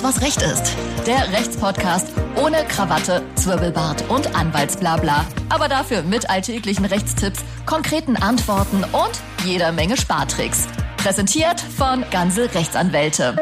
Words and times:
Alles, 0.00 0.16
was 0.16 0.22
Recht 0.22 0.42
ist. 0.42 0.76
Der 1.06 1.30
Rechtspodcast 1.32 2.14
ohne 2.36 2.64
Krawatte, 2.68 3.22
Zwirbelbart 3.34 4.08
und 4.08 4.34
Anwaltsblabla. 4.34 5.26
Aber 5.50 5.68
dafür 5.68 6.02
mit 6.02 6.30
alltäglichen 6.30 6.86
Rechtstipps, 6.86 7.44
konkreten 7.66 8.16
Antworten 8.16 8.82
und 8.84 9.22
jeder 9.44 9.72
Menge 9.72 9.98
Spartricks. 9.98 10.68
Präsentiert 10.96 11.60
von 11.60 12.04
Ganze 12.10 12.54
Rechtsanwälte. 12.54 13.36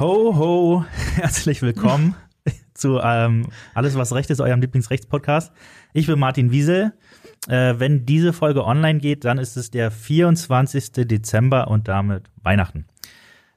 Ho, 0.00 0.36
ho, 0.36 0.84
herzlich 1.14 1.62
willkommen 1.62 2.16
zu 2.74 2.98
ähm, 3.00 3.46
Alles, 3.74 3.96
was 3.96 4.12
Recht 4.12 4.30
ist, 4.30 4.40
eurem 4.40 4.60
Lieblingsrechtspodcast. 4.60 5.52
Ich 5.92 6.08
bin 6.08 6.18
Martin 6.18 6.50
Wiesel. 6.50 6.94
Äh, 7.46 7.74
wenn 7.78 8.06
diese 8.06 8.32
Folge 8.32 8.64
online 8.64 8.98
geht, 8.98 9.24
dann 9.24 9.38
ist 9.38 9.56
es 9.56 9.70
der 9.70 9.92
24. 9.92 11.06
Dezember 11.06 11.68
und 11.68 11.86
damit 11.86 12.24
Weihnachten. 12.42 12.86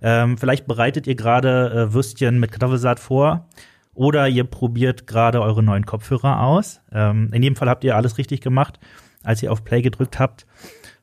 Ähm, 0.02 0.38
vielleicht 0.38 0.68
bereitet 0.68 1.08
ihr 1.08 1.16
gerade 1.16 1.72
äh, 1.90 1.94
Würstchen 1.94 2.40
mit 2.40 2.52
Kartoffelsaat 2.52 3.00
vor 3.00 3.48
oder 3.94 4.28
ihr 4.28 4.44
probiert 4.44 5.08
gerade 5.08 5.42
eure 5.42 5.64
neuen 5.64 5.86
Kopfhörer 5.86 6.42
aus. 6.42 6.82
Ähm, 6.92 7.30
in 7.34 7.42
jedem 7.42 7.56
Fall 7.56 7.70
habt 7.70 7.84
ihr 7.84 7.96
alles 7.96 8.18
richtig 8.18 8.42
gemacht, 8.42 8.80
als 9.24 9.42
ihr 9.42 9.52
auf 9.52 9.64
Play 9.64 9.82
gedrückt 9.82 10.20
habt. 10.20 10.46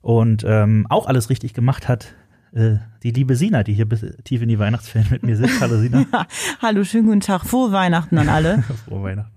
Und 0.00 0.44
ähm, 0.46 0.86
auch 0.90 1.06
alles 1.06 1.30
richtig 1.30 1.54
gemacht 1.54 1.88
hat 1.88 2.14
äh, 2.54 2.76
die 3.02 3.10
liebe 3.10 3.36
Sina, 3.36 3.64
die 3.64 3.72
hier 3.72 3.88
bis 3.88 4.04
tief 4.22 4.42
in 4.42 4.48
die 4.48 4.58
Weihnachtsferien 4.58 5.10
mit 5.10 5.22
mir 5.24 5.36
sitzt. 5.36 5.60
Hallo 5.60 5.78
Sina. 5.78 6.04
Hallo, 6.62 6.84
schönen 6.84 7.06
guten 7.06 7.20
Tag. 7.20 7.44
Frohe 7.44 7.72
Weihnachten 7.72 8.18
an 8.18 8.28
alle. 8.28 8.62
Frohe 8.88 9.02
Weihnachten. 9.02 9.32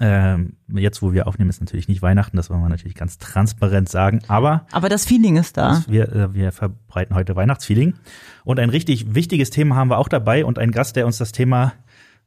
Ähm, 0.00 0.56
jetzt, 0.72 1.02
wo 1.02 1.12
wir 1.12 1.26
aufnehmen, 1.26 1.50
ist 1.50 1.60
natürlich 1.60 1.88
nicht 1.88 2.02
Weihnachten, 2.02 2.36
das 2.36 2.48
wollen 2.48 2.62
wir 2.62 2.68
natürlich 2.68 2.94
ganz 2.94 3.18
transparent 3.18 3.88
sagen, 3.88 4.20
aber. 4.26 4.66
Aber 4.72 4.88
das 4.88 5.04
Feeling 5.04 5.36
ist 5.36 5.56
da. 5.56 5.84
Wir, 5.86 6.10
äh, 6.12 6.34
wir 6.34 6.50
verbreiten 6.52 7.14
heute 7.14 7.36
Weihnachtsfeeling. 7.36 7.94
Und 8.44 8.58
ein 8.58 8.70
richtig 8.70 9.14
wichtiges 9.14 9.50
Thema 9.50 9.76
haben 9.76 9.90
wir 9.90 9.98
auch 9.98 10.08
dabei 10.08 10.44
und 10.44 10.58
ein 10.58 10.70
Gast, 10.70 10.96
der 10.96 11.06
uns 11.06 11.18
das 11.18 11.32
Thema 11.32 11.74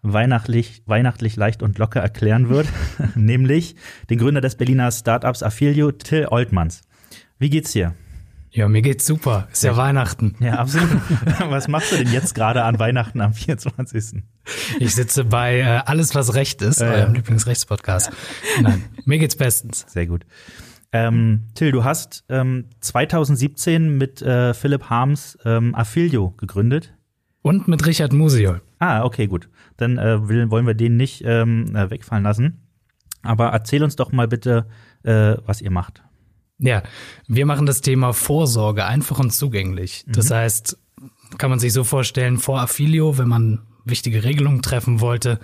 weihnachtlich, 0.03 0.83
weihnachtlich 0.85 1.35
leicht 1.35 1.63
und 1.63 1.77
locker 1.79 1.99
erklären 1.99 2.49
wird, 2.49 2.67
nämlich 3.15 3.75
den 4.09 4.19
Gründer 4.19 4.41
des 4.41 4.55
Berliner 4.55 4.91
Startups 4.91 5.41
Affilio, 5.41 5.91
Till 5.91 6.27
Oltmanns. 6.29 6.81
Wie 7.39 7.49
geht's 7.49 7.71
dir? 7.71 7.95
Ja, 8.55 8.69
mir 8.69 8.81
geht's 8.81 9.05
super. 9.05 9.49
Ist 9.51 9.65
ja, 9.65 9.71
ja 9.71 9.77
Weihnachten. 9.77 10.33
Ja, 10.39 10.53
absolut. 10.53 10.89
was 11.49 11.67
machst 11.67 11.91
du 11.91 11.97
denn 11.97 12.13
jetzt 12.13 12.33
gerade 12.33 12.63
an 12.63 12.79
Weihnachten 12.79 13.19
am 13.19 13.33
24.? 13.33 14.23
Ich 14.79 14.95
sitze 14.95 15.25
bei 15.25 15.59
äh, 15.59 15.81
Alles, 15.85 16.15
was 16.15 16.35
Recht 16.35 16.61
ist, 16.61 16.79
äh, 16.79 16.85
eurem 16.85 17.15
Lieblingsrechtspodcast. 17.15 18.11
Nein, 18.61 18.85
mir 19.03 19.19
geht's 19.19 19.35
bestens. 19.35 19.85
Sehr 19.89 20.07
gut. 20.07 20.25
Ähm, 20.93 21.47
Till, 21.53 21.73
du 21.73 21.83
hast 21.83 22.23
ähm, 22.29 22.69
2017 22.79 23.97
mit 23.97 24.21
äh, 24.21 24.53
Philipp 24.53 24.89
Harms 24.89 25.37
ähm, 25.43 25.75
Affilio 25.75 26.29
gegründet. 26.37 26.93
Und 27.41 27.67
mit 27.67 27.85
Richard 27.85 28.13
Musiol. 28.13 28.61
Ah, 28.79 29.03
okay, 29.03 29.27
gut. 29.27 29.49
Dann 29.75 29.97
äh, 29.97 30.29
will, 30.29 30.49
wollen 30.49 30.65
wir 30.65 30.75
den 30.75 30.95
nicht 30.95 31.23
ähm, 31.25 31.75
äh, 31.75 31.89
wegfallen 31.89 32.23
lassen. 32.23 32.61
Aber 33.21 33.49
erzähl 33.49 33.83
uns 33.83 33.97
doch 33.97 34.13
mal 34.13 34.29
bitte, 34.29 34.65
äh, 35.03 35.35
was 35.45 35.59
ihr 35.59 35.71
macht. 35.71 36.04
Ja, 36.57 36.83
wir 37.27 37.45
machen 37.45 37.65
das 37.65 37.81
Thema 37.81 38.13
Vorsorge 38.13 38.85
einfach 38.85 39.19
und 39.19 39.31
zugänglich. 39.31 40.05
Das 40.07 40.29
mhm. 40.29 40.35
heißt, 40.35 40.77
kann 41.37 41.49
man 41.49 41.59
sich 41.59 41.73
so 41.73 41.83
vorstellen, 41.83 42.37
vor 42.37 42.61
Affilio, 42.61 43.17
wenn 43.17 43.27
man 43.27 43.61
wichtige 43.83 44.23
Regelungen 44.23 44.61
treffen 44.61 45.01
wollte, 45.01 45.39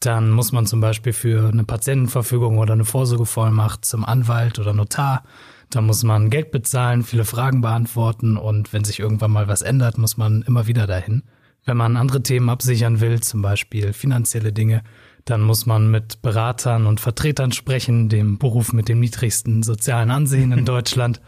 dann 0.00 0.30
muss 0.30 0.52
man 0.52 0.66
zum 0.66 0.80
Beispiel 0.80 1.12
für 1.12 1.48
eine 1.48 1.64
Patientenverfügung 1.64 2.58
oder 2.58 2.72
eine 2.72 2.84
Vorsorgevollmacht 2.84 3.84
zum 3.84 4.04
Anwalt 4.04 4.58
oder 4.58 4.72
Notar. 4.72 5.24
Da 5.70 5.80
muss 5.80 6.02
man 6.02 6.28
Geld 6.28 6.50
bezahlen, 6.50 7.02
viele 7.02 7.24
Fragen 7.24 7.60
beantworten 7.60 8.36
und 8.36 8.72
wenn 8.72 8.84
sich 8.84 8.98
irgendwann 8.98 9.30
mal 9.30 9.48
was 9.48 9.62
ändert, 9.62 9.98
muss 9.98 10.16
man 10.16 10.42
immer 10.42 10.66
wieder 10.66 10.86
dahin. 10.86 11.22
Wenn 11.64 11.76
man 11.76 11.96
andere 11.96 12.22
Themen 12.22 12.50
absichern 12.50 13.00
will, 13.00 13.20
zum 13.20 13.42
Beispiel 13.42 13.92
finanzielle 13.92 14.52
Dinge, 14.52 14.82
dann 15.24 15.42
muss 15.42 15.66
man 15.66 15.90
mit 15.90 16.22
Beratern 16.22 16.86
und 16.86 17.00
Vertretern 17.00 17.52
sprechen, 17.52 18.08
dem 18.08 18.38
Beruf 18.38 18.72
mit 18.72 18.88
dem 18.88 19.00
niedrigsten 19.00 19.62
sozialen 19.62 20.10
Ansehen 20.10 20.52
in 20.52 20.64
Deutschland. 20.64 21.20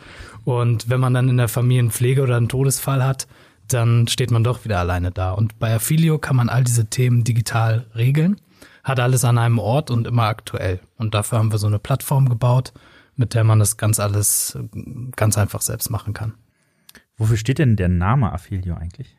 Und 0.45 0.89
wenn 0.89 1.01
man 1.01 1.15
dann 1.15 1.29
in 1.29 1.37
der 1.37 1.49
Familienpflege 1.49 2.23
oder 2.23 2.37
einen 2.37 2.49
Todesfall 2.49 3.05
hat, 3.05 3.27
dann 3.69 4.09
steht 4.09 4.31
man 4.31 4.45
doch 4.45 4.65
wieder 4.65 4.79
alleine 4.79 5.11
da. 5.11 5.33
Und 5.33 5.59
bei 5.59 5.75
Affilio 5.75 6.19
kann 6.19 6.37
man 6.37 6.49
all 6.49 6.65
diese 6.65 6.87
Themen 6.87 7.25
digital 7.25 7.87
regeln, 7.95 8.37
hat 8.83 9.01
alles 9.01 9.25
an 9.25 9.39
einem 9.39 9.59
Ort 9.59 9.91
und 9.91 10.07
immer 10.07 10.25
aktuell. 10.25 10.81
Und 10.97 11.15
dafür 11.15 11.39
haben 11.39 11.53
wir 11.53 11.59
so 11.59 11.67
eine 11.67 11.79
Plattform 11.79 12.29
gebaut, 12.29 12.73
mit 13.17 13.35
der 13.35 13.45
man 13.45 13.59
das 13.59 13.77
ganz 13.77 14.01
alles 14.01 14.59
ganz 15.17 15.39
einfach 15.39 15.63
selbst 15.63 15.91
machen 15.91 16.13
kann. 16.13 16.35
Wofür 17.17 17.37
steht 17.37 17.59
denn 17.59 17.77
der 17.77 17.89
Name 17.89 18.33
Affilio 18.33 18.75
eigentlich? 18.75 19.17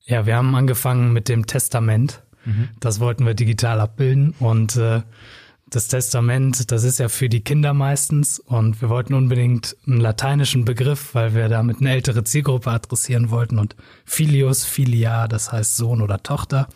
Ja, 0.00 0.26
wir 0.26 0.36
haben 0.36 0.54
angefangen 0.54 1.12
mit 1.12 1.28
dem 1.28 1.46
Testament. 1.46 2.22
Das 2.80 3.00
wollten 3.00 3.26
wir 3.26 3.34
digital 3.34 3.80
abbilden 3.80 4.34
und 4.38 4.76
äh, 4.76 5.02
das 5.70 5.86
Testament, 5.86 6.72
das 6.72 6.82
ist 6.82 6.98
ja 6.98 7.08
für 7.08 7.28
die 7.28 7.42
Kinder 7.42 7.72
meistens 7.74 8.40
und 8.40 8.82
wir 8.82 8.88
wollten 8.88 9.14
unbedingt 9.14 9.76
einen 9.86 10.00
lateinischen 10.00 10.64
Begriff, 10.64 11.14
weil 11.14 11.34
wir 11.34 11.48
damit 11.48 11.80
eine 11.80 11.92
ältere 11.92 12.24
Zielgruppe 12.24 12.70
adressieren 12.70 13.30
wollten 13.30 13.58
und 13.58 13.76
Filius, 14.04 14.64
Filia, 14.64 15.28
das 15.28 15.52
heißt 15.52 15.76
Sohn 15.76 16.02
oder 16.02 16.22
Tochter. 16.22 16.68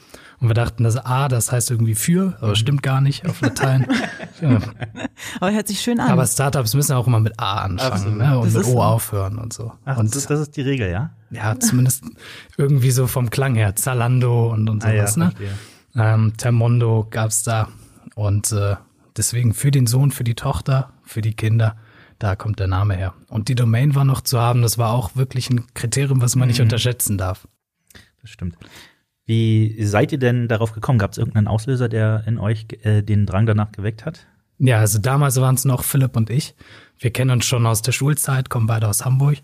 Und 0.45 0.51
wir 0.51 0.55
dachten, 0.55 0.85
das 0.85 0.99
A, 0.99 1.29
das 1.29 1.53
heißt 1.53 1.71
irgendwie 1.71 1.95
für, 1.95 2.37
aber 2.37 2.49
mhm. 2.49 2.55
stimmt 2.57 2.83
gar 2.83 3.01
nicht 3.01 3.27
auf 3.27 3.41
Latein. 3.41 3.87
ja. 4.43 4.59
Aber 5.41 5.53
hört 5.55 5.69
sich 5.69 5.81
schön 5.81 6.01
an. 6.01 6.11
Aber 6.11 6.27
Startups 6.27 6.75
müssen 6.75 6.93
auch 6.93 7.07
immer 7.07 7.19
mit 7.19 7.41
A 7.41 7.63
anfangen 7.63 8.19
ne? 8.19 8.39
und 8.39 8.55
das 8.55 8.67
mit 8.67 8.77
O 8.77 8.83
aufhören 8.83 9.39
und 9.39 9.55
so. 9.55 9.73
Ach, 9.87 9.97
und 9.97 10.15
das, 10.15 10.27
das, 10.27 10.41
ist 10.41 10.55
die 10.59 10.61
Regel, 10.61 10.91
ja? 10.91 11.15
Ja, 11.31 11.59
zumindest 11.59 12.05
irgendwie 12.59 12.91
so 12.91 13.07
vom 13.07 13.31
Klang 13.31 13.55
her. 13.55 13.75
Zalando 13.75 14.53
und, 14.53 14.69
und 14.69 14.83
sowas. 14.83 15.17
Ah, 15.17 15.33
ja, 15.39 15.49
ne? 15.95 16.15
Ähm, 16.15 16.35
Termondo 16.37 17.07
gab's 17.09 17.43
da. 17.43 17.69
Und 18.15 18.53
äh, 18.53 18.77
deswegen 19.17 19.55
für 19.55 19.71
den 19.71 19.87
Sohn, 19.87 20.11
für 20.11 20.25
die 20.25 20.35
Tochter, 20.35 20.93
für 21.05 21.23
die 21.23 21.33
Kinder, 21.33 21.75
da 22.19 22.37
kommt 22.37 22.61
der 22.61 22.69
Name 22.69 22.97
her. 22.97 23.15
Und 23.29 23.49
die 23.49 23.55
Domain 23.55 23.95
war 23.95 24.05
noch 24.05 24.21
zu 24.21 24.39
haben, 24.39 24.61
das 24.61 24.77
war 24.77 24.93
auch 24.93 25.17
wirklich 25.17 25.49
ein 25.49 25.65
Kriterium, 25.73 26.21
was 26.21 26.37
man 26.37 26.49
nicht 26.49 26.59
mhm. 26.59 26.65
unterschätzen 26.65 27.17
darf. 27.17 27.49
Das 28.21 28.29
stimmt. 28.29 28.59
Wie 29.27 29.83
seid 29.85 30.13
ihr 30.13 30.19
denn 30.19 30.49
darauf 30.49 30.73
gekommen? 30.73 30.99
Gab 30.99 31.13
es 31.13 31.19
irgendeinen 31.19 31.49
Auslöser, 31.49 31.89
der 31.89 32.25
in 32.27 32.39
euch 32.39 32.67
äh, 32.83 33.03
den 33.03 33.27
Drang 33.27 33.47
danach 33.47 33.73
geweckt 33.73 34.05
hat? 34.05 34.27
Ja, 34.59 34.79
also 34.79 34.99
damals 34.99 35.41
waren 35.41 35.55
es 35.55 35.65
noch 35.65 35.83
Philipp 35.83 36.17
und 36.17 36.31
ich. 36.31 36.55
Wir 36.99 37.11
kennen 37.11 37.31
uns 37.31 37.45
schon 37.45 37.67
aus 37.67 37.83
der 37.83 37.93
Schulzeit, 37.93 38.51
kommen 38.51 38.67
beide 38.67 38.89
aus 38.89 39.05
Hamburg 39.05 39.39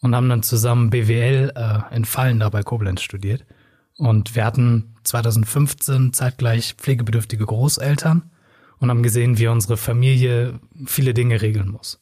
und 0.00 0.14
haben 0.14 0.28
dann 0.28 0.42
zusammen 0.42 0.90
BWL 0.90 1.52
äh, 1.54 1.94
in 1.94 2.04
Fallen 2.04 2.40
da 2.40 2.48
bei 2.48 2.62
Koblenz 2.62 3.02
studiert. 3.02 3.44
Und 3.96 4.34
wir 4.34 4.44
hatten 4.44 4.96
2015 5.04 6.12
zeitgleich 6.12 6.74
pflegebedürftige 6.74 7.44
Großeltern 7.44 8.30
und 8.78 8.90
haben 8.90 9.02
gesehen, 9.02 9.38
wie 9.38 9.48
unsere 9.48 9.76
Familie 9.76 10.58
viele 10.86 11.14
Dinge 11.14 11.42
regeln 11.42 11.68
muss. 11.70 12.00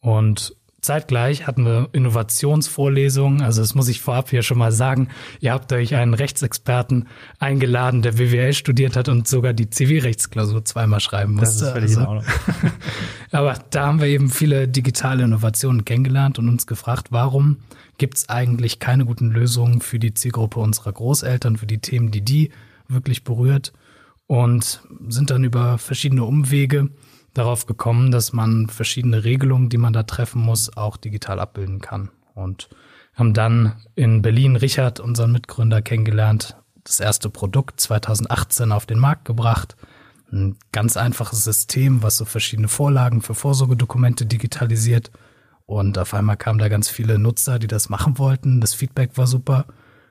Und 0.00 0.56
Zeitgleich 0.86 1.48
hatten 1.48 1.64
wir 1.64 1.88
Innovationsvorlesungen. 1.90 3.42
Also 3.42 3.60
das 3.60 3.74
muss 3.74 3.88
ich 3.88 4.00
vorab 4.00 4.30
hier 4.30 4.42
schon 4.42 4.56
mal 4.56 4.70
sagen. 4.70 5.08
Ihr 5.40 5.52
habt 5.52 5.72
euch 5.72 5.96
einen 5.96 6.14
Rechtsexperten 6.14 7.08
eingeladen, 7.40 8.02
der 8.02 8.12
BWL 8.12 8.52
studiert 8.52 8.94
hat 8.94 9.08
und 9.08 9.26
sogar 9.26 9.52
die 9.52 9.68
Zivilrechtsklausur 9.68 10.64
zweimal 10.64 11.00
schreiben 11.00 11.34
musste. 11.34 11.64
Das 11.74 11.82
ist 11.82 11.98
also, 11.98 12.22
aber 13.32 13.58
da 13.70 13.86
haben 13.86 14.00
wir 14.00 14.06
eben 14.06 14.30
viele 14.30 14.68
digitale 14.68 15.24
Innovationen 15.24 15.84
kennengelernt 15.84 16.38
und 16.38 16.48
uns 16.48 16.68
gefragt, 16.68 17.08
warum 17.10 17.56
gibt 17.98 18.18
es 18.18 18.28
eigentlich 18.28 18.78
keine 18.78 19.06
guten 19.06 19.32
Lösungen 19.32 19.80
für 19.80 19.98
die 19.98 20.14
Zielgruppe 20.14 20.60
unserer 20.60 20.92
Großeltern, 20.92 21.56
für 21.56 21.66
die 21.66 21.78
Themen, 21.78 22.12
die 22.12 22.20
die 22.20 22.50
wirklich 22.86 23.24
berührt 23.24 23.72
und 24.28 24.82
sind 25.08 25.30
dann 25.30 25.42
über 25.42 25.78
verschiedene 25.78 26.22
Umwege 26.22 26.90
darauf 27.36 27.66
gekommen, 27.66 28.10
dass 28.10 28.32
man 28.32 28.68
verschiedene 28.68 29.24
Regelungen, 29.24 29.68
die 29.68 29.78
man 29.78 29.92
da 29.92 30.02
treffen 30.02 30.40
muss, 30.40 30.76
auch 30.76 30.96
digital 30.96 31.40
abbilden 31.40 31.80
kann. 31.80 32.10
Und 32.34 32.68
haben 33.14 33.32
dann 33.32 33.82
in 33.94 34.22
Berlin 34.22 34.56
Richard, 34.56 35.00
unseren 35.00 35.32
Mitgründer, 35.32 35.82
kennengelernt, 35.82 36.56
das 36.84 37.00
erste 37.00 37.30
Produkt 37.30 37.80
2018 37.80 38.72
auf 38.72 38.86
den 38.86 38.98
Markt 38.98 39.24
gebracht. 39.24 39.76
Ein 40.30 40.56
ganz 40.72 40.96
einfaches 40.96 41.42
System, 41.42 42.02
was 42.02 42.16
so 42.16 42.24
verschiedene 42.24 42.68
Vorlagen 42.68 43.22
für 43.22 43.34
Vorsorgedokumente 43.34 44.26
digitalisiert. 44.26 45.10
Und 45.64 45.98
auf 45.98 46.14
einmal 46.14 46.36
kamen 46.36 46.58
da 46.58 46.68
ganz 46.68 46.88
viele 46.88 47.18
Nutzer, 47.18 47.58
die 47.58 47.66
das 47.66 47.88
machen 47.88 48.18
wollten. 48.18 48.60
Das 48.60 48.74
Feedback 48.74 49.16
war 49.16 49.26
super. 49.26 49.66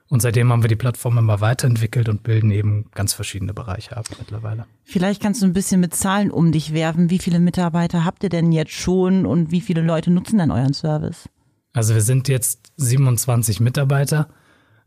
Und 0.10 0.22
seitdem 0.22 0.52
haben 0.52 0.64
wir 0.64 0.68
die 0.68 0.76
Plattform 0.76 1.18
immer 1.18 1.42
weiterentwickelt 1.42 2.10
und 2.10 2.22
bilden 2.22 2.52
eben 2.52 2.86
ganz 2.94 3.14
verschiedene 3.14 3.54
Bereiche 3.54 3.98
ab 3.98 4.06
mittlerweile. 4.20 4.66
Vielleicht 4.84 5.22
kannst 5.22 5.42
du 5.42 5.48
ein 5.48 5.54
bisschen 5.54 5.82
mit 5.82 5.96
Zahlen 5.96 6.30
um 6.30 6.52
dich 6.52 6.74
werfen. 6.74 7.10
Wie 7.10 7.18
viele 7.18 7.40
Mitarbeiter 7.40 8.06
habt 8.06 8.24
ihr 8.24 8.30
denn 8.30 8.52
jetzt 8.52 8.74
schon 8.74 9.26
und 9.26 9.52
wie 9.52 9.62
viele 9.62 9.82
Leute 9.82 10.12
nutzen 10.12 10.38
denn 10.38 10.52
euren 10.52 10.74
Service? 10.74 11.28
Also 11.74 11.96
wir 11.96 12.02
sind 12.02 12.28
jetzt 12.28 12.72
27 12.78 13.60
Mitarbeiter. 13.60 14.30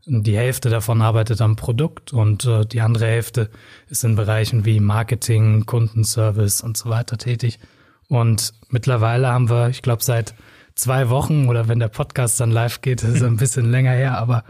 Die 0.05 0.37
Hälfte 0.37 0.69
davon 0.69 1.01
arbeitet 1.01 1.41
am 1.41 1.57
Produkt 1.57 2.13
und 2.13 2.45
äh, 2.45 2.65
die 2.65 2.79
andere 2.79 3.07
Hälfte 3.07 3.49
ist 3.89 4.05
in 4.05 4.15
Bereichen 4.15 4.63
wie 4.63 4.79
Marketing, 4.79 5.65
Kundenservice 5.65 6.61
und 6.61 6.77
so 6.77 6.89
weiter 6.89 7.17
tätig. 7.17 7.59
Und 8.07 8.53
mittlerweile 8.69 9.27
haben 9.27 9.49
wir, 9.49 9.69
ich 9.69 9.81
glaube, 9.81 10.03
seit 10.03 10.33
zwei 10.73 11.09
Wochen 11.09 11.47
oder 11.47 11.67
wenn 11.67 11.79
der 11.79 11.89
Podcast 11.89 12.39
dann 12.39 12.49
live 12.49 12.81
geht, 12.81 13.03
ist 13.03 13.17
es 13.17 13.23
ein 13.23 13.37
bisschen 13.37 13.69
länger 13.69 13.91
her, 13.91 14.17
aber 14.17 14.45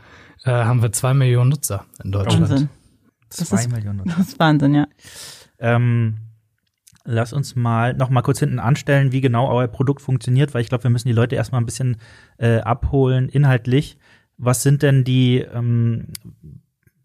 äh, 0.45 0.51
haben 0.51 0.81
wir 0.81 0.91
zwei 0.91 1.13
Millionen 1.13 1.49
Nutzer 1.49 1.85
in 2.03 2.11
Deutschland. 2.11 2.49
Wahnsinn. 2.49 2.69
Zwei 3.29 3.61
ist- 3.61 3.71
Millionen. 3.71 4.03
Das 4.05 4.19
ist 4.19 4.39
Wahnsinn, 4.39 4.73
ja. 4.75 4.87
Ähm, 5.59 6.17
lass 7.05 7.33
uns 7.33 7.55
mal 7.55 7.93
noch 7.93 8.09
mal 8.09 8.21
kurz 8.21 8.39
hinten 8.39 8.59
anstellen, 8.59 9.11
wie 9.11 9.21
genau 9.21 9.49
euer 9.49 9.67
Produkt 9.67 10.01
funktioniert, 10.01 10.53
weil 10.53 10.61
ich 10.61 10.69
glaube, 10.69 10.83
wir 10.85 10.91
müssen 10.91 11.07
die 11.09 11.13
Leute 11.13 11.35
erstmal 11.35 11.61
ein 11.61 11.65
bisschen 11.65 11.97
äh, 12.37 12.59
abholen 12.59 13.29
inhaltlich. 13.29 13.97
Was 14.37 14.63
sind 14.63 14.81
denn 14.83 15.03
die 15.03 15.39
ähm, 15.39 16.07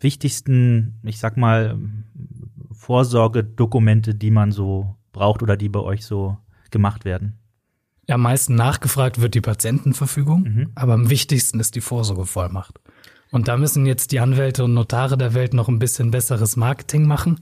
wichtigsten, 0.01 1.01
ich 1.03 1.19
sag 1.19 1.37
mal, 1.37 1.79
Vorsorgedokumente, 2.73 4.15
die 4.15 4.31
man 4.31 4.53
so 4.53 4.95
braucht 5.13 5.43
oder 5.43 5.57
die 5.57 5.69
bei 5.69 5.81
euch 5.81 6.05
so 6.05 6.37
gemacht 6.71 7.05
werden? 7.05 7.39
Ja, 8.09 8.17
am 8.17 8.23
meisten 8.23 8.55
nachgefragt 8.55 9.21
wird 9.21 9.35
die 9.35 9.41
Patientenverfügung, 9.41 10.43
Mhm. 10.43 10.71
aber 10.75 10.93
am 10.93 11.09
wichtigsten 11.09 11.59
ist 11.59 11.75
die 11.75 11.81
Vorsorgevollmacht. 11.81 12.79
Und 13.35 13.49
da 13.49 13.57
müssen 13.57 13.85
jetzt 13.85 14.13
die 14.13 14.21
Anwälte 14.21 14.63
und 14.63 14.75
Notare 14.75 15.19
der 15.19 15.35
Welt 15.35 15.55
noch 15.55 15.69
ein 15.69 15.81
bisschen 15.81 16.13
besseres 16.13 16.55
Marketing 16.55 17.05
machen, 17.05 17.41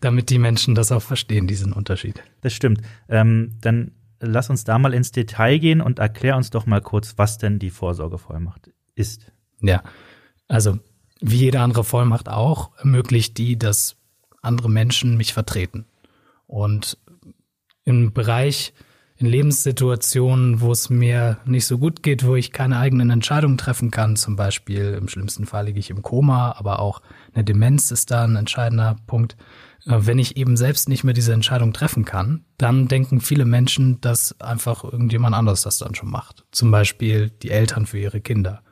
damit 0.00 0.30
die 0.30 0.38
Menschen 0.38 0.74
das 0.74 0.90
auch 0.90 1.02
verstehen, 1.02 1.46
diesen 1.46 1.74
Unterschied. 1.74 2.22
Das 2.40 2.54
stimmt. 2.54 2.80
Ähm, 3.10 3.50
dann 3.60 3.90
lass 4.20 4.48
uns 4.48 4.64
da 4.64 4.78
mal 4.78 4.94
ins 4.94 5.12
Detail 5.12 5.58
gehen 5.58 5.82
und 5.82 5.98
erklär 5.98 6.38
uns 6.38 6.48
doch 6.48 6.64
mal 6.64 6.80
kurz, 6.80 7.18
was 7.18 7.36
denn 7.36 7.58
die 7.58 7.68
Vorsorgevollmacht 7.68 8.70
ist. 8.94 9.30
Ja, 9.60 9.82
also 10.48 10.78
wie 11.20 11.36
jede 11.36 11.60
andere 11.60 11.84
Vollmacht 11.84 12.30
auch, 12.30 12.70
ermöglicht 12.78 13.36
die, 13.36 13.58
dass 13.58 13.96
andere 14.40 14.70
Menschen 14.70 15.18
mich 15.18 15.34
vertreten. 15.34 15.84
Und 16.46 16.96
im 17.84 18.14
Bereich, 18.14 18.72
in 19.24 19.30
Lebenssituationen, 19.30 20.60
wo 20.60 20.70
es 20.70 20.90
mir 20.90 21.38
nicht 21.46 21.66
so 21.66 21.78
gut 21.78 22.02
geht, 22.02 22.26
wo 22.26 22.36
ich 22.36 22.52
keine 22.52 22.78
eigenen 22.78 23.08
Entscheidungen 23.08 23.56
treffen 23.56 23.90
kann, 23.90 24.16
zum 24.16 24.36
Beispiel 24.36 24.98
im 25.00 25.08
schlimmsten 25.08 25.46
Fall 25.46 25.64
liege 25.64 25.78
ich 25.78 25.88
im 25.88 26.02
Koma, 26.02 26.54
aber 26.58 26.78
auch 26.78 27.00
eine 27.32 27.42
Demenz 27.42 27.90
ist 27.90 28.10
da 28.10 28.24
ein 28.24 28.36
entscheidender 28.36 28.96
Punkt. 29.06 29.36
Äh, 29.86 29.96
Wenn 30.00 30.18
ich 30.18 30.36
eben 30.36 30.58
selbst 30.58 30.90
nicht 30.90 31.04
mehr 31.04 31.14
diese 31.14 31.32
Entscheidung 31.32 31.72
treffen 31.72 32.04
kann, 32.04 32.44
dann 32.58 32.86
denken 32.86 33.22
viele 33.22 33.46
Menschen, 33.46 33.98
dass 34.02 34.38
einfach 34.42 34.84
irgendjemand 34.84 35.34
anderes 35.34 35.62
das 35.62 35.78
dann 35.78 35.94
schon 35.94 36.10
macht. 36.10 36.44
Zum 36.52 36.70
Beispiel 36.70 37.30
die 37.30 37.50
Eltern 37.50 37.86
für 37.86 37.98
ihre 37.98 38.20
Kinder. 38.20 38.62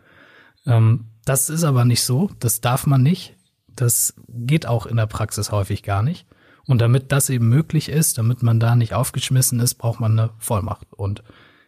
Ähm, 0.66 1.06
das 1.24 1.48
ist 1.48 1.64
aber 1.64 1.86
nicht 1.86 2.02
so, 2.02 2.30
das 2.40 2.60
darf 2.60 2.86
man 2.86 3.02
nicht. 3.02 3.36
Das 3.74 4.14
geht 4.28 4.66
auch 4.66 4.84
in 4.84 4.98
der 4.98 5.06
Praxis 5.06 5.50
häufig 5.50 5.82
gar 5.82 6.02
nicht. 6.02 6.26
Und 6.66 6.80
damit 6.80 7.12
das 7.12 7.28
eben 7.28 7.48
möglich 7.48 7.88
ist, 7.88 8.18
damit 8.18 8.42
man 8.42 8.60
da 8.60 8.76
nicht 8.76 8.94
aufgeschmissen 8.94 9.60
ist, 9.60 9.74
braucht 9.74 10.00
man 10.00 10.18
eine 10.18 10.30
Vollmacht. 10.38 10.92
Und 10.92 11.22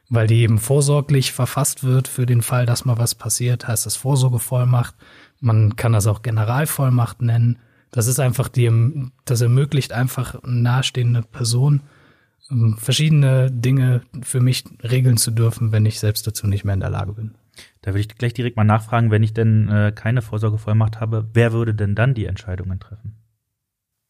weil 0.08 0.26
die 0.26 0.43
eben 0.43 0.58
vorsorglich 0.58 1.32
verfasst 1.32 1.82
wird 1.82 2.08
für 2.08 2.26
den 2.26 2.43
Fall, 2.43 2.67
dass 2.67 2.85
mal 2.85 2.99
was 2.99 3.14
passiert, 3.14 3.67
heißt 3.67 3.87
das 3.87 3.96
Vorsorgevollmacht. 3.96 4.94
Man 5.41 5.76
kann 5.76 5.93
das 5.93 6.06
auch 6.06 6.23
Generalvollmacht 6.23 7.23
nennen. 7.23 7.58
Das 7.91 8.06
ist 8.06 8.20
einfach 8.20 8.49
die, 8.49 8.70
das 9.25 9.41
ermöglicht 9.41 9.93
einfach 9.93 10.41
nahestehende 10.44 11.23
Person, 11.23 11.82
ähm, 12.50 12.76
verschiedene 12.76 13.50
Dinge 13.50 14.02
für 14.23 14.41
mich 14.41 14.64
regeln 14.82 15.17
zu 15.17 15.31
dürfen, 15.31 15.73
wenn 15.73 15.87
ich 15.87 16.00
selbst 16.00 16.26
dazu 16.26 16.46
nicht 16.46 16.64
mehr 16.64 16.75
in 16.75 16.81
der 16.81 16.91
Lage 16.91 17.12
bin. 17.12 17.35
Da 17.82 17.93
würde 17.93 18.00
ich 18.00 18.08
gleich 18.08 18.35
direkt 18.35 18.56
mal 18.56 18.64
nachfragen, 18.64 19.11
wenn 19.11 19.23
ich 19.23 19.32
denn 19.32 19.69
äh, 19.69 19.93
keine 19.94 20.23
Vorsorgevollmacht 20.23 21.00
habe, 21.00 21.29
wer 21.35 21.52
würde 21.52 21.75
denn 21.75 21.94
dann 21.94 22.14
die 22.14 22.26
Entscheidungen 22.26 22.81
treffen? 22.81 23.17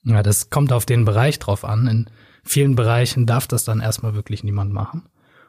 Ja, 0.05 0.23
das 0.23 0.51
kommt 0.51 0.73
auf 0.73 0.87
den 0.87 1.05
Bereich 1.05 1.39
drauf 1.39 1.65
an. 1.65 1.87
In 1.87 2.07
vielen 2.43 2.77
Bereichen 2.77 3.27
darf 3.27 3.47
das 3.47 3.65
dann 3.65 3.81
erstmal 3.81 4.15
wirklich 4.15 4.45
niemand 4.45 4.73
machen. 4.73 5.03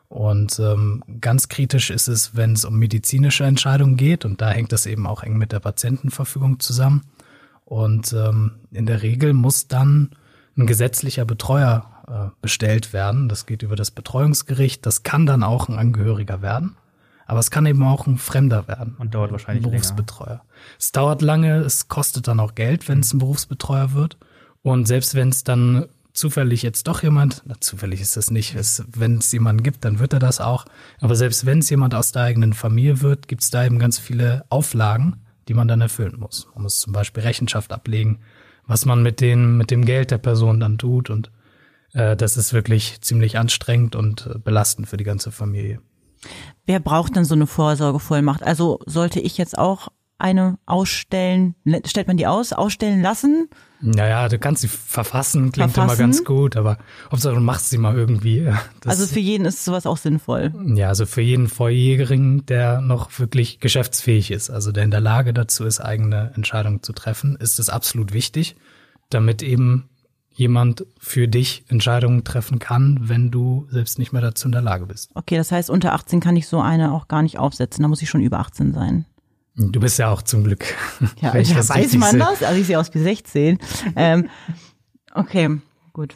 Und 0.07 0.59
ähm, 0.59 1.03
ganz 1.19 1.49
kritisch 1.49 1.89
ist 1.89 2.07
es, 2.07 2.35
wenn 2.35 2.53
es 2.53 2.63
um 2.63 2.77
medizinische 2.77 3.43
Entscheidungen 3.43 3.97
geht. 3.97 4.23
Und 4.23 4.41
da 4.41 4.49
hängt 4.49 4.71
das 4.71 4.85
eben 4.85 5.07
auch 5.07 5.23
eng 5.23 5.37
mit 5.37 5.51
der 5.51 5.59
Patientenverfügung 5.59 6.59
zusammen. 6.59 7.03
Und 7.65 8.13
ähm, 8.13 8.59
in 8.71 8.85
der 8.85 9.01
Regel 9.01 9.33
muss 9.33 9.67
dann 9.67 10.11
ein 10.57 10.67
gesetzlicher 10.67 11.25
Betreuer 11.25 11.89
äh, 12.07 12.29
bestellt 12.41 12.93
werden. 12.93 13.27
Das 13.27 13.45
geht 13.45 13.63
über 13.63 13.75
das 13.75 13.91
Betreuungsgericht. 13.91 14.85
Das 14.85 15.03
kann 15.03 15.25
dann 15.25 15.43
auch 15.43 15.67
ein 15.67 15.77
Angehöriger 15.77 16.41
werden. 16.41 16.77
Aber 17.25 17.39
es 17.39 17.49
kann 17.49 17.65
eben 17.65 17.83
auch 17.83 18.05
ein 18.05 18.17
Fremder 18.17 18.67
werden. 18.67 18.95
Und 18.99 19.15
dauert 19.15 19.31
wahrscheinlich 19.31 19.65
ein 19.65 19.71
Berufsbetreuer. 19.71 20.43
Es 20.79 20.91
dauert 20.91 21.23
lange, 21.23 21.57
es 21.57 21.87
kostet 21.87 22.27
dann 22.27 22.39
auch 22.39 22.53
Geld, 22.53 22.87
wenn 22.87 22.99
es 22.99 23.11
ein 23.13 23.19
Berufsbetreuer 23.19 23.93
wird. 23.93 24.17
Und 24.65 24.87
selbst 24.87 25.13
wenn 25.13 25.29
es 25.29 25.43
dann 25.43 25.85
zufällig 26.11 26.63
jetzt 26.63 26.87
doch 26.87 27.03
jemand, 27.03 27.43
na, 27.45 27.53
zufällig 27.59 28.01
ist 28.01 28.17
das 28.17 28.31
nicht, 28.31 28.55
wenn 28.97 29.19
es 29.19 29.31
jemanden 29.31 29.61
gibt, 29.61 29.85
dann 29.85 29.99
wird 29.99 30.13
er 30.13 30.17
das 30.17 30.41
auch. 30.41 30.65
Aber 30.99 31.15
selbst 31.15 31.45
wenn 31.45 31.59
es 31.59 31.69
jemand 31.69 31.93
aus 31.93 32.11
der 32.13 32.23
eigenen 32.23 32.53
Familie 32.53 33.01
wird, 33.01 33.27
gibt 33.27 33.43
es 33.43 33.51
da 33.51 33.63
eben 33.63 33.77
ganz 33.77 33.99
viele 33.99 34.43
Auflagen, 34.49 35.17
die 35.47 35.53
man 35.53 35.67
dann 35.67 35.81
erfüllen 35.81 36.19
muss. 36.19 36.47
Man 36.55 36.63
muss 36.63 36.79
zum 36.79 36.93
Beispiel 36.93 37.21
Rechenschaft 37.21 37.71
ablegen, 37.71 38.21
was 38.65 38.87
man 38.87 39.03
mit, 39.03 39.21
den, 39.21 39.55
mit 39.55 39.69
dem 39.69 39.85
Geld 39.85 40.09
der 40.09 40.17
Person 40.17 40.59
dann 40.59 40.79
tut. 40.79 41.11
Und 41.11 41.29
äh, 41.93 42.15
das 42.15 42.35
ist 42.35 42.51
wirklich 42.51 42.99
ziemlich 43.01 43.37
anstrengend 43.37 43.95
und 43.95 44.25
äh, 44.25 44.39
belastend 44.39 44.89
für 44.89 44.97
die 44.97 45.03
ganze 45.03 45.31
Familie. 45.31 45.79
Wer 46.65 46.79
braucht 46.79 47.15
denn 47.15 47.25
so 47.25 47.35
eine 47.35 47.45
Vorsorgevollmacht? 47.45 48.41
Also 48.41 48.79
sollte 48.87 49.19
ich 49.19 49.37
jetzt 49.37 49.59
auch 49.59 49.89
eine 50.17 50.57
ausstellen, 50.65 51.55
stellt 51.85 52.07
man 52.07 52.17
die 52.17 52.25
aus, 52.27 52.53
ausstellen 52.53 53.01
lassen? 53.01 53.49
Naja, 53.85 54.27
du 54.29 54.39
kannst 54.39 54.61
sie 54.61 54.67
verfassen, 54.67 55.51
klingt 55.51 55.71
Verfassen? 55.71 55.99
immer 55.99 56.07
ganz 56.07 56.23
gut, 56.23 56.55
aber 56.55 56.77
Hauptsache 57.11 57.35
du 57.35 57.39
machst 57.39 57.69
sie 57.69 57.77
mal 57.77 57.95
irgendwie. 57.95 58.51
Das, 58.81 58.99
also 58.99 59.13
für 59.13 59.19
jeden 59.19 59.45
ist 59.45 59.65
sowas 59.65 59.85
auch 59.85 59.97
sinnvoll. 59.97 60.53
ja, 60.75 60.89
also 60.89 61.05
für 61.05 61.21
jeden 61.21 61.47
Volljährigen, 61.47 62.45
der 62.45 62.81
noch 62.81 63.19
wirklich 63.19 63.59
geschäftsfähig 63.59 64.29
ist, 64.31 64.49
also 64.49 64.71
der 64.71 64.83
in 64.83 64.91
der 64.91 64.99
Lage 65.01 65.33
dazu 65.33 65.65
ist, 65.65 65.79
eigene 65.79 66.31
Entscheidungen 66.35 66.83
zu 66.83 66.93
treffen, 66.93 67.35
ist 67.35 67.57
es 67.57 67.69
absolut 67.69 68.13
wichtig, 68.13 68.55
damit 69.09 69.41
eben 69.41 69.89
jemand 70.35 70.85
für 70.99 71.27
dich 71.27 71.63
Entscheidungen 71.69 72.23
treffen 72.23 72.59
kann, 72.59 72.99
wenn 73.01 73.31
du 73.31 73.67
selbst 73.71 73.97
nicht 73.97 74.11
mehr 74.11 74.21
dazu 74.21 74.47
in 74.47 74.51
der 74.51 74.61
Lage 74.61 74.85
bist. 74.85 75.09
Okay, 75.15 75.37
das 75.37 75.51
heißt, 75.51 75.69
unter 75.69 75.93
18 75.93 76.19
kann 76.19 76.35
ich 76.35 76.47
so 76.47 76.59
eine 76.59 76.93
auch 76.93 77.07
gar 77.07 77.23
nicht 77.23 77.39
aufsetzen. 77.39 77.81
Da 77.81 77.87
muss 77.87 78.01
ich 78.01 78.09
schon 78.09 78.21
über 78.21 78.39
18 78.39 78.73
sein. 78.73 79.05
Du 79.57 79.79
bist 79.79 79.97
ja 79.99 80.11
auch 80.11 80.21
zum 80.21 80.43
Glück. 80.43 80.65
Ja, 81.21 81.35
ich 81.35 81.49
ja 81.49 81.57
weiß 81.57 81.93
man 81.95 82.11
sehe. 82.11 82.19
das? 82.19 82.43
Also 82.43 82.59
ich 82.59 82.67
sehe 82.67 82.79
aus 82.79 82.93
wie 82.93 82.99
16. 82.99 83.59
ähm, 83.95 84.29
okay, 85.13 85.61
gut. 85.93 86.15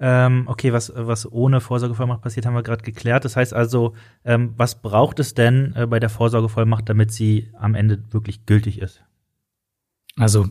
Ähm, 0.00 0.44
okay, 0.46 0.72
was, 0.72 0.92
was 0.94 1.30
ohne 1.30 1.60
Vorsorgevollmacht 1.60 2.20
passiert, 2.20 2.46
haben 2.46 2.54
wir 2.54 2.62
gerade 2.62 2.82
geklärt. 2.82 3.24
Das 3.24 3.36
heißt 3.36 3.54
also, 3.54 3.94
ähm, 4.24 4.54
was 4.56 4.82
braucht 4.82 5.20
es 5.20 5.34
denn 5.34 5.72
äh, 5.76 5.86
bei 5.86 6.00
der 6.00 6.10
Vorsorgevollmacht, 6.10 6.88
damit 6.88 7.12
sie 7.12 7.50
am 7.58 7.74
Ende 7.74 8.02
wirklich 8.10 8.44
gültig 8.44 8.80
ist? 8.80 9.02
Also 10.16 10.48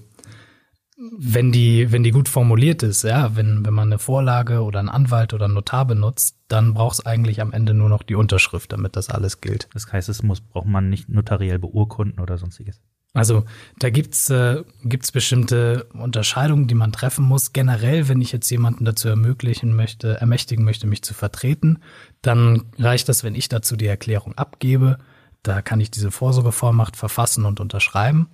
wenn 0.97 1.51
die, 1.51 1.91
wenn 1.91 2.03
die 2.03 2.11
gut 2.11 2.29
formuliert 2.29 2.83
ist, 2.83 3.03
ja, 3.03 3.35
wenn, 3.35 3.65
wenn 3.65 3.73
man 3.73 3.89
eine 3.89 3.99
Vorlage 3.99 4.61
oder 4.61 4.79
einen 4.79 4.89
Anwalt 4.89 5.33
oder 5.33 5.45
einen 5.45 5.55
Notar 5.55 5.85
benutzt, 5.85 6.37
dann 6.53 6.75
braucht 6.75 6.99
es 6.99 7.05
eigentlich 7.05 7.41
am 7.41 7.51
Ende 7.51 7.73
nur 7.73 7.89
noch 7.89 8.03
die 8.03 8.15
Unterschrift, 8.15 8.71
damit 8.71 8.95
das 8.95 9.09
alles 9.09 9.41
gilt. 9.41 9.67
Das 9.73 9.91
heißt, 9.91 10.07
es 10.07 10.21
muss, 10.21 10.39
braucht 10.39 10.67
man 10.67 10.89
nicht 10.89 11.09
notariell 11.09 11.57
beurkunden 11.57 12.19
oder 12.19 12.37
sonstiges. 12.37 12.79
Also 13.15 13.45
da 13.79 13.89
gibt's 13.89 14.29
äh, 14.29 14.63
gibt's 14.83 15.11
bestimmte 15.11 15.85
Unterscheidungen, 15.93 16.67
die 16.67 16.75
man 16.75 16.91
treffen 16.91 17.25
muss. 17.25 17.53
Generell, 17.53 18.07
wenn 18.07 18.21
ich 18.21 18.31
jetzt 18.31 18.49
jemanden 18.49 18.85
dazu 18.85 19.07
ermöglichen 19.07 19.75
möchte, 19.75 20.19
ermächtigen 20.19 20.63
möchte, 20.63 20.87
mich 20.87 21.03
zu 21.03 21.13
vertreten, 21.13 21.79
dann 22.21 22.65
reicht 22.79 23.09
das, 23.09 23.23
wenn 23.23 23.35
ich 23.35 23.49
dazu 23.49 23.75
die 23.75 23.85
Erklärung 23.85 24.35
abgebe. 24.35 24.97
Da 25.43 25.61
kann 25.61 25.79
ich 25.79 25.91
diese 25.91 26.09
Vorsorgevollmacht 26.09 26.95
verfassen 26.95 27.45
und 27.45 27.59
unterschreiben. 27.59 28.29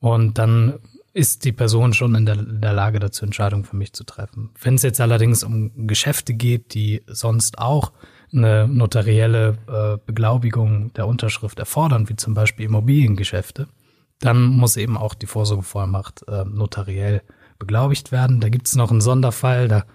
Und 0.00 0.38
dann 0.38 0.78
ist 1.18 1.44
die 1.44 1.52
Person 1.52 1.94
schon 1.94 2.14
in 2.14 2.26
der, 2.26 2.38
in 2.38 2.60
der 2.60 2.72
Lage 2.72 3.00
dazu, 3.00 3.24
Entscheidungen 3.24 3.64
für 3.64 3.74
mich 3.74 3.92
zu 3.92 4.04
treffen. 4.04 4.50
Wenn 4.62 4.76
es 4.76 4.82
jetzt 4.82 5.00
allerdings 5.00 5.42
um 5.42 5.88
Geschäfte 5.88 6.32
geht, 6.32 6.74
die 6.74 7.02
sonst 7.08 7.58
auch 7.58 7.90
eine 8.32 8.68
notarielle 8.68 9.58
äh, 9.66 9.98
Beglaubigung 10.06 10.92
der 10.92 11.08
Unterschrift 11.08 11.58
erfordern, 11.58 12.08
wie 12.08 12.14
zum 12.14 12.34
Beispiel 12.34 12.66
Immobiliengeschäfte, 12.66 13.66
dann 14.20 14.44
muss 14.44 14.76
eben 14.76 14.96
auch 14.96 15.14
die 15.14 15.26
Vorsorgevollmacht 15.26 16.22
äh, 16.28 16.44
notariell 16.44 17.22
beglaubigt 17.58 18.12
werden. 18.12 18.38
Da 18.40 18.48
gibt 18.48 18.68
es 18.68 18.76
noch 18.76 18.92
einen 18.92 19.00
Sonderfall, 19.00 19.66
da 19.66 19.86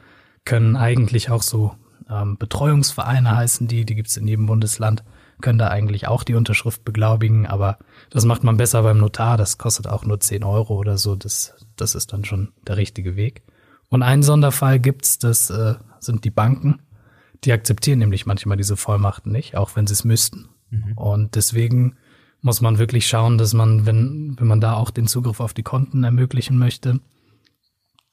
können 0.43 0.75
eigentlich 0.75 1.29
auch 1.29 1.41
so 1.41 1.73
ähm, 2.09 2.37
Betreuungsvereine 2.37 3.33
heißen 3.33 3.69
die, 3.69 3.85
die 3.85 3.95
gibt 3.95 4.09
es 4.09 4.17
in 4.17 4.27
jedem 4.27 4.47
Bundesland, 4.47 5.05
können 5.39 5.57
da 5.57 5.69
eigentlich 5.69 6.09
auch 6.09 6.25
die 6.25 6.35
Unterschrift 6.35 6.83
beglaubigen, 6.83 7.47
aber 7.47 7.77
das 8.13 8.25
macht 8.25 8.43
man 8.43 8.57
besser 8.57 8.83
beim 8.83 8.99
Notar, 8.99 9.37
das 9.37 9.57
kostet 9.57 9.87
auch 9.87 10.05
nur 10.05 10.19
10 10.19 10.43
Euro 10.43 10.75
oder 10.77 10.99
so, 10.99 11.15
das, 11.15 11.55
das 11.75 11.95
ist 11.95 12.13
dann 12.13 12.23
schon 12.23 12.53
der 12.67 12.77
richtige 12.77 13.15
Weg. 13.15 13.41
Und 13.89 14.03
einen 14.03 14.21
Sonderfall 14.21 14.79
gibt's, 14.79 15.17
das 15.17 15.49
äh, 15.49 15.73
sind 15.99 16.23
die 16.23 16.29
Banken, 16.29 16.83
die 17.43 17.51
akzeptieren 17.51 17.97
nämlich 17.97 18.27
manchmal 18.27 18.55
diese 18.55 18.77
Vollmachten 18.77 19.31
nicht, 19.31 19.57
auch 19.57 19.75
wenn 19.75 19.87
sie 19.87 19.93
es 19.93 20.03
müssten. 20.03 20.47
Und 20.95 21.35
deswegen 21.35 21.95
muss 22.41 22.61
man 22.61 22.77
wirklich 22.77 23.07
schauen, 23.07 23.37
dass 23.39 23.53
man, 23.53 23.87
wenn, 23.87 24.35
wenn 24.39 24.47
man 24.47 24.61
da 24.61 24.75
auch 24.75 24.91
den 24.91 25.07
Zugriff 25.07 25.39
auf 25.39 25.53
die 25.53 25.63
Konten 25.63 26.03
ermöglichen 26.03 26.57
möchte, 26.57 26.99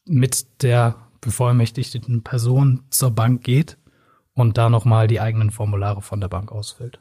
mit 0.06 0.62
der 0.62 0.96
bevollmächtigten 1.20 2.22
Person 2.22 2.84
zur 2.88 3.10
Bank 3.10 3.44
geht 3.44 3.76
und 4.32 4.56
da 4.56 4.70
nochmal 4.70 5.08
die 5.08 5.20
eigenen 5.20 5.50
Formulare 5.50 6.00
von 6.00 6.20
der 6.20 6.28
Bank 6.28 6.52
ausfüllt. 6.52 6.98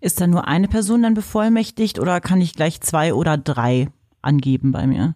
Ist 0.00 0.20
da 0.20 0.26
nur 0.26 0.48
eine 0.48 0.68
Person 0.68 1.02
dann 1.02 1.14
bevollmächtigt 1.14 1.98
oder 1.98 2.20
kann 2.20 2.40
ich 2.40 2.54
gleich 2.54 2.80
zwei 2.80 3.14
oder 3.14 3.36
drei 3.38 3.88
angeben 4.20 4.72
bei 4.72 4.86
mir? 4.86 5.14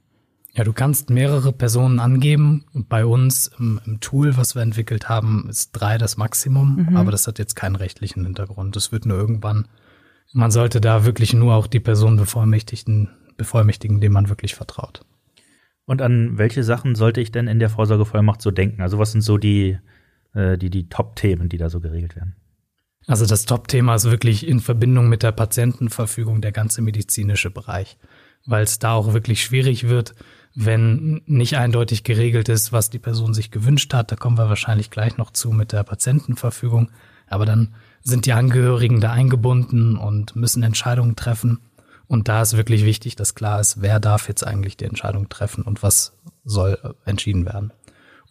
Ja, 0.56 0.64
du 0.64 0.72
kannst 0.72 1.10
mehrere 1.10 1.52
Personen 1.52 2.00
angeben. 2.00 2.64
Bei 2.72 3.04
uns 3.04 3.50
im, 3.58 3.78
im 3.84 4.00
Tool, 4.00 4.38
was 4.38 4.54
wir 4.54 4.62
entwickelt 4.62 5.06
haben, 5.06 5.46
ist 5.50 5.72
drei 5.72 5.98
das 5.98 6.16
Maximum, 6.16 6.86
mhm. 6.88 6.96
aber 6.96 7.10
das 7.10 7.26
hat 7.26 7.38
jetzt 7.38 7.56
keinen 7.56 7.76
rechtlichen 7.76 8.24
Hintergrund. 8.24 8.74
Das 8.74 8.90
wird 8.90 9.04
nur 9.04 9.18
irgendwann, 9.18 9.68
man 10.32 10.50
sollte 10.50 10.80
da 10.80 11.04
wirklich 11.04 11.34
nur 11.34 11.54
auch 11.54 11.66
die 11.66 11.80
Person 11.80 12.16
bevollmächtigen, 12.16 13.10
bevollmächtigen, 13.36 14.00
dem 14.00 14.12
man 14.12 14.30
wirklich 14.30 14.54
vertraut. 14.54 15.02
Und 15.84 16.00
an 16.00 16.38
welche 16.38 16.64
Sachen 16.64 16.94
sollte 16.94 17.20
ich 17.20 17.30
denn 17.30 17.48
in 17.48 17.58
der 17.58 17.68
Vorsorgevollmacht 17.68 18.40
so 18.40 18.50
denken? 18.50 18.80
Also 18.80 18.98
was 18.98 19.12
sind 19.12 19.20
so 19.20 19.36
die, 19.36 19.78
äh, 20.32 20.56
die, 20.56 20.70
die 20.70 20.88
Top-Themen, 20.88 21.50
die 21.50 21.58
da 21.58 21.68
so 21.68 21.80
geregelt 21.80 22.16
werden? 22.16 22.34
Also 23.06 23.24
das 23.24 23.44
Top-Thema 23.44 23.94
ist 23.94 24.10
wirklich 24.10 24.46
in 24.46 24.60
Verbindung 24.60 25.08
mit 25.08 25.22
der 25.22 25.32
Patientenverfügung 25.32 26.40
der 26.40 26.52
ganze 26.52 26.82
medizinische 26.82 27.50
Bereich, 27.50 27.96
weil 28.46 28.64
es 28.64 28.78
da 28.80 28.94
auch 28.94 29.12
wirklich 29.12 29.42
schwierig 29.42 29.88
wird, 29.88 30.14
wenn 30.56 31.20
nicht 31.26 31.56
eindeutig 31.56 32.02
geregelt 32.02 32.48
ist, 32.48 32.72
was 32.72 32.90
die 32.90 32.98
Person 32.98 33.34
sich 33.34 33.50
gewünscht 33.50 33.92
hat. 33.94 34.10
Da 34.10 34.16
kommen 34.16 34.38
wir 34.38 34.48
wahrscheinlich 34.48 34.90
gleich 34.90 35.18
noch 35.18 35.30
zu 35.30 35.52
mit 35.52 35.72
der 35.72 35.84
Patientenverfügung. 35.84 36.90
Aber 37.28 37.44
dann 37.44 37.74
sind 38.02 38.26
die 38.26 38.32
Angehörigen 38.32 39.00
da 39.00 39.12
eingebunden 39.12 39.96
und 39.96 40.34
müssen 40.34 40.62
Entscheidungen 40.62 41.14
treffen. 41.14 41.60
Und 42.08 42.28
da 42.28 42.40
ist 42.42 42.56
wirklich 42.56 42.84
wichtig, 42.84 43.16
dass 43.16 43.34
klar 43.34 43.60
ist, 43.60 43.82
wer 43.82 44.00
darf 44.00 44.28
jetzt 44.28 44.46
eigentlich 44.46 44.76
die 44.76 44.84
Entscheidung 44.84 45.28
treffen 45.28 45.62
und 45.62 45.82
was 45.82 46.16
soll 46.44 46.94
entschieden 47.04 47.44
werden. 47.44 47.72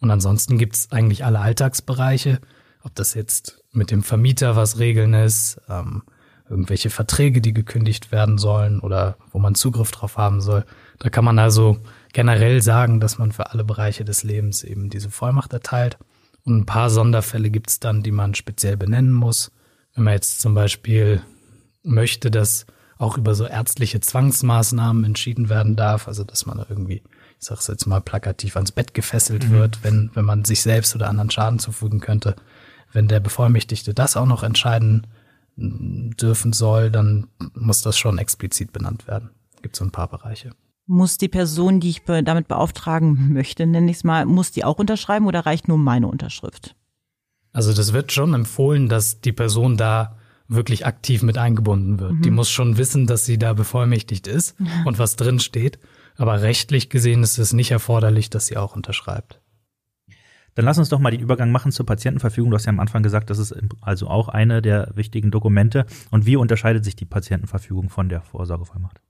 Und 0.00 0.10
ansonsten 0.10 0.58
gibt's 0.58 0.90
eigentlich 0.90 1.24
alle 1.24 1.40
Alltagsbereiche, 1.40 2.40
ob 2.82 2.94
das 2.94 3.14
jetzt 3.14 3.62
mit 3.76 3.90
dem 3.90 4.02
Vermieter 4.02 4.56
was 4.56 4.78
regeln 4.78 5.14
ist, 5.14 5.60
ähm, 5.68 6.02
irgendwelche 6.48 6.90
Verträge, 6.90 7.40
die 7.40 7.52
gekündigt 7.52 8.12
werden 8.12 8.38
sollen 8.38 8.80
oder 8.80 9.16
wo 9.32 9.38
man 9.38 9.54
Zugriff 9.54 9.90
drauf 9.90 10.16
haben 10.16 10.40
soll. 10.40 10.64
Da 10.98 11.10
kann 11.10 11.24
man 11.24 11.38
also 11.38 11.78
generell 12.12 12.62
sagen, 12.62 13.00
dass 13.00 13.18
man 13.18 13.32
für 13.32 13.50
alle 13.50 13.64
Bereiche 13.64 14.04
des 14.04 14.22
Lebens 14.22 14.62
eben 14.62 14.88
diese 14.88 15.10
Vollmacht 15.10 15.52
erteilt. 15.52 15.98
Und 16.44 16.58
ein 16.58 16.66
paar 16.66 16.90
Sonderfälle 16.90 17.50
gibt 17.50 17.70
es 17.70 17.80
dann, 17.80 18.02
die 18.02 18.12
man 18.12 18.34
speziell 18.34 18.76
benennen 18.76 19.12
muss. 19.12 19.50
Wenn 19.94 20.04
man 20.04 20.14
jetzt 20.14 20.40
zum 20.40 20.54
Beispiel 20.54 21.22
möchte, 21.82 22.30
dass 22.30 22.66
auch 22.98 23.18
über 23.18 23.34
so 23.34 23.46
ärztliche 23.46 24.00
Zwangsmaßnahmen 24.00 25.04
entschieden 25.04 25.48
werden 25.48 25.76
darf, 25.76 26.08
also 26.08 26.24
dass 26.24 26.46
man 26.46 26.64
irgendwie, 26.68 27.02
ich 27.38 27.46
sag's 27.46 27.66
jetzt 27.66 27.86
mal 27.86 28.00
plakativ, 28.00 28.56
ans 28.56 28.72
Bett 28.72 28.94
gefesselt 28.94 29.48
mhm. 29.48 29.52
wird, 29.52 29.78
wenn, 29.82 30.10
wenn 30.14 30.24
man 30.24 30.44
sich 30.44 30.62
selbst 30.62 30.94
oder 30.94 31.08
anderen 31.08 31.30
Schaden 31.30 31.58
zufügen 31.58 32.00
könnte. 32.00 32.36
Wenn 32.92 33.08
der 33.08 33.20
Bevollmächtigte 33.20 33.94
das 33.94 34.16
auch 34.16 34.26
noch 34.26 34.42
entscheiden 34.42 35.06
dürfen 35.56 36.52
soll, 36.52 36.90
dann 36.90 37.28
muss 37.54 37.82
das 37.82 37.98
schon 37.98 38.18
explizit 38.18 38.72
benannt 38.72 39.06
werden. 39.06 39.30
Gibt 39.62 39.76
so 39.76 39.84
ein 39.84 39.90
paar 39.90 40.08
Bereiche 40.08 40.52
muss 40.86 41.18
die 41.18 41.28
Person, 41.28 41.80
die 41.80 41.90
ich 41.90 42.02
damit 42.04 42.48
beauftragen 42.48 43.32
möchte, 43.32 43.66
nenne 43.66 43.90
ich 43.90 43.98
es 43.98 44.04
mal, 44.04 44.24
muss 44.24 44.52
die 44.52 44.64
auch 44.64 44.78
unterschreiben 44.78 45.26
oder 45.26 45.40
reicht 45.40 45.68
nur 45.68 45.78
meine 45.78 46.06
Unterschrift? 46.06 46.76
Also 47.52 47.72
das 47.72 47.92
wird 47.92 48.12
schon 48.12 48.34
empfohlen, 48.34 48.88
dass 48.88 49.20
die 49.20 49.32
Person 49.32 49.76
da 49.76 50.16
wirklich 50.48 50.86
aktiv 50.86 51.22
mit 51.22 51.38
eingebunden 51.38 51.98
wird. 51.98 52.12
Mhm. 52.12 52.22
Die 52.22 52.30
muss 52.30 52.50
schon 52.50 52.78
wissen, 52.78 53.06
dass 53.06 53.24
sie 53.24 53.38
da 53.38 53.52
bevollmächtigt 53.52 54.26
ist 54.26 54.54
und 54.84 54.98
was 54.98 55.16
drin 55.16 55.40
steht. 55.40 55.78
Aber 56.16 56.42
rechtlich 56.42 56.88
gesehen 56.88 57.22
ist 57.22 57.38
es 57.38 57.52
nicht 57.52 57.72
erforderlich, 57.72 58.30
dass 58.30 58.46
sie 58.46 58.56
auch 58.56 58.76
unterschreibt. 58.76 59.40
Dann 60.56 60.64
lass 60.64 60.78
uns 60.78 60.88
doch 60.88 60.98
mal 60.98 61.10
den 61.10 61.20
Übergang 61.20 61.52
machen 61.52 61.70
zur 61.70 61.84
Patientenverfügung. 61.86 62.50
Du 62.50 62.56
hast 62.56 62.64
ja 62.64 62.70
am 62.70 62.80
Anfang 62.80 63.02
gesagt, 63.02 63.28
das 63.28 63.38
ist 63.38 63.54
also 63.82 64.08
auch 64.08 64.28
eine 64.28 64.62
der 64.62 64.90
wichtigen 64.94 65.30
Dokumente. 65.30 65.84
Und 66.10 66.24
wie 66.24 66.36
unterscheidet 66.36 66.82
sich 66.82 66.96
die 66.96 67.04
Patientenverfügung 67.04 67.90
von 67.90 68.08
der 68.08 68.22
Vorsorgevollmacht? 68.22 69.00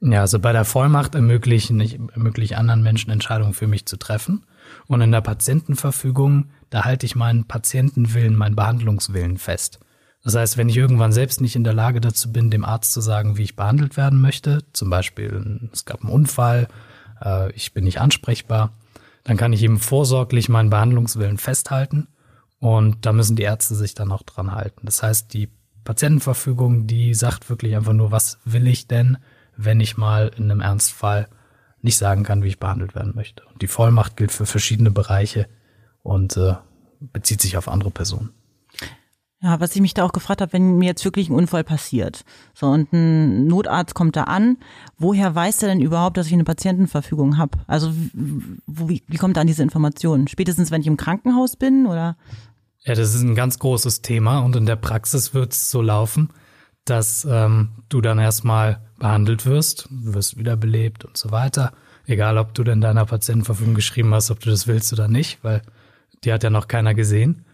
Ja, 0.00 0.22
also 0.22 0.40
bei 0.40 0.52
der 0.52 0.64
Vollmacht 0.64 1.14
ermöglichen, 1.14 1.78
ich 1.78 1.94
ermögliche 1.94 2.58
anderen 2.58 2.82
Menschen 2.82 3.10
Entscheidungen 3.12 3.54
für 3.54 3.68
mich 3.68 3.86
zu 3.86 3.98
treffen. 3.98 4.44
Und 4.88 5.00
in 5.00 5.12
der 5.12 5.20
Patientenverfügung, 5.20 6.50
da 6.70 6.84
halte 6.84 7.06
ich 7.06 7.14
meinen 7.14 7.44
Patientenwillen, 7.46 8.34
meinen 8.34 8.56
Behandlungswillen 8.56 9.38
fest. 9.38 9.78
Das 10.24 10.34
heißt, 10.34 10.56
wenn 10.56 10.68
ich 10.68 10.76
irgendwann 10.76 11.12
selbst 11.12 11.40
nicht 11.40 11.54
in 11.54 11.64
der 11.64 11.72
Lage 11.72 12.00
dazu 12.00 12.32
bin, 12.32 12.50
dem 12.50 12.64
Arzt 12.64 12.92
zu 12.92 13.00
sagen, 13.00 13.36
wie 13.36 13.44
ich 13.44 13.56
behandelt 13.56 13.96
werden 13.96 14.20
möchte, 14.20 14.64
zum 14.72 14.90
Beispiel 14.90 15.70
es 15.72 15.84
gab 15.84 16.02
einen 16.02 16.12
Unfall, 16.12 16.66
äh, 17.22 17.52
ich 17.52 17.72
bin 17.72 17.84
nicht 17.84 18.00
ansprechbar, 18.00 18.72
dann 19.24 19.36
kann 19.36 19.52
ich 19.52 19.62
eben 19.62 19.78
vorsorglich 19.78 20.48
meinen 20.48 20.70
Behandlungswillen 20.70 21.38
festhalten 21.38 22.08
und 22.58 23.06
da 23.06 23.12
müssen 23.12 23.36
die 23.36 23.42
Ärzte 23.42 23.74
sich 23.74 23.94
dann 23.94 24.12
auch 24.12 24.22
dran 24.22 24.52
halten. 24.52 24.80
Das 24.84 25.02
heißt, 25.02 25.32
die 25.32 25.50
Patientenverfügung, 25.84 26.86
die 26.86 27.14
sagt 27.14 27.48
wirklich 27.48 27.76
einfach 27.76 27.92
nur, 27.92 28.10
was 28.12 28.38
will 28.44 28.66
ich 28.66 28.86
denn? 28.86 29.18
wenn 29.64 29.80
ich 29.80 29.96
mal 29.96 30.30
in 30.36 30.50
einem 30.50 30.60
Ernstfall 30.60 31.28
nicht 31.82 31.96
sagen 31.96 32.24
kann, 32.24 32.42
wie 32.42 32.48
ich 32.48 32.58
behandelt 32.58 32.94
werden 32.94 33.14
möchte. 33.14 33.42
Und 33.52 33.62
die 33.62 33.66
Vollmacht 33.66 34.16
gilt 34.16 34.32
für 34.32 34.46
verschiedene 34.46 34.90
Bereiche 34.90 35.48
und 36.02 36.36
äh, 36.36 36.54
bezieht 37.00 37.40
sich 37.40 37.56
auf 37.56 37.68
andere 37.68 37.90
Personen. 37.90 38.30
Ja, 39.42 39.58
was 39.58 39.74
ich 39.74 39.80
mich 39.80 39.94
da 39.94 40.04
auch 40.04 40.12
gefragt 40.12 40.42
habe, 40.42 40.52
wenn 40.52 40.76
mir 40.76 40.86
jetzt 40.86 41.04
wirklich 41.04 41.30
ein 41.30 41.34
Unfall 41.34 41.64
passiert, 41.64 42.24
so 42.52 42.66
und 42.66 42.92
ein 42.92 43.46
Notarzt 43.46 43.94
kommt 43.94 44.14
da 44.14 44.24
an, 44.24 44.58
woher 44.98 45.34
weiß 45.34 45.62
er 45.62 45.70
denn 45.70 45.80
überhaupt, 45.80 46.18
dass 46.18 46.26
ich 46.26 46.34
eine 46.34 46.44
Patientenverfügung 46.44 47.38
habe? 47.38 47.58
Also 47.66 47.90
wo, 48.66 48.90
wie, 48.90 49.02
wie 49.06 49.16
kommt 49.16 49.38
da 49.38 49.40
an 49.40 49.46
diese 49.46 49.62
Information? 49.62 50.28
Spätestens, 50.28 50.70
wenn 50.70 50.82
ich 50.82 50.86
im 50.86 50.98
Krankenhaus 50.98 51.56
bin 51.56 51.86
oder? 51.86 52.18
Ja, 52.84 52.94
das 52.94 53.14
ist 53.14 53.22
ein 53.22 53.34
ganz 53.34 53.58
großes 53.58 54.02
Thema 54.02 54.40
und 54.40 54.56
in 54.56 54.66
der 54.66 54.76
Praxis 54.76 55.32
wird 55.32 55.52
es 55.52 55.70
so 55.70 55.80
laufen, 55.80 56.28
dass 56.84 57.26
ähm, 57.28 57.70
du 57.88 58.02
dann 58.02 58.18
erstmal 58.18 58.82
behandelt 58.98 59.46
wirst, 59.46 59.88
wirst 59.90 60.36
wiederbelebt 60.36 61.06
und 61.06 61.16
so 61.16 61.30
weiter. 61.30 61.72
Egal, 62.06 62.36
ob 62.36 62.52
du 62.52 62.62
denn 62.62 62.82
deiner 62.82 63.06
Patientenverfügung 63.06 63.74
geschrieben 63.74 64.12
hast, 64.12 64.30
ob 64.30 64.40
du 64.40 64.50
das 64.50 64.66
willst 64.66 64.92
oder 64.92 65.08
nicht, 65.08 65.42
weil 65.42 65.62
die 66.24 66.32
hat 66.32 66.42
ja 66.42 66.50
noch 66.50 66.68
keiner 66.68 66.92
gesehen. 66.92 67.46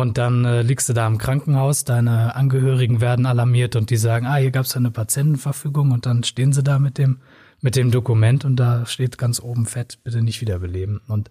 Und 0.00 0.18
dann 0.18 0.44
äh, 0.44 0.62
liegst 0.62 0.88
du 0.88 0.92
da 0.92 1.06
im 1.06 1.18
Krankenhaus, 1.18 1.84
deine 1.84 2.34
Angehörigen 2.34 3.00
werden 3.00 3.26
alarmiert 3.26 3.76
und 3.76 3.90
die 3.90 3.96
sagen, 3.96 4.26
ah, 4.26 4.36
hier 4.36 4.50
gab 4.50 4.64
es 4.64 4.76
eine 4.76 4.90
Patientenverfügung 4.90 5.92
und 5.92 6.06
dann 6.06 6.24
stehen 6.24 6.52
sie 6.52 6.62
da 6.62 6.78
mit 6.78 6.98
dem, 6.98 7.18
mit 7.60 7.76
dem 7.76 7.90
Dokument 7.90 8.44
und 8.44 8.56
da 8.56 8.86
steht 8.86 9.18
ganz 9.18 9.40
oben 9.40 9.66
fett, 9.66 9.98
bitte 10.02 10.22
nicht 10.22 10.40
wiederbeleben. 10.40 11.00
Und 11.06 11.30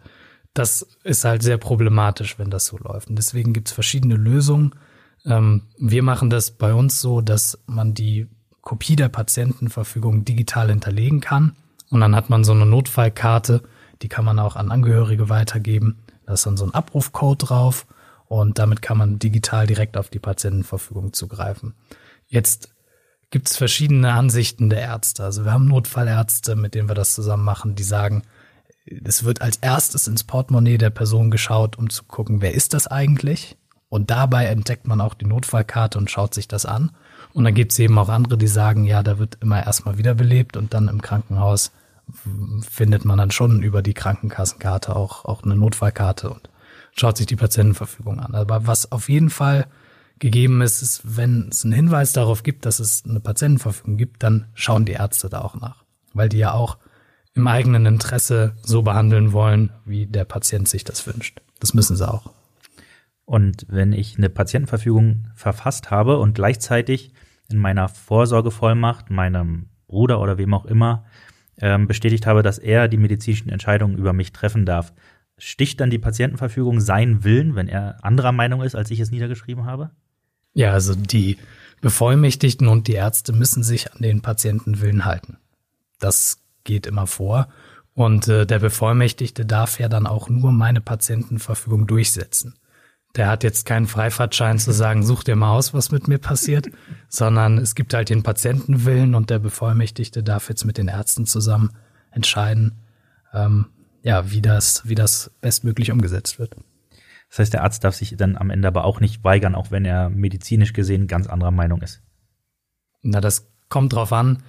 das 0.54 0.88
ist 1.04 1.26
halt 1.26 1.44
sehr 1.44 1.58
problematisch, 1.58 2.40
wenn 2.40 2.50
das 2.50 2.68
so 2.68 2.78
läuft. 2.78 3.10
Und 3.10 3.16
deswegen 3.18 3.54
gibt 3.54 3.70
es 3.70 3.74
verschiedene 3.74 4.16
Lösungen. 4.16 4.76
Ähm, 5.26 5.64
wir 5.78 6.04
machen 6.04 6.30
das 6.30 6.52
bei 6.52 6.74
uns 6.74 7.02
so, 7.02 7.22
dass 7.22 7.60
man 7.66 7.94
die 7.94 8.28
Kopie 8.62 8.96
der 8.96 9.10
Patientenverfügung 9.10 10.26
digital 10.26 10.70
hinterlegen 10.70 11.22
kann. 11.22 11.56
Und 11.90 12.02
dann 12.02 12.16
hat 12.16 12.30
man 12.30 12.44
so 12.44 12.52
eine 12.52 12.66
Notfallkarte, 12.66 13.64
die 14.02 14.10
kann 14.10 14.26
man 14.26 14.38
auch 14.38 14.56
an 14.56 14.72
Angehörige 14.72 15.30
weitergeben. 15.30 15.98
Da 16.26 16.34
ist 16.34 16.46
dann 16.46 16.58
so 16.58 16.66
ein 16.66 16.74
Abrufcode 16.74 17.50
drauf 17.50 17.88
und 18.30 18.60
damit 18.60 18.84
kann 18.84 18.98
man 18.98 19.18
digital 19.20 19.66
direkt 19.66 19.98
auf 19.98 20.10
die 20.10 20.20
Patientenverfügung 20.20 21.14
zugreifen. 21.14 21.74
Jetzt 22.28 22.70
gibt 23.32 23.50
es 23.50 23.58
verschiedene 23.58 24.14
Ansichten 24.14 24.70
der 24.70 24.82
Ärzte. 24.82 25.24
Also 25.24 25.46
wir 25.46 25.52
haben 25.52 25.68
Notfallärzte, 25.68 26.56
mit 26.56 26.76
denen 26.76 26.88
wir 26.88 26.96
das 26.96 27.16
zusammen 27.16 27.44
machen, 27.44 27.74
die 27.74 27.84
sagen, 27.84 28.22
es 28.86 29.24
wird 29.24 29.42
als 29.42 29.58
erstes 29.58 30.08
ins 30.08 30.24
Portemonnaie 30.24 30.78
der 30.78 30.92
Person 30.92 31.32
geschaut, 31.32 31.78
um 31.78 31.90
zu 31.90 32.04
gucken, 32.04 32.42
wer 32.42 32.54
ist 32.54 32.76
das 32.76 32.86
eigentlich? 32.86 33.58
Und 33.90 34.12
dabei 34.12 34.46
entdeckt 34.46 34.88
man 34.88 35.02
auch 35.02 35.16
die 35.16 35.26
Notfallkarte 35.26 35.98
und 35.98 36.12
schaut 36.12 36.36
sich 36.36 36.48
das 36.48 36.68
an. 36.68 36.92
Und 37.34 37.46
dann 37.46 37.56
gibt 37.56 37.72
es 37.72 37.80
eben 37.80 37.98
auch 37.98 38.10
andere, 38.10 38.38
die 38.38 38.48
sagen, 38.48 38.84
ja, 38.86 39.02
da 39.02 39.18
wird 39.18 39.40
immer 39.42 39.66
erstmal 39.66 39.98
wiederbelebt 39.98 40.56
und 40.56 40.76
dann 40.76 40.88
im 40.88 41.02
Krankenhaus 41.02 41.72
findet 42.62 43.06
man 43.06 43.18
dann 43.18 43.32
schon 43.32 43.64
über 43.64 43.82
die 43.82 43.94
Krankenkassenkarte 43.96 44.96
auch, 44.96 45.26
auch 45.26 45.44
eine 45.44 45.56
Notfallkarte 45.56 46.30
und 46.30 46.49
schaut 47.00 47.18
sich 47.18 47.26
die 47.26 47.36
Patientenverfügung 47.36 48.20
an. 48.20 48.36
Aber 48.36 48.68
was 48.68 48.92
auf 48.92 49.10
jeden 49.10 49.30
Fall 49.30 49.68
gegeben 50.20 50.62
ist, 50.62 50.82
ist, 50.82 51.18
wenn 51.18 51.48
es 51.50 51.64
einen 51.64 51.74
Hinweis 51.74 52.14
darauf 52.14 52.44
gibt, 52.44 52.66
dass 52.66 52.80
es 52.80 53.04
eine 53.06 53.20
Patientenverfügung 53.20 53.98
gibt, 53.98 54.22
dann 54.24 54.48
schauen 54.54 54.86
die 54.86 54.94
Ärzte 54.94 55.30
da 55.30 55.42
auch 55.42 55.56
nach. 55.56 55.84
Weil 56.14 56.30
die 56.30 56.38
ja 56.38 56.54
auch 56.54 56.78
im 57.34 57.48
eigenen 57.48 57.86
Interesse 57.86 58.56
so 58.62 58.82
behandeln 58.82 59.32
wollen, 59.32 59.72
wie 59.86 60.08
der 60.08 60.26
Patient 60.26 60.68
sich 60.68 60.84
das 60.84 61.08
wünscht. 61.08 61.42
Das 61.60 61.74
müssen 61.74 61.96
sie 61.96 62.08
auch. 62.08 62.34
Und 63.26 63.66
wenn 63.70 63.94
ich 63.94 64.18
eine 64.18 64.30
Patientenverfügung 64.30 65.28
verfasst 65.36 65.92
habe 65.92 66.18
und 66.18 66.34
gleichzeitig 66.34 67.14
in 67.50 67.58
meiner 67.58 67.88
Vorsorgevollmacht 67.88 69.10
meinem 69.10 69.70
Bruder 69.88 70.20
oder 70.20 70.38
wem 70.38 70.54
auch 70.54 70.66
immer 70.66 71.06
ähm, 71.62 71.88
bestätigt 71.88 72.26
habe, 72.26 72.44
dass 72.44 72.58
er 72.58 72.88
die 72.88 72.98
medizinischen 72.98 73.50
Entscheidungen 73.50 73.98
über 73.98 74.14
mich 74.14 74.32
treffen 74.32 74.66
darf, 74.66 74.94
sticht 75.40 75.80
dann 75.80 75.90
die 75.90 76.00
Patientenverfügung 76.00 76.80
seinen 76.80 77.24
Willen, 77.24 77.56
wenn 77.56 77.68
er 77.68 78.04
anderer 78.04 78.32
Meinung 78.32 78.62
ist, 78.62 78.76
als 78.76 78.92
ich 78.92 79.00
es 79.00 79.12
niedergeschrieben 79.12 79.66
habe? 79.66 79.92
Ja, 80.54 80.74
also 80.74 80.96
die 80.96 81.38
Bevollmächtigten 81.82 82.68
und 82.68 82.88
die 82.88 82.94
Ärzte 82.94 83.34
müssen 83.34 83.64
sich 83.64 83.92
an 83.92 84.02
den 84.02 84.22
Patientenwillen 84.22 85.06
halten. 85.06 85.38
Das 86.00 86.42
geht 86.64 86.86
immer 86.86 87.08
vor. 87.08 87.48
Und 87.94 88.28
äh, 88.28 88.46
der 88.46 88.60
Bevollmächtigte 88.60 89.46
darf 89.46 89.80
ja 89.80 89.90
dann 89.90 90.08
auch 90.08 90.30
nur 90.30 90.52
meine 90.52 90.82
Patientenverfügung 90.82 91.88
durchsetzen. 91.88 92.56
Der 93.16 93.28
hat 93.28 93.44
jetzt 93.44 93.66
keinen 93.66 93.88
Freifahrtschein 93.88 94.60
zu 94.60 94.72
sagen, 94.72 95.04
such 95.04 95.24
dir 95.24 95.36
mal 95.36 95.52
aus, 95.52 95.74
was 95.74 95.92
mit 95.92 96.08
mir 96.08 96.20
passiert, 96.20 96.68
sondern 97.10 97.58
es 97.58 97.76
gibt 97.76 97.94
halt 97.94 98.10
den 98.10 98.24
Patientenwillen 98.24 99.16
und 99.16 99.30
der 99.30 99.40
Bevollmächtigte 99.40 100.24
darf 100.24 100.50
jetzt 100.50 100.66
mit 100.66 100.78
den 100.78 100.88
Ärzten 100.88 101.26
zusammen 101.26 101.72
entscheiden, 102.12 102.74
ähm, 103.34 103.66
ja, 104.04 104.32
wie 104.32 104.42
das, 104.42 104.88
wie 104.88 104.96
das 104.96 105.32
bestmöglich 105.42 105.92
umgesetzt 105.92 106.40
wird. 106.40 106.56
Das 107.30 107.40
heißt, 107.40 107.54
der 107.54 107.64
Arzt 107.64 107.84
darf 107.84 107.96
sich 107.96 108.16
dann 108.18 108.38
am 108.38 108.50
Ende 108.50 108.68
aber 108.68 108.86
auch 108.86 109.00
nicht 109.00 109.24
weigern, 109.24 109.56
auch 109.56 109.72
wenn 109.72 109.86
er 109.86 110.10
medizinisch 110.10 110.74
gesehen 110.74 111.08
ganz 111.08 111.28
anderer 111.28 111.52
Meinung 111.52 111.82
ist. 111.82 112.02
Na, 113.02 113.22
das 113.22 113.48
kommt 113.70 113.94
drauf 113.94 114.12
an. 114.12 114.44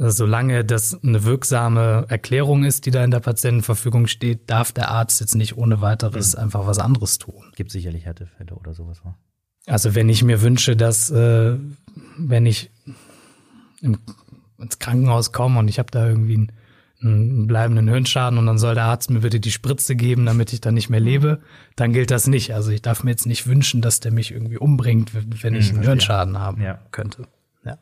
Solange 0.00 0.64
das 0.64 1.02
eine 1.02 1.24
wirksame 1.24 2.06
Erklärung 2.08 2.64
ist, 2.64 2.86
die 2.86 2.92
da 2.92 3.02
in 3.02 3.10
der 3.10 3.18
Patientenverfügung 3.18 4.06
steht, 4.06 4.48
darf 4.48 4.70
der 4.70 4.90
Arzt 4.90 5.20
jetzt 5.20 5.34
nicht 5.34 5.56
ohne 5.56 5.80
weiteres 5.80 6.36
mhm. 6.36 6.42
einfach 6.44 6.66
was 6.66 6.78
anderes 6.78 7.18
tun. 7.18 7.42
Gibt 7.56 7.72
sicherlich 7.72 8.04
Härtefälle 8.04 8.54
oder 8.54 8.74
sowas. 8.74 9.02
Also 9.66 9.96
wenn 9.96 10.08
ich 10.08 10.22
mir 10.22 10.40
wünsche, 10.40 10.76
dass 10.76 11.10
äh, 11.10 11.58
wenn 12.16 12.46
ich 12.46 12.70
ins 13.80 14.78
Krankenhaus 14.78 15.32
komme 15.32 15.58
und 15.58 15.68
ich 15.68 15.80
habe 15.80 15.90
da 15.90 16.06
irgendwie 16.06 16.34
einen 16.34 16.52
einen 17.00 17.46
bleibenden 17.46 17.88
Hirnschaden 17.88 18.38
und 18.38 18.46
dann 18.46 18.58
soll 18.58 18.74
der 18.74 18.84
Arzt 18.84 19.10
mir 19.10 19.20
bitte 19.20 19.38
die 19.38 19.52
Spritze 19.52 19.94
geben, 19.94 20.26
damit 20.26 20.52
ich 20.52 20.60
dann 20.60 20.74
nicht 20.74 20.90
mehr 20.90 21.00
lebe, 21.00 21.40
dann 21.76 21.92
gilt 21.92 22.10
das 22.10 22.26
nicht. 22.26 22.54
Also 22.54 22.70
ich 22.70 22.82
darf 22.82 23.04
mir 23.04 23.10
jetzt 23.10 23.26
nicht 23.26 23.46
wünschen, 23.46 23.82
dass 23.82 24.00
der 24.00 24.12
mich 24.12 24.32
irgendwie 24.32 24.58
umbringt, 24.58 25.12
wenn 25.42 25.54
ich 25.54 25.70
einen 25.70 25.82
Hirnschaden 25.82 26.38
haben 26.38 26.60
ja. 26.60 26.80
könnte. 26.90 27.28
Ja. 27.64 27.78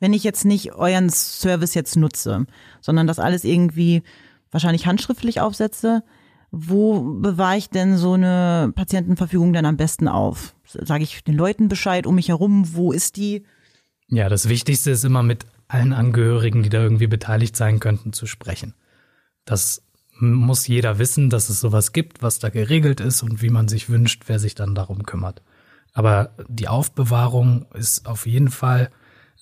Wenn 0.00 0.12
ich 0.12 0.24
jetzt 0.24 0.44
nicht 0.44 0.72
euren 0.72 1.10
Service 1.10 1.74
jetzt 1.74 1.96
nutze, 1.96 2.46
sondern 2.80 3.06
das 3.06 3.20
alles 3.20 3.44
irgendwie 3.44 4.02
wahrscheinlich 4.50 4.86
handschriftlich 4.86 5.40
aufsetze, 5.40 6.02
wo 6.50 7.00
bewahre 7.00 7.56
ich 7.56 7.70
denn 7.70 7.96
so 7.96 8.12
eine 8.12 8.72
Patientenverfügung 8.74 9.52
dann 9.52 9.64
am 9.64 9.76
besten 9.76 10.08
auf? 10.08 10.54
Sage 10.64 11.04
ich 11.04 11.24
den 11.24 11.34
Leuten 11.34 11.68
Bescheid 11.68 12.06
um 12.06 12.16
mich 12.16 12.28
herum, 12.28 12.74
wo 12.74 12.92
ist 12.92 13.16
die? 13.16 13.44
Ja, 14.08 14.28
das 14.28 14.48
Wichtigste 14.48 14.90
ist 14.90 15.04
immer 15.04 15.22
mit 15.22 15.46
allen 15.72 15.92
Angehörigen, 15.92 16.62
die 16.62 16.68
da 16.68 16.82
irgendwie 16.82 17.06
beteiligt 17.06 17.56
sein 17.56 17.80
könnten, 17.80 18.12
zu 18.12 18.26
sprechen. 18.26 18.74
Das 19.44 19.82
muss 20.18 20.66
jeder 20.66 20.98
wissen, 20.98 21.30
dass 21.30 21.48
es 21.48 21.60
sowas 21.60 21.92
gibt, 21.92 22.22
was 22.22 22.38
da 22.38 22.48
geregelt 22.48 23.00
ist 23.00 23.22
und 23.22 23.42
wie 23.42 23.50
man 23.50 23.68
sich 23.68 23.88
wünscht, 23.88 24.24
wer 24.26 24.38
sich 24.38 24.54
dann 24.54 24.74
darum 24.74 25.04
kümmert. 25.04 25.42
Aber 25.94 26.30
die 26.48 26.68
Aufbewahrung 26.68 27.66
ist 27.74 28.06
auf 28.06 28.26
jeden 28.26 28.48
Fall, 28.48 28.90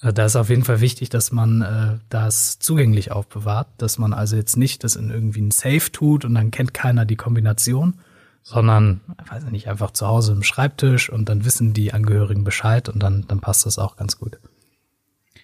äh, 0.03 0.13
da 0.13 0.25
ist 0.25 0.37
auf 0.37 0.49
jeden 0.49 0.65
Fall 0.65 0.81
wichtig, 0.81 1.09
dass 1.11 1.33
man 1.33 1.63
äh, 1.63 1.99
das 2.09 2.59
zugänglich 2.59 3.13
aufbewahrt, 3.13 3.69
dass 3.79 3.99
man 3.99 4.13
also 4.13 4.37
jetzt 4.37 4.57
nicht 4.57 4.83
das 4.83 4.97
in 4.97 5.11
irgendwie 5.11 5.43
ein 5.43 5.51
Safe 5.51 5.93
tut 5.93 6.25
und 6.25 6.35
dann 6.35 6.51
kennt 6.51 6.75
keiner 6.75 7.05
die 7.05 7.17
Kombination, 7.17 8.01
sondern, 8.43 9.01
weiß 9.29 9.45
ich 9.45 9.51
nicht, 9.51 9.69
einfach 9.69 9.91
zu 9.91 10.07
Hause 10.07 10.33
im 10.33 10.43
Schreibtisch 10.43 11.11
und 11.11 11.29
dann 11.29 11.45
wissen 11.45 11.73
die 11.73 11.93
Angehörigen 11.93 12.43
Bescheid 12.43 12.89
und 12.89 13.03
dann, 13.03 13.27
dann 13.29 13.41
passt 13.41 13.67
das 13.67 13.79
auch 13.79 13.97
ganz 13.97 14.19
gut. 14.19 14.39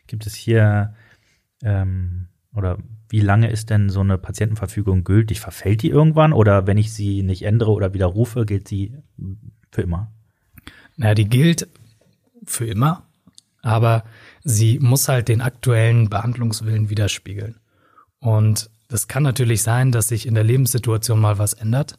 Gibt 0.07 0.27
es 0.27 0.35
hier 0.35 0.95
ähm, 1.63 2.29
oder 2.55 2.79
wie 3.09 3.21
lange 3.21 3.51
ist 3.51 3.71
denn 3.71 3.89
so 3.89 4.01
eine 4.01 4.19
Patientenverfügung 4.19 5.05
gültig? 5.05 5.41
Verfällt 5.41 5.83
die 5.83 5.91
irgendwann 5.91 6.33
oder 6.33 6.67
wenn 6.67 6.79
ich 6.79 6.93
sie 6.93 7.23
nicht 7.23 7.43
ändere 7.43 7.73
oder 7.73 7.95
widerrufe, 7.95 8.47
gilt 8.47 8.67
sie 8.67 8.97
für 9.71 9.83
immer? 9.83 10.13
Naja, 10.97 11.15
die 11.15 11.29
gilt 11.29 11.69
für 12.45 12.67
immer, 12.67 13.05
aber 13.63 14.05
sie 14.43 14.79
muss 14.79 15.09
halt 15.09 15.29
den 15.29 15.41
aktuellen 15.41 16.09
Behandlungswillen 16.09 16.89
widerspiegeln. 16.89 17.61
Und 18.19 18.71
das 18.89 19.09
kann 19.09 19.23
natürlich 19.23 19.63
sein, 19.63 19.93
dass 19.93 20.09
sich 20.09 20.27
in 20.27 20.35
der 20.35 20.45
Lebenssituation 20.45 21.21
mal 21.21 21.39
was 21.39 21.53
ändert. 21.53 21.99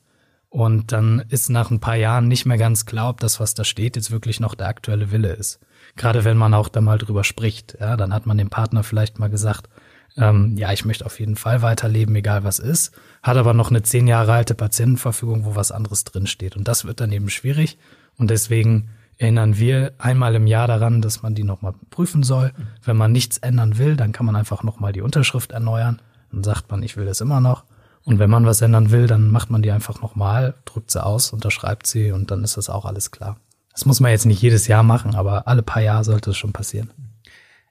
Und 0.49 0.93
dann 0.93 1.23
ist 1.29 1.49
nach 1.49 1.69
ein 1.71 1.81
paar 1.81 1.97
Jahren 1.97 2.27
nicht 2.27 2.45
mehr 2.45 2.57
ganz 2.57 2.85
klar, 2.85 3.09
ob 3.09 3.19
das, 3.19 3.39
was 3.39 3.53
da 3.53 3.63
steht, 3.63 3.95
jetzt 3.95 4.11
wirklich 4.11 4.39
noch 4.39 4.55
der 4.55 4.67
aktuelle 4.67 5.11
Wille 5.11 5.33
ist. 5.33 5.59
Gerade 5.95 6.25
wenn 6.25 6.37
man 6.37 6.53
auch 6.53 6.67
da 6.67 6.81
mal 6.81 6.97
drüber 6.97 7.23
spricht, 7.23 7.77
ja, 7.79 7.97
dann 7.97 8.13
hat 8.13 8.25
man 8.25 8.37
dem 8.37 8.49
Partner 8.49 8.83
vielleicht 8.83 9.19
mal 9.19 9.29
gesagt, 9.29 9.69
ähm, 10.17 10.57
ja, 10.57 10.71
ich 10.71 10.85
möchte 10.85 11.05
auf 11.05 11.19
jeden 11.19 11.35
Fall 11.35 11.61
weiterleben, 11.61 12.15
egal 12.15 12.43
was 12.43 12.59
ist, 12.59 12.91
hat 13.21 13.37
aber 13.37 13.53
noch 13.53 13.69
eine 13.69 13.83
zehn 13.83 14.07
Jahre 14.07 14.33
alte 14.33 14.55
Patientenverfügung, 14.55 15.45
wo 15.45 15.55
was 15.55 15.71
anderes 15.71 16.03
drinsteht. 16.03 16.55
Und 16.55 16.67
das 16.67 16.85
wird 16.85 16.99
dann 16.99 17.11
eben 17.11 17.29
schwierig. 17.29 17.77
Und 18.17 18.31
deswegen 18.31 18.89
erinnern 19.17 19.57
wir 19.57 19.93
einmal 19.97 20.35
im 20.35 20.47
Jahr 20.47 20.67
daran, 20.67 21.01
dass 21.01 21.21
man 21.21 21.35
die 21.35 21.43
nochmal 21.43 21.73
prüfen 21.89 22.23
soll. 22.23 22.51
Wenn 22.83 22.97
man 22.97 23.11
nichts 23.11 23.37
ändern 23.37 23.77
will, 23.77 23.95
dann 23.95 24.11
kann 24.11 24.25
man 24.25 24.35
einfach 24.35 24.63
nochmal 24.63 24.91
die 24.91 25.01
Unterschrift 25.01 25.51
erneuern. 25.51 26.01
Dann 26.31 26.43
sagt 26.43 26.69
man, 26.71 26.83
ich 26.83 26.97
will 26.97 27.05
das 27.05 27.21
immer 27.21 27.39
noch. 27.39 27.63
Und 28.03 28.19
wenn 28.19 28.29
man 28.29 28.45
was 28.45 28.61
ändern 28.61 28.91
will, 28.91 29.05
dann 29.05 29.31
macht 29.31 29.49
man 29.49 29.61
die 29.61 29.71
einfach 29.71 30.01
nochmal, 30.01 30.55
drückt 30.65 30.91
sie 30.91 31.03
aus, 31.03 31.33
unterschreibt 31.33 31.87
sie 31.87 32.11
und 32.11 32.31
dann 32.31 32.43
ist 32.43 32.55
das 32.57 32.69
auch 32.69 32.85
alles 32.85 33.11
klar. 33.11 33.37
Das 33.77 33.85
muss 33.85 33.99
man 33.99 34.09
jetzt 34.09 34.25
nicht 34.25 34.41
jedes 34.41 34.65
Jahr 34.65 34.81
machen, 34.81 35.13
aber 35.13 35.47
alle 35.47 35.61
paar 35.61 35.83
Jahre 35.83 36.03
sollte 36.03 36.31
es 36.31 36.37
schon 36.37 36.51
passieren. 36.51 36.89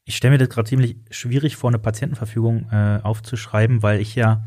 Ich 0.05 0.17
stelle 0.17 0.31
mir 0.31 0.39
das 0.39 0.51
gerade 0.51 0.69
ziemlich 0.69 0.99
schwierig 1.11 1.57
vor, 1.57 1.69
eine 1.69 1.81
Patientenverfügung 1.81 2.71
äh, 2.71 3.01
aufzuschreiben, 3.03 3.83
weil 3.83 4.01
ich 4.01 4.15
ja, 4.15 4.45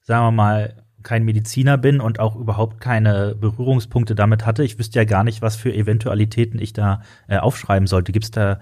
sagen 0.00 0.24
wir 0.24 0.30
mal, 0.30 0.82
kein 1.02 1.26
Mediziner 1.26 1.76
bin 1.76 2.00
und 2.00 2.20
auch 2.20 2.36
überhaupt 2.36 2.80
keine 2.80 3.34
Berührungspunkte 3.34 4.14
damit 4.14 4.46
hatte. 4.46 4.64
Ich 4.64 4.78
wüsste 4.78 4.98
ja 4.98 5.04
gar 5.04 5.24
nicht, 5.24 5.42
was 5.42 5.56
für 5.56 5.74
Eventualitäten 5.74 6.58
ich 6.58 6.72
da 6.72 7.02
äh, 7.28 7.36
aufschreiben 7.36 7.86
sollte. 7.86 8.10
Gibt 8.12 8.24
es 8.24 8.30
da 8.30 8.60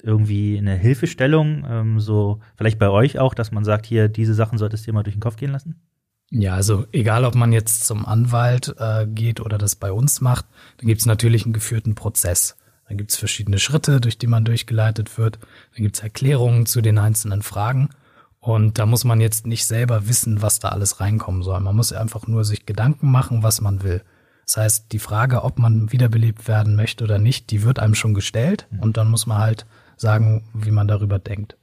irgendwie 0.00 0.58
eine 0.58 0.76
Hilfestellung, 0.76 1.66
ähm, 1.68 1.98
so 1.98 2.38
vielleicht 2.54 2.78
bei 2.78 2.88
euch 2.88 3.18
auch, 3.18 3.34
dass 3.34 3.50
man 3.50 3.64
sagt, 3.64 3.84
hier, 3.84 4.08
diese 4.08 4.34
Sachen 4.34 4.58
solltest 4.58 4.86
du 4.86 4.92
dir 4.92 4.94
mal 4.94 5.02
durch 5.02 5.16
den 5.16 5.20
Kopf 5.20 5.34
gehen 5.34 5.50
lassen? 5.50 5.82
Ja, 6.30 6.54
also 6.54 6.86
egal, 6.92 7.24
ob 7.24 7.34
man 7.34 7.52
jetzt 7.52 7.84
zum 7.86 8.06
Anwalt 8.06 8.74
äh, 8.78 9.06
geht 9.06 9.40
oder 9.40 9.58
das 9.58 9.74
bei 9.74 9.90
uns 9.90 10.20
macht, 10.20 10.46
dann 10.78 10.86
gibt 10.86 11.00
es 11.00 11.06
natürlich 11.06 11.44
einen 11.44 11.52
geführten 11.52 11.96
Prozess. 11.96 12.56
Dann 12.88 12.96
gibt 12.96 13.10
es 13.10 13.16
verschiedene 13.16 13.58
Schritte, 13.58 14.00
durch 14.00 14.16
die 14.16 14.28
man 14.28 14.44
durchgeleitet 14.44 15.18
wird. 15.18 15.38
Dann 15.74 15.82
gibt 15.82 15.96
es 15.96 16.02
Erklärungen 16.02 16.66
zu 16.66 16.80
den 16.80 16.98
einzelnen 16.98 17.42
Fragen. 17.42 17.90
Und 18.38 18.78
da 18.78 18.86
muss 18.86 19.04
man 19.04 19.20
jetzt 19.20 19.46
nicht 19.46 19.66
selber 19.66 20.08
wissen, 20.08 20.40
was 20.40 20.60
da 20.60 20.70
alles 20.70 21.00
reinkommen 21.00 21.42
soll. 21.42 21.60
Man 21.60 21.76
muss 21.76 21.92
einfach 21.92 22.26
nur 22.26 22.44
sich 22.44 22.64
Gedanken 22.64 23.10
machen, 23.10 23.42
was 23.42 23.60
man 23.60 23.82
will. 23.82 24.02
Das 24.46 24.56
heißt, 24.56 24.92
die 24.92 24.98
Frage, 24.98 25.44
ob 25.44 25.58
man 25.58 25.92
wiederbelebt 25.92 26.48
werden 26.48 26.74
möchte 26.74 27.04
oder 27.04 27.18
nicht, 27.18 27.50
die 27.50 27.62
wird 27.62 27.78
einem 27.78 27.94
schon 27.94 28.14
gestellt. 28.14 28.66
Mhm. 28.70 28.80
Und 28.80 28.96
dann 28.96 29.08
muss 29.08 29.26
man 29.26 29.38
halt 29.38 29.66
sagen, 29.96 30.48
wie 30.54 30.70
man 30.70 30.88
darüber 30.88 31.18
denkt. 31.18 31.56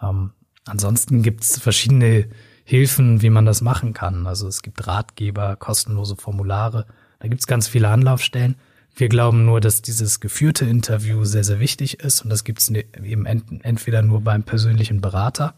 Ähm, 0.00 0.32
ansonsten 0.66 1.22
gibt 1.22 1.42
es 1.42 1.58
verschiedene 1.58 2.28
Hilfen, 2.70 3.20
wie 3.20 3.30
man 3.30 3.46
das 3.46 3.62
machen 3.62 3.94
kann. 3.94 4.28
Also 4.28 4.46
es 4.46 4.62
gibt 4.62 4.86
Ratgeber, 4.86 5.56
kostenlose 5.56 6.14
Formulare, 6.14 6.86
da 7.18 7.26
gibt 7.26 7.40
es 7.40 7.48
ganz 7.48 7.66
viele 7.66 7.88
Anlaufstellen. 7.88 8.54
Wir 8.94 9.08
glauben 9.08 9.44
nur, 9.44 9.60
dass 9.60 9.82
dieses 9.82 10.20
geführte 10.20 10.66
Interview 10.66 11.24
sehr, 11.24 11.42
sehr 11.42 11.58
wichtig 11.58 11.98
ist 11.98 12.22
und 12.22 12.30
das 12.30 12.44
gibt 12.44 12.60
es 12.60 12.70
ne, 12.70 12.84
eben 13.02 13.26
entweder 13.26 14.02
nur 14.02 14.20
beim 14.20 14.44
persönlichen 14.44 15.00
Berater 15.00 15.54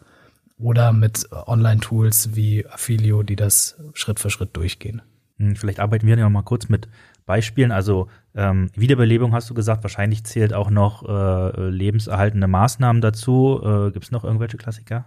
oder 0.58 0.94
mit 0.94 1.28
Online-Tools 1.30 2.34
wie 2.34 2.66
Affilio, 2.66 3.22
die 3.22 3.36
das 3.36 3.76
Schritt 3.92 4.18
für 4.18 4.30
Schritt 4.30 4.56
durchgehen. 4.56 5.02
Hm, 5.36 5.54
vielleicht 5.56 5.80
arbeiten 5.80 6.06
wir 6.06 6.16
ja 6.16 6.24
noch 6.24 6.30
mal 6.30 6.40
kurz 6.40 6.70
mit 6.70 6.88
Beispielen. 7.26 7.72
Also 7.72 8.08
ähm, 8.34 8.70
Wiederbelebung 8.74 9.34
hast 9.34 9.50
du 9.50 9.54
gesagt, 9.54 9.84
wahrscheinlich 9.84 10.24
zählt 10.24 10.54
auch 10.54 10.70
noch 10.70 11.06
äh, 11.06 11.68
lebenserhaltende 11.68 12.48
Maßnahmen 12.48 13.02
dazu. 13.02 13.60
Äh, 13.62 13.90
Gibt 13.90 14.06
es 14.06 14.12
noch 14.12 14.24
irgendwelche 14.24 14.56
Klassiker? 14.56 15.04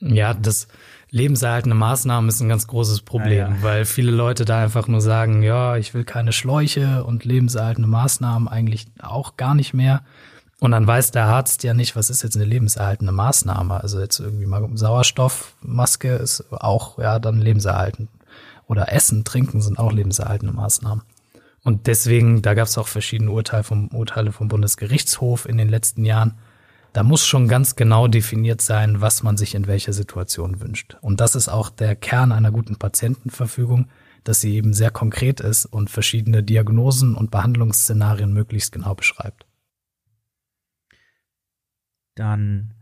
Ja, 0.00 0.34
das 0.34 0.68
lebenserhaltende 1.10 1.76
Maßnahmen 1.76 2.28
ist 2.28 2.40
ein 2.40 2.48
ganz 2.48 2.66
großes 2.66 3.02
Problem, 3.02 3.46
ah, 3.46 3.50
ja. 3.50 3.62
weil 3.62 3.84
viele 3.84 4.10
Leute 4.10 4.44
da 4.44 4.62
einfach 4.62 4.88
nur 4.88 5.00
sagen, 5.00 5.42
ja, 5.42 5.76
ich 5.76 5.92
will 5.92 6.04
keine 6.04 6.32
Schläuche 6.32 7.04
und 7.04 7.24
lebenserhaltende 7.24 7.88
Maßnahmen 7.88 8.48
eigentlich 8.48 8.86
auch 9.00 9.36
gar 9.36 9.54
nicht 9.54 9.74
mehr. 9.74 10.02
Und 10.60 10.72
dann 10.72 10.86
weiß 10.86 11.10
der 11.10 11.24
Arzt 11.24 11.62
ja 11.64 11.74
nicht, 11.74 11.96
was 11.96 12.10
ist 12.10 12.22
jetzt 12.22 12.36
eine 12.36 12.44
lebenserhaltende 12.44 13.12
Maßnahme. 13.12 13.80
Also 13.80 13.98
jetzt 13.98 14.20
irgendwie 14.20 14.46
mal 14.46 14.68
Sauerstoffmaske 14.74 16.14
ist 16.16 16.44
auch 16.52 16.98
ja 16.98 17.18
dann 17.18 17.40
lebenserhaltend. 17.40 18.10
Oder 18.66 18.92
Essen, 18.92 19.24
Trinken 19.24 19.62
sind 19.62 19.78
auch 19.78 19.90
lebenserhaltende 19.90 20.54
Maßnahmen. 20.54 21.02
Und 21.62 21.86
deswegen, 21.86 22.42
da 22.42 22.54
gab 22.54 22.68
es 22.68 22.78
auch 22.78 22.88
verschiedene 22.88 23.30
Urteile 23.30 23.64
vom, 23.64 23.88
Urteile 23.88 24.32
vom 24.32 24.48
Bundesgerichtshof 24.48 25.46
in 25.46 25.58
den 25.58 25.68
letzten 25.68 26.04
Jahren 26.04 26.38
da 26.92 27.02
muss 27.02 27.26
schon 27.26 27.46
ganz 27.46 27.76
genau 27.76 28.08
definiert 28.08 28.60
sein, 28.60 29.00
was 29.00 29.22
man 29.22 29.36
sich 29.36 29.54
in 29.54 29.66
welcher 29.66 29.92
Situation 29.92 30.60
wünscht. 30.60 30.96
Und 31.00 31.20
das 31.20 31.34
ist 31.34 31.48
auch 31.48 31.70
der 31.70 31.94
Kern 31.94 32.32
einer 32.32 32.50
guten 32.50 32.76
Patientenverfügung, 32.76 33.88
dass 34.24 34.40
sie 34.40 34.54
eben 34.54 34.74
sehr 34.74 34.90
konkret 34.90 35.40
ist 35.40 35.66
und 35.66 35.88
verschiedene 35.88 36.42
Diagnosen 36.42 37.14
und 37.14 37.30
Behandlungsszenarien 37.30 38.32
möglichst 38.32 38.72
genau 38.72 38.94
beschreibt. 38.94 39.46
Dann, 42.16 42.74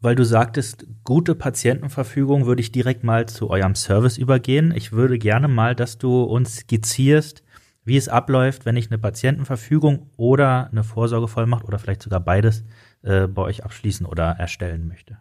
weil 0.00 0.14
du 0.14 0.24
sagtest, 0.24 0.86
gute 1.04 1.34
Patientenverfügung, 1.34 2.46
würde 2.46 2.60
ich 2.60 2.72
direkt 2.72 3.04
mal 3.04 3.26
zu 3.26 3.48
eurem 3.50 3.74
Service 3.74 4.18
übergehen. 4.18 4.72
Ich 4.76 4.92
würde 4.92 5.18
gerne 5.18 5.48
mal, 5.48 5.74
dass 5.74 5.96
du 5.96 6.22
uns 6.24 6.56
skizzierst, 6.56 7.42
wie 7.84 7.96
es 7.96 8.08
abläuft, 8.08 8.66
wenn 8.66 8.76
ich 8.76 8.90
eine 8.90 8.98
Patientenverfügung 8.98 10.10
oder 10.18 10.68
eine 10.70 10.84
Vorsorgevollmacht 10.84 11.64
oder 11.64 11.78
vielleicht 11.78 12.02
sogar 12.02 12.20
beides 12.20 12.64
äh, 13.02 13.26
bei 13.26 13.42
euch 13.42 13.64
abschließen 13.64 14.06
oder 14.06 14.24
erstellen 14.24 14.88
möchte. 14.88 15.18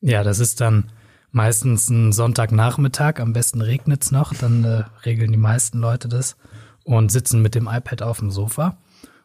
Ja, 0.00 0.22
das 0.22 0.38
ist 0.38 0.60
dann 0.60 0.90
meistens 1.30 1.90
einen 1.90 2.12
Sonntagnachmittag, 2.12 3.20
am 3.20 3.32
besten 3.32 3.60
regnet's 3.60 4.10
noch, 4.10 4.34
dann 4.34 4.64
äh, 4.64 4.84
regeln 5.04 5.32
die 5.32 5.38
meisten 5.38 5.78
Leute 5.78 6.08
das 6.08 6.36
und 6.84 7.10
sitzen 7.10 7.42
mit 7.42 7.54
dem 7.54 7.66
iPad 7.66 8.02
auf 8.02 8.18
dem 8.18 8.30
Sofa 8.30 8.78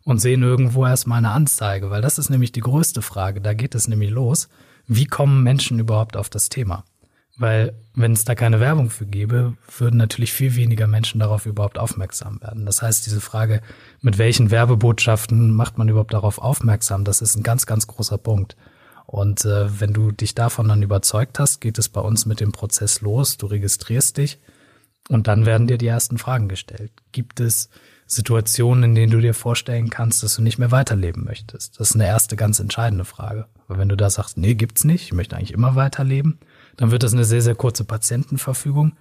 und 0.06 0.20
sehen 0.20 0.42
irgendwo 0.42 0.86
erstmal 0.86 1.20
eine 1.20 1.32
Anzeige, 1.32 1.90
weil 1.90 2.02
das 2.02 2.18
ist 2.18 2.30
nämlich 2.30 2.52
die 2.52 2.62
größte 2.62 3.02
Frage. 3.02 3.42
Da 3.42 3.54
geht 3.54 3.76
es 3.76 3.88
nämlich 3.88 4.10
los. 4.10 4.50
Wie 4.88 5.06
kommen 5.06 5.44
Menschen 5.44 5.78
überhaupt 5.78 6.18
auf 6.18 6.30
das 6.30 6.50
Thema? 6.50 6.84
Weil 7.40 7.74
wenn 7.96 8.12
es 8.12 8.26
da 8.26 8.36
keine 8.36 8.60
Werbung 8.60 8.90
für 8.90 9.06
gäbe, 9.06 9.54
würden 9.78 9.96
natürlich 9.96 10.34
viel 10.34 10.56
weniger 10.56 10.88
Menschen 10.88 11.20
darauf 11.20 11.46
überhaupt 11.46 11.80
aufmerksam 11.80 12.42
werden. 12.42 12.66
Das 12.66 12.82
heißt, 12.82 13.06
diese 13.06 13.22
Frage, 13.22 13.62
mit 14.02 14.18
welchen 14.18 14.52
Werbebotschaften 14.52 15.54
macht 15.54 15.78
man 15.78 15.88
überhaupt 15.88 16.14
darauf 16.14 16.38
aufmerksam, 16.40 17.06
das 17.06 17.22
ist 17.22 17.38
ein 17.38 17.44
ganz, 17.44 17.66
ganz 17.66 17.88
großer 17.88 18.18
Punkt. 18.18 18.58
Und 19.06 19.46
äh, 19.46 19.80
wenn 19.80 19.94
du 19.94 20.12
dich 20.12 20.36
davon 20.36 20.68
dann 20.68 20.84
überzeugt 20.84 21.40
hast, 21.40 21.62
geht 21.62 21.80
es 21.80 21.88
bei 21.88 22.02
uns 22.02 22.26
mit 22.26 22.42
dem 22.42 22.52
Prozess 22.52 23.00
los. 23.00 23.38
Du 23.38 23.48
registrierst 23.48 24.18
dich 24.18 24.40
und 25.08 25.28
dann 25.28 25.46
werden 25.46 25.66
dir 25.66 25.78
die 25.78 25.88
ersten 25.88 26.18
Fragen 26.18 26.50
gestellt. 26.50 26.92
Gibt 27.14 27.40
es 27.40 27.70
Situationen, 28.06 28.84
in 28.84 28.96
denen 28.96 29.12
du 29.14 29.22
dir 29.22 29.34
vorstellen 29.34 29.90
kannst, 29.90 30.24
dass 30.24 30.36
du 30.36 30.42
nicht 30.42 30.60
mehr 30.60 30.72
weiterleben 30.72 31.24
möchtest? 31.24 31.80
Das 31.80 31.92
ist 31.92 31.96
eine 31.96 32.06
erste 32.06 32.36
ganz 32.36 32.60
entscheidende 32.60 33.06
Frage. 33.06 33.48
Weil 33.68 33.78
wenn 33.80 33.90
du 33.90 33.96
da 33.96 34.10
sagst, 34.10 34.38
nee, 34.38 34.56
gibt's 34.56 34.84
nicht, 34.84 35.06
ich 35.06 35.14
möchte 35.14 35.38
eigentlich 35.38 35.54
immer 35.54 35.76
weiterleben, 35.76 36.40
dann 36.80 36.92
wird 36.92 37.04
das 37.04 37.12
eine 37.12 37.26
sehr, 37.26 37.42
sehr 37.42 37.56
kurze 37.56 37.84
Patientenverfügung, 37.84 38.94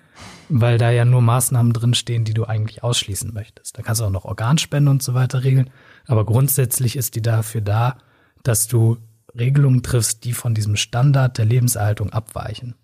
weil 0.49 0.79
da 0.79 0.91
ja 0.91 1.05
nur 1.05 1.23
Maßnahmen 1.23 1.73
drinstehen, 1.73 2.25
die 2.25 2.35
du 2.35 2.45
eigentlich 2.45 2.83
ausschließen 2.83 3.33
möchtest. 3.33 3.79
Da 3.79 3.83
kannst 3.83 4.01
du 4.01 4.05
auch 4.05 4.11
noch 4.11 4.25
Organspende 4.25 4.91
und 4.91 5.01
so 5.01 5.14
weiter 5.14 5.45
regeln. 5.45 5.71
Aber 6.09 6.27
grundsätzlich 6.27 6.97
ist 6.97 7.14
die 7.14 7.23
dafür 7.23 7.61
da, 7.61 7.99
dass 8.43 8.67
du 8.67 8.99
Regelungen 9.38 9.85
triffst, 9.85 10.25
die 10.25 10.33
von 10.33 10.55
diesem 10.55 10.75
Standard 10.75 11.38
der 11.38 11.45
Lebenserhaltung 11.45 12.12
abweichen. 12.12 12.75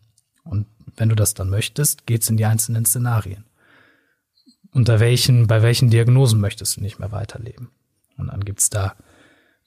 Und 0.45 0.67
wenn 0.97 1.09
du 1.09 1.17
das 1.17 1.35
dann 1.35 1.51
möchtest, 1.51 2.07
geht's 2.07 2.31
in 2.31 2.37
die 2.37 2.45
einzelnen 2.45 2.85
Szenarien. 2.85 3.47
Unter 4.71 5.01
welchen, 5.01 5.49
bei 5.49 5.61
welchen 5.63 5.91
Diagnosen 5.91 6.41
möchtest 6.41 6.77
du 6.77 6.83
nicht 6.83 7.01
mehr 7.01 7.11
weiterleben? 7.11 7.73
Und 8.17 8.29
dann 8.29 8.45
gibt's 8.45 8.71
da, 8.71 8.95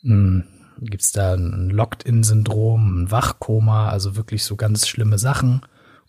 mh, 0.03 0.45
gibt's 0.81 1.11
da 1.11 1.33
ein 1.33 1.69
Locked-in-Syndrom, 1.69 3.03
ein 3.03 3.11
Wachkoma, 3.11 3.89
also 3.89 4.15
wirklich 4.15 4.43
so 4.43 4.55
ganz 4.55 4.87
schlimme 4.87 5.17
Sachen. 5.17 5.61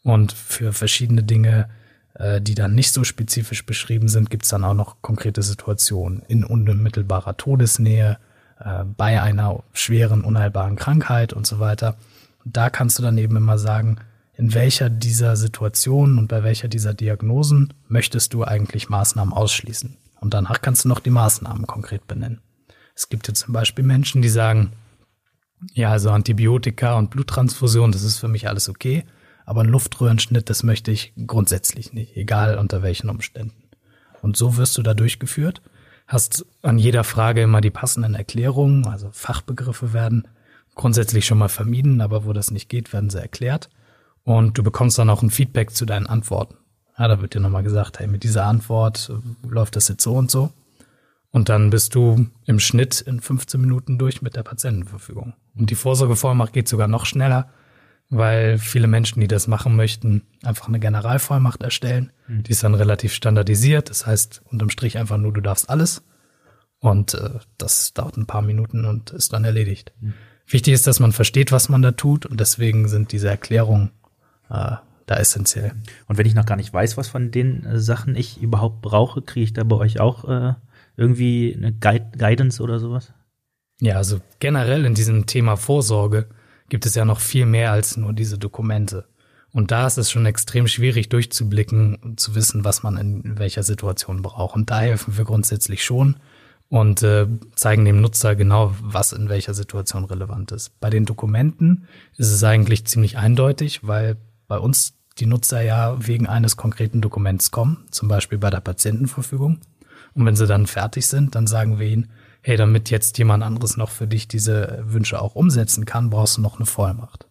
Und 0.02 0.32
für 0.32 0.72
verschiedene 0.72 1.22
Dinge, 1.22 1.68
äh, 2.14 2.40
die 2.40 2.54
dann 2.54 2.74
nicht 2.74 2.92
so 2.92 3.04
spezifisch 3.04 3.66
beschrieben 3.66 4.08
sind, 4.08 4.30
gibt's 4.30 4.48
dann 4.48 4.64
auch 4.64 4.74
noch 4.74 5.02
konkrete 5.02 5.42
Situationen 5.42 6.22
in 6.28 6.44
unmittelbarer 6.44 7.36
Todesnähe, 7.36 8.18
äh, 8.60 8.84
bei 8.84 9.20
einer 9.20 9.62
schweren, 9.72 10.22
unheilbaren 10.22 10.76
Krankheit 10.76 11.32
und 11.32 11.46
so 11.46 11.60
weiter. 11.60 11.96
Und 12.44 12.56
da 12.56 12.70
kannst 12.70 12.98
du 12.98 13.02
dann 13.02 13.18
eben 13.18 13.36
immer 13.36 13.58
sagen, 13.58 13.98
in 14.34 14.54
welcher 14.54 14.88
dieser 14.88 15.36
Situationen 15.36 16.18
und 16.18 16.28
bei 16.28 16.44
welcher 16.44 16.68
dieser 16.68 16.94
Diagnosen 16.94 17.74
möchtest 17.88 18.34
du 18.34 18.44
eigentlich 18.44 18.88
Maßnahmen 18.88 19.34
ausschließen. 19.34 19.96
Und 20.20 20.34
danach 20.34 20.60
kannst 20.60 20.84
du 20.84 20.88
noch 20.88 21.00
die 21.00 21.10
Maßnahmen 21.10 21.66
konkret 21.66 22.06
benennen. 22.06 22.40
Es 22.98 23.08
gibt 23.08 23.28
ja 23.28 23.34
zum 23.34 23.52
Beispiel 23.52 23.84
Menschen, 23.84 24.22
die 24.22 24.28
sagen, 24.28 24.72
ja, 25.72 25.90
also 25.90 26.10
Antibiotika 26.10 26.94
und 26.94 27.10
Bluttransfusion, 27.10 27.92
das 27.92 28.02
ist 28.02 28.18
für 28.18 28.28
mich 28.28 28.48
alles 28.48 28.68
okay, 28.68 29.04
aber 29.46 29.62
ein 29.62 29.68
Luftröhrenschnitt, 29.68 30.50
das 30.50 30.62
möchte 30.62 30.90
ich 30.90 31.12
grundsätzlich 31.26 31.92
nicht, 31.92 32.16
egal 32.16 32.58
unter 32.58 32.82
welchen 32.82 33.08
Umständen. 33.08 33.62
Und 34.22 34.36
so 34.36 34.56
wirst 34.56 34.76
du 34.76 34.82
da 34.82 34.94
durchgeführt 34.94 35.62
hast 36.08 36.46
an 36.62 36.78
jeder 36.78 37.04
Frage 37.04 37.42
immer 37.42 37.60
die 37.60 37.70
passenden 37.70 38.14
Erklärungen, 38.14 38.86
also 38.86 39.10
Fachbegriffe 39.12 39.92
werden 39.92 40.26
grundsätzlich 40.74 41.26
schon 41.26 41.38
mal 41.38 41.48
vermieden, 41.48 42.00
aber 42.00 42.24
wo 42.24 42.32
das 42.32 42.50
nicht 42.50 42.68
geht, 42.68 42.92
werden 42.92 43.10
sie 43.10 43.20
erklärt. 43.20 43.68
Und 44.24 44.58
du 44.58 44.62
bekommst 44.62 44.98
dann 44.98 45.10
auch 45.10 45.22
ein 45.22 45.30
Feedback 45.30 45.74
zu 45.74 45.86
deinen 45.86 46.06
Antworten. 46.06 46.56
Ja, 46.98 47.08
da 47.08 47.20
wird 47.20 47.34
dir 47.34 47.40
nochmal 47.40 47.62
gesagt, 47.62 47.98
hey, 47.98 48.06
mit 48.06 48.24
dieser 48.24 48.46
Antwort 48.46 49.10
äh, 49.10 49.48
läuft 49.48 49.76
das 49.76 49.88
jetzt 49.88 50.02
so 50.02 50.14
und 50.14 50.30
so. 50.30 50.50
Und 51.30 51.48
dann 51.48 51.70
bist 51.70 51.94
du 51.94 52.26
im 52.46 52.58
Schnitt 52.58 53.00
in 53.00 53.20
15 53.20 53.60
Minuten 53.60 53.98
durch 53.98 54.22
mit 54.22 54.34
der 54.34 54.42
Patientenverfügung. 54.42 55.34
Und 55.54 55.70
die 55.70 55.74
Vorsorgevollmacht 55.74 56.52
geht 56.52 56.68
sogar 56.68 56.88
noch 56.88 57.04
schneller 57.04 57.50
weil 58.10 58.58
viele 58.58 58.86
Menschen, 58.86 59.20
die 59.20 59.28
das 59.28 59.48
machen 59.48 59.76
möchten, 59.76 60.22
einfach 60.42 60.68
eine 60.68 60.80
Generalvollmacht 60.80 61.62
erstellen. 61.62 62.12
Mhm. 62.26 62.42
Die 62.44 62.52
ist 62.52 62.64
dann 62.64 62.74
relativ 62.74 63.12
standardisiert. 63.12 63.90
Das 63.90 64.06
heißt, 64.06 64.42
unterm 64.44 64.70
Strich 64.70 64.98
einfach 64.98 65.18
nur, 65.18 65.32
du 65.32 65.40
darfst 65.40 65.68
alles. 65.68 66.02
Und 66.78 67.14
äh, 67.14 67.30
das 67.58 67.92
dauert 67.92 68.16
ein 68.16 68.26
paar 68.26 68.42
Minuten 68.42 68.84
und 68.84 69.10
ist 69.10 69.32
dann 69.32 69.44
erledigt. 69.44 69.92
Mhm. 70.00 70.14
Wichtig 70.46 70.72
ist, 70.72 70.86
dass 70.86 71.00
man 71.00 71.12
versteht, 71.12 71.52
was 71.52 71.68
man 71.68 71.82
da 71.82 71.92
tut. 71.92 72.24
Und 72.24 72.40
deswegen 72.40 72.88
sind 72.88 73.12
diese 73.12 73.28
Erklärungen 73.28 73.90
äh, 74.48 74.76
da 75.04 75.16
essentiell. 75.16 75.72
Und 76.06 76.16
wenn 76.16 76.26
ich 76.26 76.34
noch 76.34 76.46
gar 76.46 76.56
nicht 76.56 76.72
weiß, 76.72 76.96
was 76.96 77.08
von 77.08 77.30
den 77.30 77.64
äh, 77.66 77.78
Sachen 77.78 78.16
ich 78.16 78.40
überhaupt 78.40 78.80
brauche, 78.80 79.20
kriege 79.20 79.44
ich 79.44 79.52
da 79.52 79.64
bei 79.64 79.76
euch 79.76 80.00
auch 80.00 80.24
äh, 80.24 80.54
irgendwie 80.98 81.56
eine 81.56 81.72
Guidance 81.72 82.62
oder 82.62 82.78
sowas? 82.78 83.12
Ja, 83.80 83.96
also 83.96 84.20
generell 84.40 84.84
in 84.84 84.94
diesem 84.94 85.26
Thema 85.26 85.56
Vorsorge 85.56 86.26
gibt 86.68 86.84
es 86.84 86.94
ja 86.94 87.04
noch 87.04 87.20
viel 87.20 87.46
mehr 87.46 87.72
als 87.72 87.96
nur 87.96 88.12
diese 88.12 88.36
Dokumente. 88.36 89.06
Und 89.52 89.70
da 89.70 89.86
ist 89.86 89.96
es 89.96 90.10
schon 90.10 90.26
extrem 90.26 90.66
schwierig 90.66 91.08
durchzublicken 91.08 91.94
und 91.94 92.20
zu 92.20 92.34
wissen, 92.34 92.64
was 92.64 92.82
man 92.82 92.98
in 92.98 93.38
welcher 93.38 93.62
Situation 93.62 94.20
braucht. 94.20 94.56
Und 94.56 94.70
da 94.70 94.80
helfen 94.80 95.16
wir 95.16 95.24
grundsätzlich 95.24 95.84
schon 95.84 96.16
und 96.68 97.02
äh, 97.02 97.26
zeigen 97.54 97.84
dem 97.84 98.00
Nutzer 98.00 98.36
genau, 98.36 98.74
was 98.82 99.12
in 99.12 99.28
welcher 99.28 99.54
Situation 99.54 100.04
relevant 100.04 100.52
ist. 100.52 100.78
Bei 100.80 100.90
den 100.90 101.06
Dokumenten 101.06 101.86
ist 102.16 102.30
es 102.30 102.44
eigentlich 102.44 102.84
ziemlich 102.84 103.16
eindeutig, 103.16 103.86
weil 103.86 104.16
bei 104.48 104.58
uns 104.58 104.94
die 105.18 105.26
Nutzer 105.26 105.62
ja 105.62 105.96
wegen 106.06 106.26
eines 106.26 106.56
konkreten 106.56 107.00
Dokuments 107.00 107.50
kommen, 107.50 107.86
zum 107.90 108.08
Beispiel 108.08 108.38
bei 108.38 108.50
der 108.50 108.60
Patientenverfügung. 108.60 109.60
Und 110.14 110.26
wenn 110.26 110.36
sie 110.36 110.46
dann 110.46 110.66
fertig 110.66 111.06
sind, 111.06 111.34
dann 111.34 111.46
sagen 111.46 111.78
wir 111.78 111.86
ihnen, 111.86 112.10
hey, 112.42 112.56
damit 112.56 112.90
jetzt 112.90 113.18
jemand 113.18 113.42
anderes 113.42 113.76
noch 113.76 113.90
für 113.90 114.06
dich 114.06 114.28
diese 114.28 114.82
Wünsche 114.84 115.20
auch 115.20 115.34
umsetzen 115.34 115.84
kann, 115.84 116.10
brauchst 116.10 116.36
du 116.36 116.40
noch 116.40 116.56
eine 116.56 116.66
Vollmacht. 116.66 117.28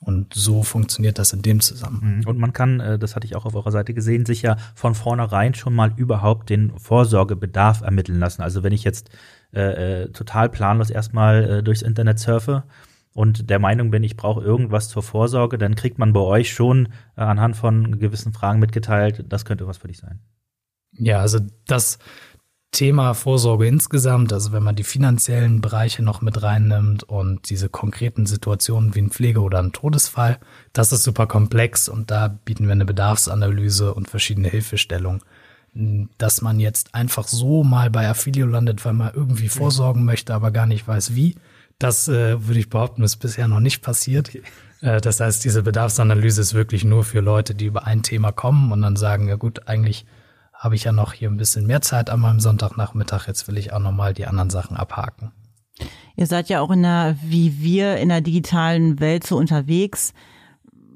Und 0.00 0.34
so 0.34 0.62
funktioniert 0.62 1.18
das 1.18 1.32
in 1.32 1.42
dem 1.42 1.60
Zusammenhang. 1.60 2.18
Mhm. 2.18 2.26
Und 2.26 2.38
man 2.38 2.52
kann, 2.52 2.80
äh, 2.80 2.98
das 2.98 3.16
hatte 3.16 3.26
ich 3.26 3.34
auch 3.34 3.46
auf 3.46 3.54
eurer 3.54 3.72
Seite 3.72 3.94
gesehen, 3.94 4.26
sich 4.26 4.42
ja 4.42 4.56
von 4.74 4.94
vornherein 4.94 5.54
schon 5.54 5.74
mal 5.74 5.92
überhaupt 5.96 6.50
den 6.50 6.78
Vorsorgebedarf 6.78 7.80
ermitteln 7.80 8.20
lassen. 8.20 8.42
Also 8.42 8.62
wenn 8.62 8.72
ich 8.72 8.84
jetzt 8.84 9.10
äh, 9.54 10.02
äh, 10.02 10.12
total 10.12 10.48
planlos 10.48 10.90
erstmal 10.90 11.44
äh, 11.44 11.62
durchs 11.62 11.82
Internet 11.82 12.18
surfe 12.18 12.64
und 13.14 13.48
der 13.48 13.58
Meinung 13.58 13.90
bin, 13.90 14.04
ich 14.04 14.16
brauche 14.16 14.42
irgendwas 14.44 14.90
zur 14.90 15.02
Vorsorge, 15.02 15.56
dann 15.56 15.74
kriegt 15.74 15.98
man 15.98 16.12
bei 16.12 16.20
euch 16.20 16.52
schon 16.52 16.88
äh, 17.16 17.22
anhand 17.22 17.56
von 17.56 17.98
gewissen 17.98 18.32
Fragen 18.34 18.60
mitgeteilt, 18.60 19.24
das 19.28 19.44
könnte 19.44 19.66
was 19.66 19.78
für 19.78 19.88
dich 19.88 19.98
sein. 19.98 20.20
Ja, 20.98 21.20
also 21.20 21.40
das, 21.66 21.98
Thema 22.76 23.14
Vorsorge 23.14 23.66
insgesamt, 23.66 24.34
also 24.34 24.52
wenn 24.52 24.62
man 24.62 24.76
die 24.76 24.84
finanziellen 24.84 25.62
Bereiche 25.62 26.02
noch 26.02 26.20
mit 26.20 26.42
reinnimmt 26.42 27.04
und 27.04 27.48
diese 27.48 27.70
konkreten 27.70 28.26
Situationen 28.26 28.94
wie 28.94 29.00
ein 29.00 29.10
Pflege 29.10 29.40
oder 29.40 29.60
ein 29.60 29.72
Todesfall, 29.72 30.38
das 30.74 30.92
ist 30.92 31.02
super 31.02 31.26
komplex 31.26 31.88
und 31.88 32.10
da 32.10 32.28
bieten 32.28 32.66
wir 32.66 32.72
eine 32.72 32.84
Bedarfsanalyse 32.84 33.94
und 33.94 34.10
verschiedene 34.10 34.48
Hilfestellungen. 34.48 35.22
Dass 36.18 36.42
man 36.42 36.60
jetzt 36.60 36.94
einfach 36.94 37.26
so 37.26 37.64
mal 37.64 37.88
bei 37.88 38.06
Affilio 38.08 38.46
landet, 38.46 38.84
weil 38.84 38.92
man 38.92 39.14
irgendwie 39.14 39.48
vorsorgen 39.48 40.04
möchte, 40.04 40.34
aber 40.34 40.50
gar 40.50 40.66
nicht 40.66 40.86
weiß 40.86 41.14
wie, 41.14 41.34
das 41.78 42.08
äh, 42.08 42.46
würde 42.46 42.60
ich 42.60 42.68
behaupten, 42.68 43.02
ist 43.02 43.16
bisher 43.16 43.48
noch 43.48 43.60
nicht 43.60 43.80
passiert. 43.80 44.34
Äh, 44.82 45.00
das 45.00 45.20
heißt, 45.20 45.42
diese 45.44 45.62
Bedarfsanalyse 45.62 46.42
ist 46.42 46.52
wirklich 46.52 46.84
nur 46.84 47.04
für 47.04 47.20
Leute, 47.20 47.54
die 47.54 47.66
über 47.66 47.86
ein 47.86 48.02
Thema 48.02 48.32
kommen 48.32 48.70
und 48.70 48.82
dann 48.82 48.96
sagen, 48.96 49.28
ja 49.28 49.36
gut, 49.36 49.66
eigentlich 49.66 50.04
habe 50.58 50.74
ich 50.74 50.84
ja 50.84 50.92
noch 50.92 51.12
hier 51.12 51.30
ein 51.30 51.36
bisschen 51.36 51.66
mehr 51.66 51.82
Zeit 51.82 52.10
an 52.10 52.20
meinem 52.20 52.40
Sonntagnachmittag. 52.40 53.26
Jetzt 53.26 53.46
will 53.48 53.58
ich 53.58 53.72
auch 53.72 53.78
nochmal 53.78 54.14
die 54.14 54.26
anderen 54.26 54.50
Sachen 54.50 54.76
abhaken. 54.76 55.32
Ihr 56.16 56.26
seid 56.26 56.48
ja 56.48 56.60
auch 56.60 56.70
in 56.70 56.82
der, 56.82 57.16
wie 57.22 57.60
wir 57.60 57.98
in 57.98 58.08
der 58.08 58.22
digitalen 58.22 58.98
Welt 59.00 59.26
so 59.26 59.36
unterwegs. 59.36 60.14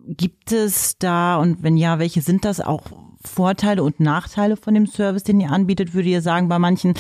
Gibt 0.06 0.50
es 0.50 0.96
da 0.98 1.36
und 1.36 1.62
wenn 1.62 1.76
ja, 1.76 1.98
welche 1.98 2.22
sind 2.22 2.44
das 2.44 2.60
auch 2.60 2.84
Vorteile 3.22 3.82
und 3.82 4.00
Nachteile 4.00 4.56
von 4.56 4.72
dem 4.72 4.86
Service, 4.86 5.24
den 5.24 5.40
ihr 5.40 5.50
anbietet? 5.50 5.92
Würde 5.92 6.08
ihr 6.08 6.22
sagen, 6.22 6.48
bei 6.48 6.58
manchen, 6.58 6.94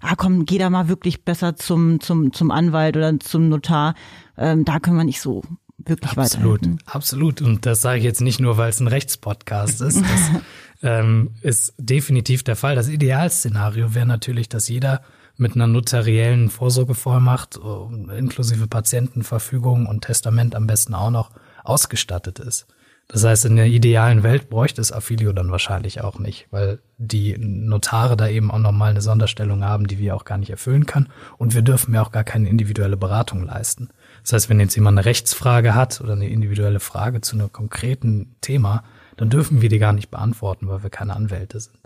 ah 0.00 0.14
komm, 0.16 0.46
geh 0.46 0.56
da 0.56 0.70
mal 0.70 0.88
wirklich 0.88 1.24
besser 1.24 1.56
zum, 1.56 2.00
zum, 2.00 2.32
zum 2.32 2.50
Anwalt 2.50 2.96
oder 2.96 3.20
zum 3.20 3.50
Notar. 3.50 3.94
Ähm, 4.38 4.64
da 4.64 4.80
können 4.80 4.96
wir 4.96 5.04
nicht 5.04 5.20
so 5.20 5.42
wirklich 5.76 6.10
absolut, 6.16 6.62
weiterhelfen. 6.62 6.78
Absolut. 6.86 7.42
Und 7.42 7.66
das 7.66 7.82
sage 7.82 7.98
ich 7.98 8.04
jetzt 8.04 8.22
nicht 8.22 8.40
nur, 8.40 8.56
weil 8.56 8.70
es 8.70 8.80
ein 8.80 8.88
Rechtspodcast 8.88 9.82
ist. 9.82 10.00
Das 10.00 10.30
ähm, 10.86 11.34
ist 11.42 11.74
definitiv 11.78 12.42
der 12.42 12.56
Fall. 12.56 12.74
Das 12.74 12.88
Idealszenario 12.88 13.94
wäre 13.94 14.06
natürlich, 14.06 14.48
dass 14.48 14.68
jeder 14.68 15.02
mit 15.36 15.54
einer 15.54 15.66
notariellen 15.66 16.48
Vorsorgevollmacht 16.48 17.58
äh, 17.58 18.18
inklusive 18.18 18.66
Patientenverfügung 18.66 19.86
und 19.86 20.02
Testament 20.02 20.54
am 20.54 20.66
besten 20.66 20.94
auch 20.94 21.10
noch 21.10 21.30
ausgestattet 21.64 22.38
ist. 22.38 22.66
Das 23.08 23.22
heißt, 23.22 23.44
in 23.44 23.54
der 23.54 23.66
idealen 23.66 24.24
Welt 24.24 24.50
bräuchte 24.50 24.80
es 24.80 24.90
Affilio 24.90 25.32
dann 25.32 25.52
wahrscheinlich 25.52 26.00
auch 26.00 26.18
nicht, 26.18 26.48
weil 26.50 26.80
die 26.98 27.36
Notare 27.38 28.16
da 28.16 28.26
eben 28.26 28.50
auch 28.50 28.58
nochmal 28.58 28.90
eine 28.90 29.00
Sonderstellung 29.00 29.62
haben, 29.62 29.86
die 29.86 29.98
wir 29.98 30.16
auch 30.16 30.24
gar 30.24 30.38
nicht 30.38 30.50
erfüllen 30.50 30.86
können. 30.86 31.08
Und 31.38 31.54
wir 31.54 31.62
dürfen 31.62 31.94
ja 31.94 32.02
auch 32.02 32.10
gar 32.10 32.24
keine 32.24 32.48
individuelle 32.48 32.96
Beratung 32.96 33.44
leisten. 33.44 33.90
Das 34.22 34.32
heißt, 34.32 34.50
wenn 34.50 34.58
jetzt 34.58 34.74
jemand 34.74 34.98
eine 34.98 35.04
Rechtsfrage 35.04 35.76
hat 35.76 36.00
oder 36.00 36.14
eine 36.14 36.28
individuelle 36.28 36.80
Frage 36.80 37.20
zu 37.20 37.36
einem 37.36 37.52
konkreten 37.52 38.34
Thema, 38.40 38.82
dann 39.16 39.30
dürfen 39.30 39.62
wir 39.62 39.68
die 39.68 39.78
gar 39.78 39.92
nicht 39.92 40.10
beantworten, 40.10 40.68
weil 40.68 40.82
wir 40.82 40.90
keine 40.90 41.14
Anwälte 41.14 41.60
sind. 41.60 41.78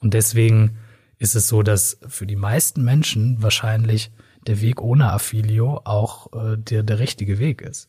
Und 0.00 0.14
deswegen 0.14 0.78
ist 1.18 1.34
es 1.34 1.48
so, 1.48 1.62
dass 1.62 1.98
für 2.08 2.26
die 2.26 2.36
meisten 2.36 2.82
Menschen 2.82 3.42
wahrscheinlich 3.42 4.10
der 4.46 4.60
Weg 4.60 4.80
ohne 4.80 5.12
Affilio 5.12 5.80
auch 5.84 6.32
äh, 6.32 6.56
der, 6.56 6.82
der 6.82 6.98
richtige 6.98 7.38
Weg 7.38 7.62
ist. 7.62 7.88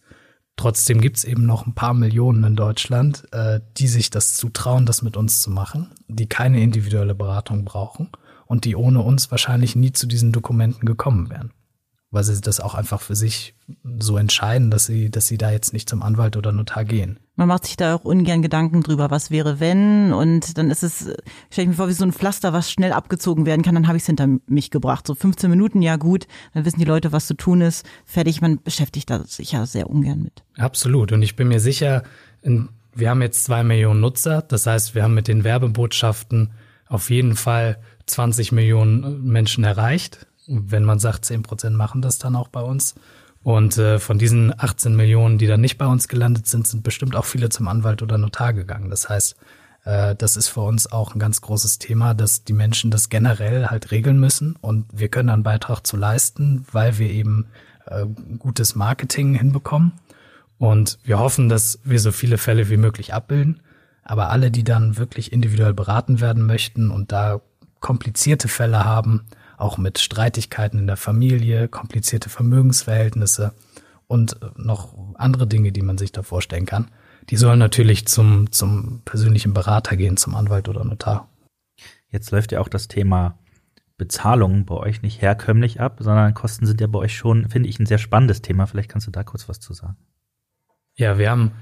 Trotzdem 0.55 1.01
gibt's 1.01 1.23
eben 1.23 1.47
noch 1.47 1.65
ein 1.65 1.73
paar 1.73 1.95
Millionen 1.95 2.43
in 2.43 2.55
Deutschland, 2.55 3.23
äh, 3.31 3.59
die 3.77 3.87
sich 3.87 4.11
das 4.11 4.35
zutrauen, 4.35 4.85
das 4.85 5.01
mit 5.01 5.17
uns 5.17 5.41
zu 5.41 5.49
machen, 5.49 5.91
die 6.07 6.27
keine 6.27 6.61
individuelle 6.61 7.15
Beratung 7.15 7.65
brauchen 7.65 8.09
und 8.45 8.65
die 8.65 8.75
ohne 8.75 9.01
uns 9.01 9.31
wahrscheinlich 9.31 9.75
nie 9.75 9.93
zu 9.93 10.05
diesen 10.05 10.31
Dokumenten 10.31 10.85
gekommen 10.85 11.31
wären 11.31 11.51
weil 12.13 12.23
sie 12.23 12.39
das 12.39 12.59
auch 12.59 12.75
einfach 12.75 13.01
für 13.01 13.15
sich 13.15 13.55
so 13.99 14.17
entscheiden, 14.17 14.69
dass 14.69 14.85
sie, 14.85 15.09
dass 15.09 15.25
sie 15.25 15.39
da 15.39 15.51
jetzt 15.51 15.73
nicht 15.73 15.89
zum 15.89 16.03
Anwalt 16.03 16.37
oder 16.37 16.51
Notar 16.51 16.85
gehen. 16.85 17.19
Man 17.35 17.47
macht 17.47 17.65
sich 17.65 17.75
da 17.75 17.95
auch 17.95 18.05
ungern 18.05 18.43
Gedanken 18.43 18.83
drüber, 18.83 19.09
was 19.09 19.31
wäre 19.31 19.59
wenn 19.59 20.13
und 20.13 20.59
dann 20.59 20.69
ist 20.69 20.83
es, 20.83 21.09
stelle 21.49 21.63
ich 21.63 21.67
mir 21.67 21.73
vor, 21.73 21.89
wie 21.89 21.93
so 21.93 22.05
ein 22.05 22.13
Pflaster, 22.13 22.53
was 22.53 22.71
schnell 22.71 22.93
abgezogen 22.93 23.47
werden 23.47 23.63
kann, 23.63 23.73
dann 23.73 23.87
habe 23.87 23.97
ich 23.97 24.03
es 24.03 24.07
hinter 24.07 24.27
mich 24.45 24.69
gebracht. 24.69 25.07
So 25.07 25.15
15 25.15 25.49
Minuten, 25.49 25.81
ja 25.81 25.95
gut, 25.95 26.27
dann 26.53 26.65
wissen 26.65 26.77
die 26.77 26.85
Leute, 26.85 27.11
was 27.11 27.25
zu 27.25 27.33
tun 27.33 27.61
ist, 27.61 27.83
fertig, 28.05 28.41
man 28.41 28.61
beschäftigt 28.61 29.09
da 29.09 29.23
sich 29.23 29.51
ja 29.51 29.65
sehr 29.65 29.89
ungern 29.89 30.21
mit. 30.21 30.43
Absolut 30.57 31.11
und 31.11 31.23
ich 31.23 31.35
bin 31.35 31.47
mir 31.47 31.59
sicher, 31.59 32.03
wir 32.43 33.09
haben 33.09 33.21
jetzt 33.23 33.43
zwei 33.43 33.63
Millionen 33.63 34.01
Nutzer, 34.01 34.43
das 34.43 34.67
heißt, 34.67 34.93
wir 34.93 35.01
haben 35.01 35.15
mit 35.15 35.27
den 35.27 35.43
Werbebotschaften 35.43 36.51
auf 36.87 37.09
jeden 37.09 37.35
Fall 37.35 37.79
20 38.05 38.51
Millionen 38.51 39.23
Menschen 39.23 39.63
erreicht 39.63 40.27
wenn 40.47 40.83
man 40.83 40.99
sagt, 40.99 41.25
10 41.25 41.43
Prozent 41.43 41.75
machen 41.75 42.01
das 42.01 42.17
dann 42.19 42.35
auch 42.35 42.47
bei 42.47 42.61
uns. 42.61 42.95
Und 43.43 43.77
äh, 43.77 43.99
von 43.99 44.17
diesen 44.17 44.53
18 44.57 44.95
Millionen, 44.95 45.37
die 45.37 45.47
dann 45.47 45.61
nicht 45.61 45.77
bei 45.77 45.85
uns 45.85 46.07
gelandet 46.07 46.47
sind, 46.47 46.65
sind 46.65 46.83
bestimmt 46.83 47.15
auch 47.15 47.25
viele 47.25 47.49
zum 47.49 47.67
Anwalt 47.67 48.01
oder 48.01 48.17
Notar 48.17 48.53
gegangen. 48.53 48.89
Das 48.89 49.09
heißt, 49.09 49.35
äh, 49.83 50.15
das 50.15 50.37
ist 50.37 50.47
für 50.47 50.61
uns 50.61 50.91
auch 50.91 51.13
ein 51.13 51.19
ganz 51.19 51.41
großes 51.41 51.77
Thema, 51.79 52.13
dass 52.13 52.45
die 52.45 52.53
Menschen 52.53 52.89
das 52.89 53.09
generell 53.09 53.67
halt 53.67 53.91
regeln 53.91 54.19
müssen. 54.19 54.55
Und 54.61 54.85
wir 54.93 55.09
können 55.09 55.29
einen 55.29 55.43
Beitrag 55.43 55.85
zu 55.85 55.97
leisten, 55.97 56.65
weil 56.71 56.97
wir 56.97 57.09
eben 57.09 57.47
äh, 57.85 58.05
gutes 58.39 58.75
Marketing 58.75 59.35
hinbekommen. 59.35 59.93
Und 60.57 60.97
wir 61.03 61.19
hoffen, 61.19 61.49
dass 61.49 61.79
wir 61.83 61.99
so 61.99 62.13
viele 62.13 62.37
Fälle 62.37 62.69
wie 62.69 62.77
möglich 62.77 63.13
abbilden. 63.13 63.59
Aber 64.05 64.29
alle, 64.29 64.51
die 64.51 64.63
dann 64.63 64.97
wirklich 64.97 65.33
individuell 65.33 65.73
beraten 65.73 66.21
werden 66.21 66.45
möchten 66.45 66.91
und 66.91 67.11
da 67.11 67.41
komplizierte 67.81 68.47
Fälle 68.47 68.85
haben, 68.85 69.25
auch 69.57 69.77
mit 69.77 69.99
Streitigkeiten 69.99 70.79
in 70.79 70.87
der 70.87 70.97
Familie, 70.97 71.67
komplizierte 71.67 72.29
Vermögensverhältnisse 72.29 73.53
und 74.07 74.37
noch 74.57 74.93
andere 75.15 75.47
Dinge, 75.47 75.71
die 75.71 75.81
man 75.81 75.97
sich 75.97 76.11
da 76.11 76.23
vorstellen 76.23 76.65
kann. 76.65 76.91
Die 77.29 77.37
sollen 77.37 77.59
natürlich 77.59 78.07
zum, 78.07 78.51
zum 78.51 79.01
persönlichen 79.05 79.53
Berater 79.53 79.95
gehen, 79.95 80.17
zum 80.17 80.35
Anwalt 80.35 80.67
oder 80.67 80.83
Notar. 80.83 81.29
Jetzt 82.09 82.31
läuft 82.31 82.51
ja 82.51 82.59
auch 82.59 82.67
das 82.67 82.87
Thema 82.87 83.39
Bezahlung 83.97 84.65
bei 84.65 84.75
euch 84.75 85.01
nicht 85.01 85.21
herkömmlich 85.21 85.79
ab, 85.79 85.97
sondern 85.99 86.33
Kosten 86.33 86.65
sind 86.65 86.81
ja 86.81 86.87
bei 86.87 86.99
euch 86.99 87.15
schon, 87.15 87.49
finde 87.49 87.69
ich, 87.69 87.79
ein 87.79 87.85
sehr 87.85 87.97
spannendes 87.97 88.41
Thema. 88.41 88.65
Vielleicht 88.65 88.89
kannst 88.89 89.07
du 89.07 89.11
da 89.11 89.23
kurz 89.23 89.47
was 89.47 89.59
zu 89.59 89.73
sagen. 89.73 89.97
Ja, 90.95 91.17
wir 91.17 91.31
haben 91.31 91.53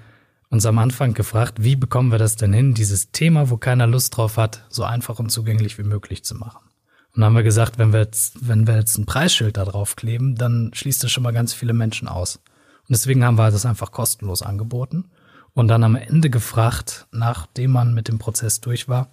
uns 0.49 0.65
am 0.65 0.77
Anfang 0.79 1.13
gefragt, 1.13 1.63
wie 1.63 1.75
bekommen 1.75 2.11
wir 2.11 2.17
das 2.17 2.35
denn 2.35 2.51
hin, 2.51 2.73
dieses 2.73 3.11
Thema, 3.11 3.49
wo 3.49 3.57
keiner 3.57 3.87
Lust 3.87 4.17
drauf 4.17 4.37
hat, 4.37 4.65
so 4.69 4.83
einfach 4.83 5.19
und 5.19 5.29
zugänglich 5.29 5.77
wie 5.77 5.83
möglich 5.83 6.25
zu 6.25 6.35
machen. 6.35 6.70
Und 7.13 7.21
dann 7.21 7.25
haben 7.25 7.35
wir 7.35 7.43
gesagt, 7.43 7.77
wenn 7.77 7.91
wir 7.91 7.99
jetzt, 7.99 8.47
wenn 8.47 8.67
wir 8.67 8.75
jetzt 8.77 8.97
ein 8.97 9.05
Preisschild 9.05 9.57
da 9.57 9.65
drauf 9.65 9.95
kleben, 9.95 10.35
dann 10.35 10.71
schließt 10.73 11.03
das 11.03 11.11
schon 11.11 11.23
mal 11.23 11.33
ganz 11.33 11.53
viele 11.53 11.73
Menschen 11.73 12.07
aus. 12.07 12.37
Und 12.37 12.89
deswegen 12.89 13.23
haben 13.25 13.37
wir 13.37 13.51
das 13.51 13.65
einfach 13.65 13.91
kostenlos 13.91 14.41
angeboten 14.41 15.11
und 15.53 15.67
dann 15.67 15.83
am 15.83 15.95
Ende 15.95 16.29
gefragt, 16.29 17.07
nachdem 17.11 17.71
man 17.71 17.93
mit 17.93 18.07
dem 18.07 18.17
Prozess 18.17 18.61
durch 18.61 18.87
war, 18.87 19.11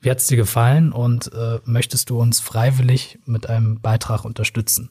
wie 0.00 0.10
hat's 0.10 0.28
dir 0.28 0.36
gefallen 0.36 0.92
und 0.92 1.32
äh, 1.34 1.58
möchtest 1.64 2.08
du 2.10 2.18
uns 2.18 2.40
freiwillig 2.40 3.18
mit 3.26 3.48
einem 3.48 3.80
Beitrag 3.80 4.24
unterstützen? 4.24 4.90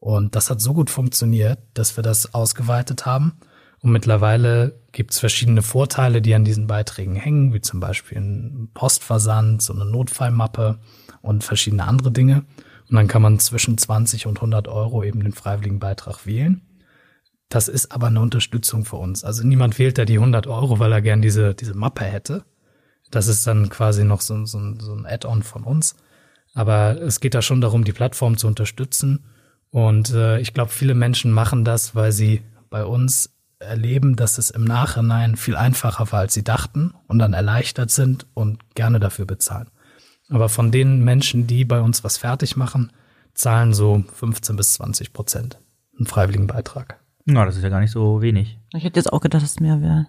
Und 0.00 0.36
das 0.36 0.50
hat 0.50 0.60
so 0.60 0.74
gut 0.74 0.90
funktioniert, 0.90 1.58
dass 1.74 1.96
wir 1.96 2.02
das 2.02 2.34
ausgeweitet 2.34 3.06
haben. 3.06 3.38
Und 3.80 3.90
mittlerweile 3.92 4.78
gibt's 4.92 5.18
verschiedene 5.18 5.62
Vorteile, 5.62 6.20
die 6.20 6.34
an 6.34 6.44
diesen 6.44 6.66
Beiträgen 6.66 7.16
hängen, 7.16 7.54
wie 7.54 7.60
zum 7.60 7.80
Beispiel 7.80 8.18
ein 8.18 8.70
Postversand, 8.74 9.62
so 9.62 9.72
eine 9.72 9.84
Notfallmappe 9.84 10.78
und 11.22 11.44
verschiedene 11.44 11.84
andere 11.84 12.10
Dinge. 12.10 12.44
Und 12.88 12.96
dann 12.96 13.08
kann 13.08 13.22
man 13.22 13.38
zwischen 13.38 13.76
20 13.76 14.26
und 14.26 14.38
100 14.38 14.68
Euro 14.68 15.04
eben 15.04 15.22
den 15.22 15.32
freiwilligen 15.32 15.78
Beitrag 15.78 16.26
wählen. 16.26 16.62
Das 17.48 17.68
ist 17.68 17.92
aber 17.92 18.08
eine 18.08 18.20
Unterstützung 18.20 18.84
für 18.84 18.96
uns. 18.96 19.24
Also 19.24 19.46
niemand 19.46 19.78
wählt 19.78 19.98
da 19.98 20.04
die 20.04 20.18
100 20.18 20.46
Euro, 20.46 20.78
weil 20.78 20.92
er 20.92 21.02
gern 21.02 21.22
diese, 21.22 21.54
diese 21.54 21.74
Mappe 21.74 22.04
hätte. 22.04 22.44
Das 23.10 23.26
ist 23.26 23.46
dann 23.46 23.68
quasi 23.70 24.04
noch 24.04 24.20
so, 24.20 24.44
so, 24.44 24.58
so 24.78 24.94
ein 24.94 25.06
Add-on 25.06 25.42
von 25.42 25.64
uns. 25.64 25.96
Aber 26.54 27.00
es 27.00 27.20
geht 27.20 27.34
da 27.34 27.42
schon 27.42 27.60
darum, 27.60 27.84
die 27.84 27.92
Plattform 27.92 28.36
zu 28.36 28.46
unterstützen. 28.46 29.24
Und 29.70 30.10
äh, 30.12 30.40
ich 30.40 30.54
glaube, 30.54 30.70
viele 30.70 30.94
Menschen 30.94 31.32
machen 31.32 31.64
das, 31.64 31.94
weil 31.94 32.12
sie 32.12 32.42
bei 32.70 32.84
uns 32.84 33.30
erleben, 33.58 34.16
dass 34.16 34.38
es 34.38 34.50
im 34.50 34.64
Nachhinein 34.64 35.36
viel 35.36 35.56
einfacher 35.56 36.10
war, 36.12 36.20
als 36.20 36.34
sie 36.34 36.44
dachten 36.44 36.94
und 37.06 37.18
dann 37.18 37.32
erleichtert 37.32 37.90
sind 37.90 38.26
und 38.34 38.74
gerne 38.74 39.00
dafür 39.00 39.26
bezahlen. 39.26 39.68
Aber 40.28 40.48
von 40.48 40.70
den 40.70 41.04
Menschen, 41.04 41.46
die 41.46 41.64
bei 41.64 41.80
uns 41.80 42.04
was 42.04 42.18
fertig 42.18 42.56
machen, 42.56 42.92
zahlen 43.34 43.72
so 43.72 44.04
15 44.14 44.56
bis 44.56 44.74
20 44.74 45.12
Prozent 45.12 45.58
einen 45.96 46.06
freiwilligen 46.06 46.46
Beitrag. 46.46 47.00
Na, 47.24 47.44
das 47.44 47.56
ist 47.56 47.62
ja 47.62 47.68
gar 47.68 47.80
nicht 47.80 47.90
so 47.90 48.22
wenig. 48.22 48.58
Ich 48.74 48.84
hätte 48.84 48.98
jetzt 48.98 49.12
auch 49.12 49.20
gedacht, 49.20 49.42
dass 49.42 49.50
es 49.50 49.60
mehr 49.60 49.80
wäre. 49.80 50.06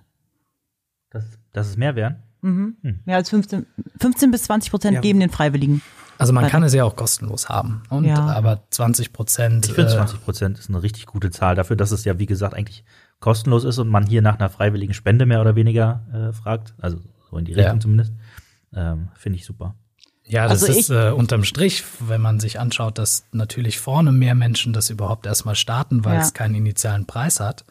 Dass, 1.09 1.25
dass 1.51 1.67
es 1.67 1.77
mehr 1.77 1.95
wären? 1.95 2.23
Mhm. 2.41 2.77
Hm. 2.81 2.99
Mehr 3.05 3.17
als 3.17 3.29
15, 3.29 3.65
15 3.99 4.31
bis 4.31 4.43
20 4.43 4.71
Prozent 4.71 4.95
ja. 4.95 5.01
geben 5.01 5.19
den 5.19 5.29
Freiwilligen. 5.29 5.81
Also 6.17 6.33
man 6.33 6.47
kann 6.47 6.63
es 6.63 6.73
ja 6.73 6.83
auch 6.83 6.95
kostenlos 6.95 7.47
haben. 7.47 7.83
Und, 7.89 8.03
ja. 8.03 8.17
Aber 8.17 8.63
20 8.69 9.13
Prozent. 9.13 9.67
Ich 9.67 9.73
finde 9.73 9.91
20 9.91 10.21
Prozent 10.23 10.59
ist 10.59 10.69
eine 10.69 10.83
richtig 10.83 11.05
gute 11.05 11.31
Zahl 11.31 11.55
dafür, 11.55 11.77
dass 11.77 11.91
es 11.91 12.03
ja, 12.03 12.19
wie 12.19 12.25
gesagt, 12.25 12.53
eigentlich 12.53 12.83
kostenlos 13.19 13.63
ist 13.63 13.77
und 13.79 13.87
man 13.87 14.05
hier 14.05 14.21
nach 14.21 14.37
einer 14.37 14.49
freiwilligen 14.49 14.93
Spende 14.93 15.25
mehr 15.25 15.39
oder 15.39 15.55
weniger 15.55 16.05
äh, 16.13 16.33
fragt. 16.33 16.73
Also 16.77 16.99
so 17.29 17.37
in 17.37 17.45
die 17.45 17.53
Richtung 17.53 17.75
ja. 17.75 17.79
zumindest. 17.79 18.13
Ähm, 18.73 19.09
finde 19.15 19.37
ich 19.37 19.45
super. 19.45 19.75
Ja, 20.29 20.47
das 20.47 20.63
also 20.63 20.79
ist 20.79 20.89
äh, 20.91 21.09
unterm 21.09 21.43
Strich, 21.43 21.83
wenn 21.99 22.21
man 22.21 22.39
sich 22.39 22.59
anschaut, 22.59 22.99
dass 22.99 23.25
natürlich 23.31 23.79
vorne 23.79 24.11
mehr 24.11 24.35
Menschen 24.35 24.73
das 24.73 24.91
überhaupt 24.91 25.25
erstmal 25.25 25.55
starten, 25.55 26.05
weil 26.05 26.15
ja. 26.15 26.21
es 26.21 26.33
keinen 26.33 26.53
initialen 26.53 27.07
Preis 27.07 27.39
hat, 27.39 27.65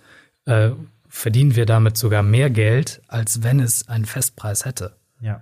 äh, 0.44 0.70
verdienen 1.08 1.54
wir 1.54 1.66
damit 1.66 1.96
sogar 1.96 2.24
mehr 2.24 2.50
Geld, 2.50 3.00
als 3.06 3.44
wenn 3.44 3.60
es 3.60 3.88
einen 3.88 4.06
Festpreis 4.06 4.64
hätte. 4.64 4.96
Ja. 5.20 5.40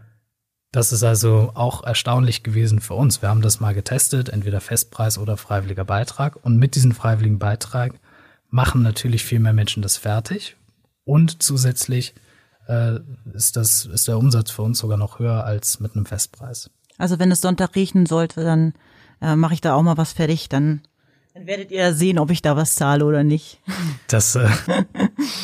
Das 0.72 0.92
ist 0.92 1.04
also 1.04 1.52
auch 1.54 1.84
erstaunlich 1.84 2.42
gewesen 2.42 2.80
für 2.80 2.92
uns. 2.92 3.22
Wir 3.22 3.30
haben 3.30 3.40
das 3.40 3.60
mal 3.60 3.72
getestet, 3.72 4.28
entweder 4.28 4.60
Festpreis 4.60 5.16
oder 5.16 5.38
freiwilliger 5.38 5.86
Beitrag. 5.86 6.36
Und 6.44 6.58
mit 6.58 6.74
diesem 6.74 6.92
freiwilligen 6.92 7.38
Beitrag 7.38 7.94
machen 8.50 8.82
natürlich 8.82 9.24
viel 9.24 9.38
mehr 9.38 9.54
Menschen 9.54 9.82
das 9.82 9.96
fertig. 9.96 10.56
Und 11.04 11.42
zusätzlich 11.42 12.14
äh, 12.68 12.98
ist, 13.32 13.56
das, 13.56 13.86
ist 13.86 14.06
der 14.06 14.18
Umsatz 14.18 14.50
für 14.50 14.62
uns 14.62 14.78
sogar 14.78 14.98
noch 14.98 15.18
höher 15.18 15.44
als 15.44 15.80
mit 15.80 15.94
einem 15.94 16.04
Festpreis. 16.04 16.68
Also 16.98 17.18
wenn 17.18 17.30
es 17.30 17.40
Sonntag 17.40 17.76
regnen 17.76 18.06
sollte, 18.06 18.42
dann 18.42 18.74
äh, 19.20 19.36
mache 19.36 19.54
ich 19.54 19.60
da 19.60 19.74
auch 19.74 19.82
mal 19.82 19.96
was 19.96 20.12
fertig, 20.12 20.48
dann, 20.48 20.82
dann 21.34 21.46
werdet 21.46 21.70
ihr 21.70 21.92
sehen, 21.94 22.18
ob 22.18 22.30
ich 22.30 22.42
da 22.42 22.56
was 22.56 22.74
zahle 22.74 23.04
oder 23.04 23.24
nicht. 23.24 23.60
Das 24.08 24.36
äh, 24.36 24.48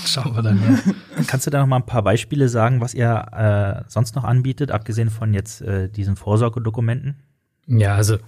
schauen 0.07 0.37
wir 0.37 0.43
dann. 0.43 0.63
Ja. 0.63 1.25
Kannst 1.27 1.49
du 1.49 1.51
da 1.51 1.59
noch 1.59 1.67
mal 1.67 1.79
ein 1.79 1.87
paar 1.87 2.03
Beispiele 2.03 2.49
sagen, 2.49 2.81
was 2.81 2.95
ihr 2.95 3.27
äh, 3.33 3.91
sonst 3.91 4.15
noch 4.15 4.23
anbietet, 4.23 4.71
abgesehen 4.71 5.11
von 5.11 5.35
jetzt 5.35 5.63
äh, 5.63 5.89
diesen 5.89 6.15
Vorsorgedokumenten? 6.15 7.17
Ja, 7.67 7.97
also 7.97 8.19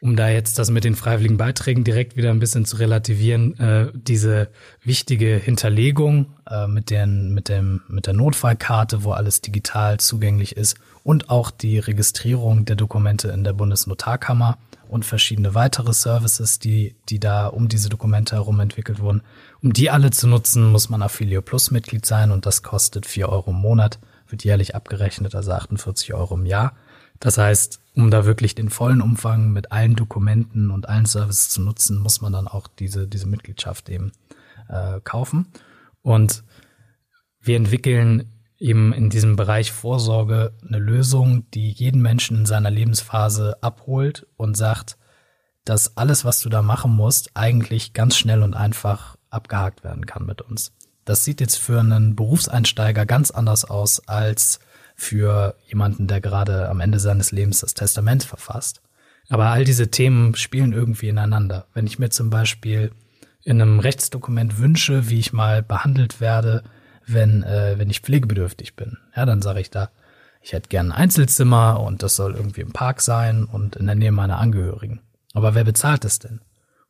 um 0.00 0.14
da 0.14 0.28
jetzt 0.28 0.58
das 0.58 0.70
mit 0.70 0.84
den 0.84 0.94
freiwilligen 0.94 1.38
Beiträgen 1.38 1.82
direkt 1.82 2.16
wieder 2.16 2.30
ein 2.30 2.38
bisschen 2.38 2.66
zu 2.66 2.76
relativieren, 2.76 3.58
äh, 3.58 3.90
diese 3.94 4.48
wichtige 4.82 5.36
Hinterlegung 5.36 6.34
äh, 6.48 6.66
mit, 6.66 6.90
den, 6.90 7.32
mit, 7.32 7.48
dem, 7.48 7.82
mit 7.88 8.06
der 8.06 8.12
Notfallkarte, 8.12 9.04
wo 9.04 9.12
alles 9.12 9.40
digital 9.40 9.98
zugänglich 9.98 10.56
ist 10.56 10.76
und 11.02 11.30
auch 11.30 11.50
die 11.50 11.78
Registrierung 11.78 12.66
der 12.66 12.76
Dokumente 12.76 13.28
in 13.28 13.42
der 13.42 13.54
Bundesnotarkammer 13.54 14.58
und 14.88 15.04
verschiedene 15.04 15.54
weitere 15.54 15.94
Services, 15.94 16.58
die, 16.58 16.94
die 17.08 17.18
da 17.18 17.46
um 17.46 17.68
diese 17.68 17.88
Dokumente 17.88 18.36
herum 18.36 18.60
entwickelt 18.60 19.00
wurden. 19.00 19.22
Um 19.62 19.72
die 19.72 19.90
alle 19.90 20.10
zu 20.10 20.28
nutzen, 20.28 20.70
muss 20.70 20.90
man 20.90 21.02
Affilio 21.02 21.40
Plus 21.42 21.70
Mitglied 21.70 22.04
sein 22.04 22.32
und 22.32 22.44
das 22.44 22.62
kostet 22.62 23.06
vier 23.06 23.30
Euro 23.30 23.50
im 23.50 23.56
Monat, 23.56 23.98
wird 24.28 24.44
jährlich 24.44 24.74
abgerechnet, 24.74 25.34
also 25.34 25.52
48 25.52 26.12
Euro 26.12 26.34
im 26.34 26.44
Jahr. 26.44 26.74
Das 27.18 27.38
heißt, 27.38 27.80
um 27.96 28.10
da 28.10 28.26
wirklich 28.26 28.54
den 28.54 28.68
vollen 28.68 29.00
Umfang 29.00 29.52
mit 29.52 29.72
allen 29.72 29.96
Dokumenten 29.96 30.70
und 30.70 30.88
allen 30.88 31.06
Services 31.06 31.48
zu 31.48 31.62
nutzen, 31.62 31.98
muss 31.98 32.20
man 32.20 32.32
dann 32.32 32.46
auch 32.46 32.68
diese, 32.68 33.08
diese 33.08 33.26
Mitgliedschaft 33.26 33.88
eben 33.88 34.12
äh, 34.68 35.00
kaufen. 35.00 35.46
Und 36.02 36.44
wir 37.40 37.56
entwickeln 37.56 38.32
eben 38.58 38.92
in 38.92 39.08
diesem 39.08 39.36
Bereich 39.36 39.72
Vorsorge 39.72 40.52
eine 40.66 40.78
Lösung, 40.78 41.50
die 41.52 41.70
jeden 41.70 42.02
Menschen 42.02 42.38
in 42.38 42.46
seiner 42.46 42.70
Lebensphase 42.70 43.56
abholt 43.62 44.26
und 44.36 44.56
sagt, 44.56 44.98
dass 45.64 45.96
alles, 45.96 46.24
was 46.24 46.40
du 46.40 46.48
da 46.50 46.62
machen 46.62 46.92
musst, 46.92 47.30
eigentlich 47.34 47.94
ganz 47.94 48.16
schnell 48.16 48.42
und 48.42 48.54
einfach 48.54 49.16
abgehakt 49.30 49.84
werden 49.84 50.06
kann 50.06 50.26
mit 50.26 50.42
uns. 50.42 50.72
Das 51.06 51.24
sieht 51.24 51.40
jetzt 51.40 51.56
für 51.56 51.80
einen 51.80 52.14
Berufseinsteiger 52.14 53.06
ganz 53.06 53.30
anders 53.30 53.64
aus 53.64 54.06
als 54.06 54.60
für 54.96 55.54
jemanden, 55.66 56.08
der 56.08 56.20
gerade 56.20 56.68
am 56.68 56.80
Ende 56.80 56.98
seines 56.98 57.30
Lebens 57.30 57.60
das 57.60 57.74
Testament 57.74 58.24
verfasst. 58.24 58.80
Aber 59.28 59.46
all 59.46 59.64
diese 59.64 59.90
Themen 59.90 60.34
spielen 60.34 60.72
irgendwie 60.72 61.08
ineinander. 61.08 61.66
Wenn 61.74 61.86
ich 61.86 61.98
mir 61.98 62.10
zum 62.10 62.30
Beispiel 62.30 62.90
in 63.42 63.60
einem 63.60 63.78
Rechtsdokument 63.78 64.58
wünsche, 64.58 65.08
wie 65.08 65.18
ich 65.18 65.32
mal 65.32 65.62
behandelt 65.62 66.20
werde, 66.20 66.64
wenn, 67.06 67.42
äh, 67.42 67.74
wenn 67.78 67.90
ich 67.90 68.00
pflegebedürftig 68.00 68.74
bin, 68.74 68.98
ja, 69.14 69.26
dann 69.26 69.42
sage 69.42 69.60
ich 69.60 69.70
da, 69.70 69.90
ich 70.40 70.52
hätte 70.52 70.68
gern 70.68 70.92
ein 70.92 70.98
Einzelzimmer 70.98 71.80
und 71.80 72.02
das 72.02 72.16
soll 72.16 72.34
irgendwie 72.34 72.62
im 72.62 72.72
Park 72.72 73.02
sein 73.02 73.44
und 73.44 73.76
in 73.76 73.86
der 73.86 73.96
Nähe 73.96 74.12
meiner 74.12 74.38
Angehörigen. 74.38 75.00
Aber 75.34 75.54
wer 75.54 75.64
bezahlt 75.64 76.04
das 76.04 76.18
denn? 76.18 76.40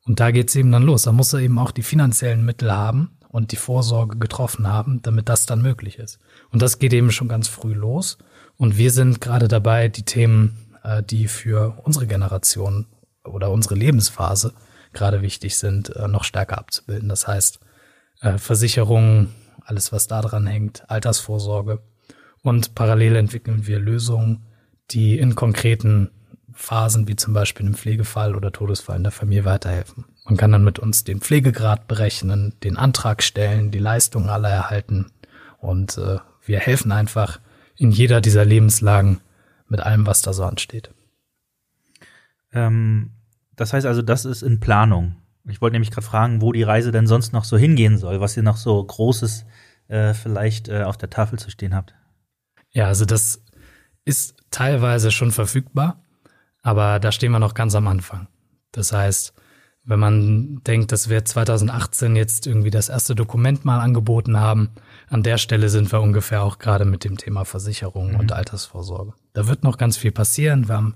Und 0.05 0.19
da 0.19 0.31
geht's 0.31 0.55
eben 0.55 0.71
dann 0.71 0.83
los. 0.83 1.03
Da 1.03 1.11
muss 1.11 1.33
er 1.33 1.39
eben 1.39 1.59
auch 1.59 1.71
die 1.71 1.83
finanziellen 1.83 2.45
Mittel 2.45 2.71
haben 2.71 3.16
und 3.29 3.51
die 3.51 3.57
Vorsorge 3.57 4.17
getroffen 4.17 4.67
haben, 4.67 5.01
damit 5.01 5.29
das 5.29 5.45
dann 5.45 5.61
möglich 5.61 5.99
ist. 5.99 6.19
Und 6.51 6.61
das 6.61 6.79
geht 6.79 6.93
eben 6.93 7.11
schon 7.11 7.27
ganz 7.27 7.47
früh 7.47 7.73
los. 7.73 8.17
Und 8.57 8.77
wir 8.77 8.91
sind 8.91 9.21
gerade 9.21 9.47
dabei, 9.47 9.87
die 9.89 10.03
Themen 10.03 10.67
äh, 10.87 11.03
die 11.03 11.27
für 11.27 11.77
unsere 11.83 12.07
Generation 12.07 12.87
oder 13.23 13.51
unsere 13.51 13.75
Lebensphase 13.75 14.53
gerade 14.93 15.21
wichtig 15.21 15.57
sind, 15.57 15.95
äh, 15.95 16.07
noch 16.07 16.23
stärker 16.23 16.57
abzubilden. 16.57 17.09
Das 17.09 17.27
heißt, 17.27 17.59
äh, 18.21 18.37
Versicherungen, 18.37 19.33
alles 19.63 19.91
was 19.91 20.07
da 20.07 20.21
dran 20.21 20.47
hängt, 20.47 20.89
Altersvorsorge. 20.89 21.83
Und 22.41 22.75
parallel 22.75 23.17
entwickeln 23.17 23.67
wir 23.67 23.79
Lösungen, 23.79 24.45
die 24.91 25.19
in 25.19 25.35
konkreten 25.35 26.11
Phasen, 26.53 27.07
wie 27.07 27.17
zum 27.17 27.33
Beispiel 27.33 27.67
im 27.67 27.75
Pflegefall 27.75 28.35
oder 28.35 28.51
Todesfall 28.51 28.97
in 28.97 29.03
der 29.03 29.11
Familie 29.11 29.45
weiterhelfen. 29.45 30.05
Man 30.27 30.35
kann 30.35 30.51
dann 30.51 30.65
mit 30.65 30.77
uns 30.77 31.05
den 31.05 31.21
Pflegegrad 31.21 31.87
berechnen, 31.87 32.53
den 32.61 32.75
Antrag 32.75 33.23
stellen, 33.23 33.71
die 33.71 33.79
Leistungen 33.79 34.27
alle 34.27 34.49
erhalten 34.49 35.05
und 35.59 35.97
äh, 35.97 36.17
wir 36.43 36.59
helfen 36.59 36.91
einfach 36.91 37.39
in 37.77 37.91
jeder 37.91 38.19
dieser 38.19 38.43
Lebenslagen 38.43 39.21
mit 39.69 39.79
allem, 39.79 40.05
was 40.05 40.21
da 40.21 40.33
so 40.33 40.43
ansteht. 40.43 40.91
Ähm, 42.51 43.11
das 43.55 43.71
heißt 43.71 43.85
also, 43.85 44.01
das 44.01 44.25
ist 44.25 44.41
in 44.41 44.59
Planung. 44.59 45.15
Ich 45.45 45.61
wollte 45.61 45.75
nämlich 45.75 45.91
gerade 45.91 46.05
fragen, 46.05 46.41
wo 46.41 46.51
die 46.51 46.63
Reise 46.63 46.91
denn 46.91 47.07
sonst 47.07 47.31
noch 47.31 47.45
so 47.45 47.57
hingehen 47.57 47.97
soll, 47.97 48.19
was 48.19 48.35
ihr 48.35 48.43
noch 48.43 48.57
so 48.57 48.83
Großes 48.83 49.45
äh, 49.87 50.13
vielleicht 50.13 50.67
äh, 50.67 50.83
auf 50.83 50.97
der 50.97 51.09
Tafel 51.09 51.39
zu 51.39 51.49
stehen 51.49 51.73
habt. 51.73 51.95
Ja, 52.71 52.87
also 52.87 53.05
das 53.05 53.45
ist 54.03 54.35
teilweise 54.51 55.09
schon 55.11 55.31
verfügbar, 55.31 56.03
aber 56.63 56.99
da 56.99 57.13
stehen 57.13 57.31
wir 57.31 57.39
noch 57.39 57.53
ganz 57.53 57.75
am 57.75 57.87
Anfang. 57.87 58.27
Das 58.73 58.91
heißt, 58.91 59.33
wenn 59.87 59.99
man 59.99 60.61
denkt, 60.67 60.91
dass 60.91 61.09
wir 61.09 61.23
2018 61.23 62.15
jetzt 62.17 62.45
irgendwie 62.45 62.69
das 62.69 62.89
erste 62.89 63.15
Dokument 63.15 63.63
mal 63.63 63.79
angeboten 63.79 64.37
haben, 64.37 64.69
an 65.09 65.23
der 65.23 65.37
Stelle 65.37 65.69
sind 65.69 65.91
wir 65.91 66.01
ungefähr 66.01 66.43
auch 66.43 66.59
gerade 66.59 66.83
mit 66.83 67.05
dem 67.05 67.17
Thema 67.17 67.45
Versicherung 67.45 68.11
mhm. 68.11 68.19
und 68.19 68.31
Altersvorsorge. 68.33 69.13
Da 69.31 69.47
wird 69.47 69.63
noch 69.63 69.77
ganz 69.77 69.95
viel 69.95 70.11
passieren. 70.11 70.67
Wir 70.67 70.75
haben 70.75 70.95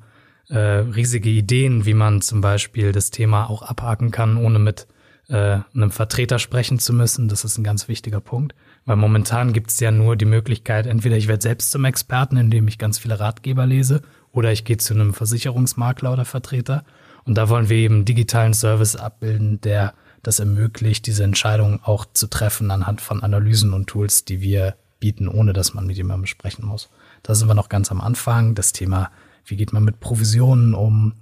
äh, 0.49 0.57
riesige 0.57 1.29
Ideen, 1.29 1.85
wie 1.85 1.93
man 1.93 2.21
zum 2.21 2.41
Beispiel 2.41 2.91
das 2.91 3.11
Thema 3.11 3.49
auch 3.49 3.61
abhaken 3.61 4.11
kann, 4.11 4.35
ohne 4.35 4.59
mit 4.59 4.87
äh, 5.29 5.59
einem 5.73 5.91
Vertreter 5.91 6.37
sprechen 6.37 6.77
zu 6.77 6.91
müssen. 6.91 7.29
Das 7.29 7.45
ist 7.45 7.57
ein 7.57 7.63
ganz 7.63 7.87
wichtiger 7.87 8.19
Punkt, 8.19 8.53
weil 8.85 8.97
momentan 8.97 9.53
gibt 9.53 9.71
es 9.71 9.79
ja 9.79 9.91
nur 9.91 10.17
die 10.17 10.25
Möglichkeit, 10.25 10.85
entweder 10.85 11.15
ich 11.15 11.29
werde 11.29 11.41
selbst 11.41 11.71
zum 11.71 11.85
Experten, 11.85 12.35
indem 12.35 12.67
ich 12.67 12.77
ganz 12.77 12.99
viele 12.99 13.21
Ratgeber 13.21 13.65
lese, 13.65 14.01
oder 14.33 14.51
ich 14.51 14.65
gehe 14.65 14.77
zu 14.77 14.93
einem 14.93 15.13
Versicherungsmakler 15.13 16.11
oder 16.11 16.25
Vertreter. 16.25 16.83
Und 17.25 17.35
da 17.35 17.49
wollen 17.49 17.69
wir 17.69 17.77
eben 17.77 18.05
digitalen 18.05 18.53
Service 18.53 18.95
abbilden, 18.95 19.61
der 19.61 19.93
das 20.23 20.39
ermöglicht, 20.39 21.07
diese 21.07 21.23
Entscheidung 21.23 21.79
auch 21.83 22.05
zu 22.13 22.27
treffen 22.27 22.71
anhand 22.71 23.01
von 23.01 23.23
Analysen 23.23 23.73
und 23.73 23.87
Tools, 23.87 24.25
die 24.25 24.41
wir 24.41 24.75
bieten, 24.99 25.27
ohne 25.27 25.53
dass 25.53 25.73
man 25.73 25.87
mit 25.87 25.97
jemandem 25.97 26.27
sprechen 26.27 26.65
muss. 26.65 26.89
Da 27.23 27.35
sind 27.35 27.47
wir 27.47 27.55
noch 27.55 27.69
ganz 27.69 27.91
am 27.91 28.01
Anfang. 28.01 28.55
Das 28.55 28.71
Thema, 28.71 29.11
wie 29.45 29.55
geht 29.55 29.73
man 29.73 29.83
mit 29.83 29.99
Provisionen 29.99 30.73
um 30.73 31.13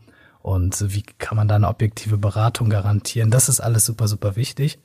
und 0.42 0.94
wie 0.94 1.04
kann 1.04 1.38
man 1.38 1.48
da 1.48 1.56
eine 1.56 1.68
objektive 1.68 2.18
Beratung 2.18 2.70
garantieren, 2.70 3.32
das 3.32 3.50
ist 3.50 3.60
alles 3.60 3.86
super, 3.86 4.08
super 4.08 4.36
wichtig. 4.36 4.80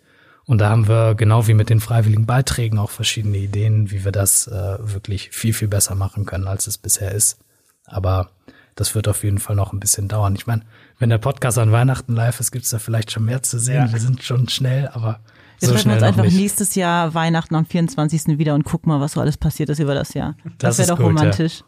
Und 0.46 0.59
da 0.59 0.68
haben 0.68 0.88
wir 0.88 1.14
genau 1.14 1.46
wie 1.46 1.55
mit 1.55 1.70
den 1.70 1.81
freiwilligen 1.81 2.27
Beiträgen 2.27 2.79
auch 2.79 2.90
verschiedene 2.90 3.38
Ideen, 3.38 3.90
wie 3.90 4.05
wir 4.05 4.12
das 4.12 4.46
äh, 4.46 4.77
wirklich 4.81 5.31
viel, 5.31 5.55
viel 5.55 5.68
besser 5.68 5.94
machen 5.94 6.27
können, 6.27 6.48
als 6.48 6.66
es 6.66 6.77
bisher 6.77 7.12
ist. 7.12 7.38
Aber 7.87 8.31
das 8.75 8.95
wird 8.95 9.09
auf 9.09 9.23
jeden 9.25 9.39
Fall 9.39 9.57
noch 9.57 9.73
ein 9.73 9.81
bisschen 9.81 10.09
dauern. 10.09 10.35
Ich 10.35 10.47
meine, 10.47 10.63
wenn 10.99 11.11
der 11.11 11.19
Podcast 11.19 11.59
an 11.59 11.73
Weihnachten 11.73 12.15
live 12.15 12.41
ist, 12.41 12.51
gibt 12.51 12.65
es 12.65 12.71
da 12.71 12.79
vielleicht 12.79 13.11
schon 13.11 13.25
mehr 13.25 13.43
zu 13.43 13.59
sehen. 13.59 13.87
Ja. 13.87 13.93
Wir 13.93 14.01
sind 14.01 14.23
schon 14.23 14.49
schnell, 14.49 14.89
aber 14.89 15.21
wir 15.61 15.69
so 15.69 15.75
treffen 15.75 15.93
uns 15.93 16.03
einfach 16.03 16.25
nicht. 16.25 16.37
nächstes 16.37 16.75
Jahr 16.75 17.15
Weihnachten 17.15 17.55
am 17.55 17.67
24. 17.67 18.39
wieder 18.39 18.55
und 18.55 18.65
gucken 18.65 18.91
mal, 18.91 19.01
was 19.01 19.13
so 19.13 19.21
alles 19.21 19.37
passiert 19.37 19.69
ist 19.71 19.79
über 19.79 19.95
das 19.95 20.15
Jahr. 20.15 20.37
Das, 20.59 20.77
Das 20.77 20.79
wäre 20.79 20.89
doch 20.89 20.97
gut, 20.97 21.07
romantisch. 21.07 21.63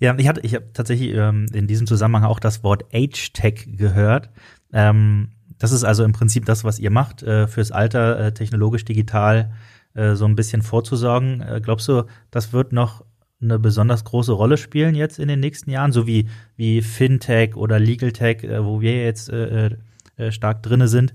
Ja, 0.00 0.16
ich 0.18 0.26
hatte, 0.26 0.40
ich 0.40 0.54
habe 0.54 0.72
tatsächlich 0.72 1.14
ähm, 1.14 1.46
in 1.52 1.66
diesem 1.66 1.86
Zusammenhang 1.86 2.24
auch 2.24 2.40
das 2.40 2.64
Wort 2.64 2.84
Age-Tech 2.92 3.68
gehört. 3.76 4.30
Ähm, 4.72 5.30
das 5.58 5.70
ist 5.70 5.84
also 5.84 6.04
im 6.04 6.12
Prinzip 6.12 6.44
das, 6.46 6.64
was 6.64 6.78
ihr 6.80 6.90
macht, 6.90 7.22
äh, 7.22 7.46
fürs 7.46 7.70
Alter 7.70 8.18
äh, 8.18 8.34
technologisch 8.34 8.84
digital 8.84 9.52
äh, 9.94 10.14
so 10.14 10.24
ein 10.24 10.34
bisschen 10.34 10.62
vorzusorgen. 10.62 11.40
Äh, 11.40 11.60
glaubst 11.62 11.86
du, 11.88 12.04
das 12.32 12.52
wird 12.52 12.72
noch 12.72 13.04
eine 13.44 13.58
besonders 13.58 14.04
große 14.04 14.32
Rolle 14.32 14.56
spielen 14.56 14.94
jetzt 14.94 15.18
in 15.18 15.28
den 15.28 15.40
nächsten 15.40 15.70
Jahren, 15.70 15.92
so 15.92 16.06
wie, 16.06 16.28
wie 16.56 16.82
Fintech 16.82 17.56
oder 17.56 17.78
Legal 17.78 18.12
Tech, 18.12 18.42
äh, 18.44 18.64
wo 18.64 18.80
wir 18.80 19.04
jetzt 19.04 19.28
äh, 19.28 19.76
äh, 20.16 20.32
stark 20.32 20.62
drinne 20.62 20.88
sind? 20.88 21.14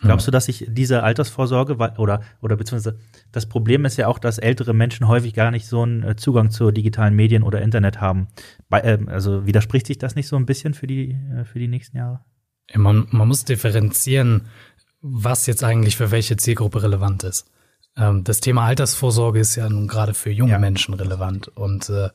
Glaubst 0.00 0.26
du, 0.26 0.30
dass 0.30 0.44
sich 0.44 0.66
diese 0.68 1.02
Altersvorsorge 1.02 1.76
oder 1.96 2.20
oder 2.42 2.56
beziehungsweise 2.56 2.98
das 3.32 3.46
Problem 3.46 3.84
ist 3.86 3.96
ja 3.96 4.08
auch, 4.08 4.18
dass 4.18 4.38
ältere 4.38 4.74
Menschen 4.74 5.08
häufig 5.08 5.32
gar 5.32 5.50
nicht 5.50 5.66
so 5.66 5.82
einen 5.82 6.02
äh, 6.02 6.16
Zugang 6.16 6.50
zu 6.50 6.70
digitalen 6.70 7.14
Medien 7.14 7.42
oder 7.42 7.62
Internet 7.62 8.00
haben. 8.00 8.28
Bei, 8.68 8.82
ähm, 8.82 9.08
also 9.08 9.46
widerspricht 9.46 9.86
sich 9.86 9.96
das 9.96 10.14
nicht 10.14 10.28
so 10.28 10.36
ein 10.36 10.44
bisschen 10.44 10.74
für 10.74 10.86
die 10.86 11.12
äh, 11.12 11.44
für 11.44 11.58
die 11.58 11.68
nächsten 11.68 11.96
Jahre? 11.96 12.20
Ja, 12.70 12.78
man, 12.78 13.06
man 13.10 13.26
muss 13.26 13.44
differenzieren, 13.44 14.42
was 15.00 15.46
jetzt 15.46 15.64
eigentlich 15.64 15.96
für 15.96 16.10
welche 16.10 16.36
Zielgruppe 16.36 16.82
relevant 16.82 17.24
ist. 17.24 17.50
Ähm, 17.96 18.24
das 18.24 18.40
Thema 18.40 18.64
Altersvorsorge 18.66 19.38
ist 19.40 19.54
ja 19.56 19.68
nun 19.68 19.88
gerade 19.88 20.14
für 20.14 20.30
junge 20.30 20.52
Ja. 20.52 20.58
Menschen 20.58 20.94
relevant 20.94 21.48
und 21.48 21.88
äh, 21.88 22.08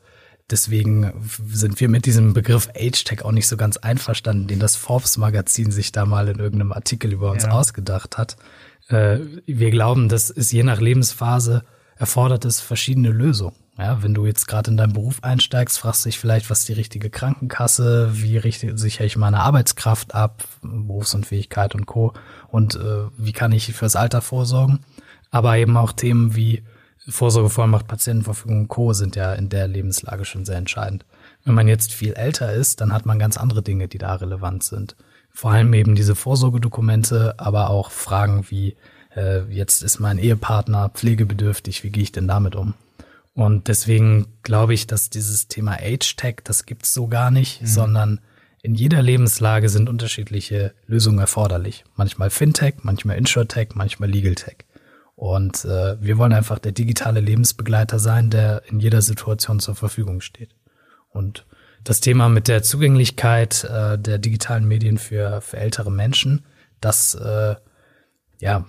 deswegen 0.50 1.12
sind 1.48 1.80
wir 1.80 1.88
mit 1.88 2.06
diesem 2.06 2.34
Begriff 2.34 2.68
Age-Tech 2.76 3.24
auch 3.24 3.32
nicht 3.32 3.48
so 3.48 3.56
ganz 3.56 3.76
einverstanden, 3.78 4.46
den 4.46 4.58
das 4.60 4.76
Forbes-Magazin 4.76 5.70
sich 5.70 5.92
da 5.92 6.04
mal 6.06 6.28
in 6.28 6.38
irgendeinem 6.38 6.72
Artikel 6.72 7.12
über 7.12 7.30
uns 7.30 7.44
Ja. 7.44 7.50
ausgedacht 7.50 8.18
hat. 8.18 8.36
Äh, 8.88 9.18
wir 9.46 9.70
glauben, 9.70 10.08
dass 10.08 10.30
es 10.30 10.52
je 10.52 10.62
nach 10.62 10.80
Lebensphase 10.80 11.64
erfordert 11.96 12.44
es 12.44 12.60
verschiedene 12.60 13.10
Lösungen. 13.10 13.56
Ja, 13.78 14.02
wenn 14.02 14.12
du 14.12 14.26
jetzt 14.26 14.46
gerade 14.48 14.70
in 14.70 14.76
deinen 14.76 14.92
Beruf 14.92 15.22
einsteigst, 15.24 15.78
fragst 15.78 16.04
du 16.04 16.10
dich 16.10 16.18
vielleicht, 16.18 16.50
was 16.50 16.60
ist 16.60 16.68
die 16.68 16.72
richtige 16.74 17.08
Krankenkasse, 17.08 18.10
wie 18.12 18.36
richte, 18.36 18.76
sichere 18.76 19.06
ich 19.06 19.16
meine 19.16 19.40
Arbeitskraft 19.40 20.14
ab, 20.14 20.44
Berufsunfähigkeit 20.60 21.74
und 21.74 21.86
Co. 21.86 22.12
Und 22.48 22.74
äh, 22.74 23.04
wie 23.16 23.32
kann 23.32 23.50
ich 23.52 23.72
fürs 23.72 23.96
Alter 23.96 24.20
vorsorgen? 24.20 24.80
Aber 25.32 25.56
eben 25.56 25.76
auch 25.76 25.92
Themen 25.92 26.36
wie 26.36 26.62
Vorsorgevollmacht, 27.08 27.88
Patientenverfügung 27.88 28.60
und 28.60 28.68
Co. 28.68 28.92
sind 28.92 29.16
ja 29.16 29.32
in 29.32 29.48
der 29.48 29.66
Lebenslage 29.66 30.24
schon 30.24 30.44
sehr 30.44 30.56
entscheidend. 30.56 31.04
Wenn 31.44 31.54
man 31.54 31.66
jetzt 31.66 31.92
viel 31.92 32.12
älter 32.12 32.52
ist, 32.52 32.80
dann 32.80 32.92
hat 32.92 33.06
man 33.06 33.18
ganz 33.18 33.36
andere 33.36 33.62
Dinge, 33.62 33.88
die 33.88 33.98
da 33.98 34.14
relevant 34.14 34.62
sind. 34.62 34.94
Vor 35.30 35.50
allem 35.50 35.72
eben 35.74 35.96
diese 35.96 36.14
Vorsorgedokumente, 36.14 37.34
aber 37.38 37.70
auch 37.70 37.90
Fragen 37.90 38.44
wie, 38.50 38.76
äh, 39.16 39.40
jetzt 39.48 39.82
ist 39.82 39.98
mein 39.98 40.18
Ehepartner 40.18 40.90
pflegebedürftig, 40.90 41.82
wie 41.82 41.90
gehe 41.90 42.04
ich 42.04 42.12
denn 42.12 42.28
damit 42.28 42.54
um? 42.54 42.74
Und 43.34 43.68
deswegen 43.68 44.26
glaube 44.42 44.74
ich, 44.74 44.86
dass 44.86 45.08
dieses 45.08 45.48
Thema 45.48 45.78
Age-Tech, 45.80 46.36
das 46.44 46.66
gibt's 46.66 46.92
so 46.92 47.08
gar 47.08 47.30
nicht, 47.30 47.66
sondern 47.66 48.20
in 48.60 48.74
jeder 48.74 49.02
Lebenslage 49.02 49.70
sind 49.70 49.88
unterschiedliche 49.88 50.74
Lösungen 50.86 51.18
erforderlich. 51.18 51.84
Manchmal 51.96 52.30
Fintech, 52.30 52.74
manchmal 52.82 53.16
Insurtech, 53.16 53.70
manchmal 53.74 54.10
Legal-Tech. 54.10 54.66
Und 55.22 55.64
äh, 55.66 56.02
wir 56.02 56.18
wollen 56.18 56.32
einfach 56.32 56.58
der 56.58 56.72
digitale 56.72 57.20
Lebensbegleiter 57.20 58.00
sein, 58.00 58.28
der 58.28 58.64
in 58.66 58.80
jeder 58.80 59.02
Situation 59.02 59.60
zur 59.60 59.76
Verfügung 59.76 60.20
steht. 60.20 60.56
Und 61.10 61.46
das 61.84 62.00
Thema 62.00 62.28
mit 62.28 62.48
der 62.48 62.64
Zugänglichkeit 62.64 63.62
äh, 63.62 64.00
der 64.00 64.18
digitalen 64.18 64.66
Medien 64.66 64.98
für, 64.98 65.40
für 65.40 65.58
ältere 65.58 65.92
Menschen, 65.92 66.44
das, 66.80 67.14
äh, 67.14 67.54
ja, 68.40 68.66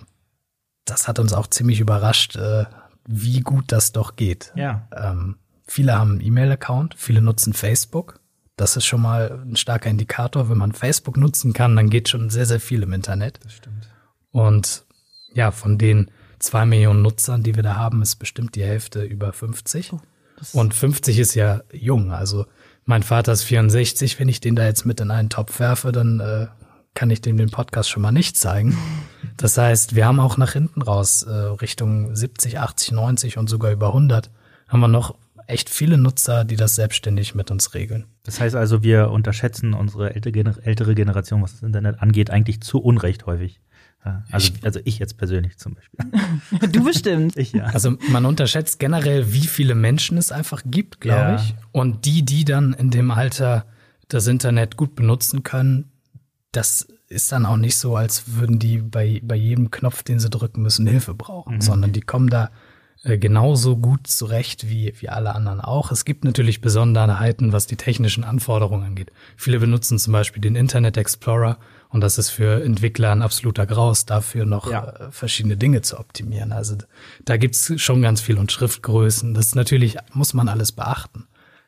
das 0.84 1.08
hat 1.08 1.18
uns 1.18 1.32
auch 1.32 1.48
ziemlich 1.48 1.80
überrascht, 1.80 2.36
äh, 2.36 2.66
wie 3.04 3.40
gut 3.40 3.72
das 3.72 3.90
doch 3.90 4.14
geht. 4.14 4.52
Ja. 4.54 4.86
Ähm, 4.94 5.38
viele 5.66 5.98
haben 5.98 6.12
einen 6.12 6.20
E-Mail-Account, 6.20 6.94
viele 6.96 7.20
nutzen 7.20 7.52
Facebook. 7.52 8.20
Das 8.54 8.76
ist 8.76 8.86
schon 8.86 9.02
mal 9.02 9.42
ein 9.44 9.56
starker 9.56 9.90
Indikator. 9.90 10.48
Wenn 10.48 10.58
man 10.58 10.70
Facebook 10.70 11.16
nutzen 11.16 11.52
kann, 11.52 11.74
dann 11.74 11.90
geht 11.90 12.10
schon 12.10 12.30
sehr, 12.30 12.46
sehr 12.46 12.60
viel 12.60 12.84
im 12.84 12.92
Internet. 12.92 13.40
Das 13.42 13.54
stimmt. 13.54 13.92
Und 14.30 14.84
ja, 15.32 15.50
von 15.50 15.78
den 15.78 16.12
zwei 16.44 16.66
Millionen 16.66 17.02
Nutzern, 17.02 17.42
die 17.42 17.56
wir 17.56 17.62
da 17.62 17.76
haben, 17.76 18.02
ist 18.02 18.16
bestimmt 18.16 18.54
die 18.54 18.64
Hälfte 18.64 19.02
über 19.02 19.32
50. 19.32 19.92
Oh, 19.92 20.00
Und 20.52 20.74
50 20.74 21.18
ist 21.18 21.34
ja 21.34 21.62
jung. 21.72 22.12
Also 22.12 22.46
mein 22.84 23.02
Vater 23.02 23.32
ist 23.32 23.42
64. 23.44 24.18
Wenn 24.20 24.28
ich 24.28 24.40
den 24.40 24.56
da 24.56 24.64
jetzt 24.64 24.84
mit 24.84 25.00
in 25.00 25.10
einen 25.10 25.30
Topf 25.30 25.58
werfe, 25.58 25.92
dann 25.92 26.20
äh, 26.20 26.46
kann 26.94 27.10
ich 27.10 27.20
dem 27.20 27.36
den 27.36 27.50
Podcast 27.50 27.90
schon 27.90 28.02
mal 28.02 28.12
nicht 28.12 28.36
zeigen. 28.36 28.76
Das 29.36 29.58
heißt, 29.58 29.96
wir 29.96 30.06
haben 30.06 30.20
auch 30.20 30.36
nach 30.36 30.52
hinten 30.52 30.80
raus 30.80 31.24
äh, 31.24 31.32
Richtung 31.32 32.14
70, 32.14 32.60
80, 32.60 32.92
90 32.92 33.36
und 33.36 33.50
sogar 33.50 33.72
über 33.72 33.88
100 33.88 34.30
haben 34.68 34.78
wir 34.78 34.86
noch 34.86 35.16
echt 35.48 35.68
viele 35.70 35.98
Nutzer, 35.98 36.44
die 36.44 36.54
das 36.54 36.76
selbstständig 36.76 37.34
mit 37.34 37.50
uns 37.50 37.74
regeln. 37.74 38.06
Das 38.22 38.38
heißt 38.38 38.54
also, 38.54 38.84
wir 38.84 39.10
unterschätzen 39.10 39.74
unsere 39.74 40.14
ältere 40.14 40.94
Generation, 40.94 41.42
was 41.42 41.52
das 41.52 41.62
Internet 41.62 42.00
angeht, 42.00 42.30
eigentlich 42.30 42.60
zu 42.60 42.80
Unrecht 42.80 43.26
häufig. 43.26 43.60
Also, 44.30 44.52
also 44.62 44.80
ich 44.84 44.98
jetzt 44.98 45.16
persönlich 45.16 45.56
zum 45.58 45.74
Beispiel. 45.74 46.68
Du 46.72 46.84
bestimmt. 46.84 47.36
Ich 47.36 47.52
ja. 47.52 47.64
Also 47.64 47.96
man 48.10 48.26
unterschätzt 48.26 48.78
generell, 48.78 49.32
wie 49.32 49.46
viele 49.46 49.74
Menschen 49.74 50.18
es 50.18 50.30
einfach 50.30 50.62
gibt, 50.66 51.00
glaube 51.00 51.20
Ja. 51.20 51.34
ich. 51.36 51.54
Und 51.72 52.04
die, 52.04 52.22
die 52.22 52.44
dann 52.44 52.72
in 52.74 52.90
dem 52.90 53.10
Alter 53.10 53.64
das 54.08 54.26
Internet 54.26 54.76
gut 54.76 54.94
benutzen 54.94 55.42
können, 55.42 55.90
das 56.52 56.86
ist 57.08 57.32
dann 57.32 57.46
auch 57.46 57.56
nicht 57.56 57.76
so, 57.76 57.96
als 57.96 58.36
würden 58.36 58.58
die 58.58 58.78
bei, 58.78 59.20
bei 59.24 59.36
jedem 59.36 59.70
Knopf, 59.70 60.02
den 60.02 60.18
sie 60.18 60.30
drücken 60.30 60.62
müssen, 60.62 60.86
Hilfe 60.86 61.14
brauchen, 61.14 61.60
sondern 61.60 61.92
die 61.92 62.00
kommen 62.00 62.28
da 62.28 62.50
äh, 63.02 63.18
genauso 63.18 63.76
gut 63.76 64.06
zurecht 64.06 64.68
wie, 64.68 64.92
wie 65.00 65.08
alle 65.08 65.34
anderen 65.34 65.60
auch. 65.60 65.90
Es 65.92 66.04
gibt 66.04 66.24
natürlich 66.24 66.60
Besonderheiten, 66.60 67.52
was 67.52 67.66
die 67.66 67.76
technischen 67.76 68.24
Anforderungen 68.24 68.84
angeht. 68.84 69.10
Viele 69.36 69.60
benutzen 69.60 69.98
zum 69.98 70.12
Beispiel 70.12 70.40
den 70.42 70.56
Internet 70.56 70.96
Explorer 70.96 71.58
und 71.94 72.00
das 72.02 72.18
ist 72.18 72.28
für 72.30 72.62
Entwickler 72.64 73.12
ein 73.12 73.22
absoluter 73.22 73.64
Graus, 73.66 74.04
dafür 74.04 74.44
noch 74.44 74.70
Ja. 74.70 74.84
äh, 74.84 75.10
verschiedene 75.12 75.56
Dinge 75.56 75.80
zu 75.80 75.98
optimieren. 75.98 76.52
Also 76.52 76.76
da 77.24 77.36
gibt's 77.38 77.72
schon 77.80 78.02
ganz 78.02 78.20
viel 78.20 78.36
und 78.36 78.52
Schriftgrößen. 78.52 79.32
Das 79.32 79.54
natürlich, 79.54 79.96
muss 80.12 80.34
man 80.34 80.48
alles 80.48 80.72
beachten. 80.72 81.26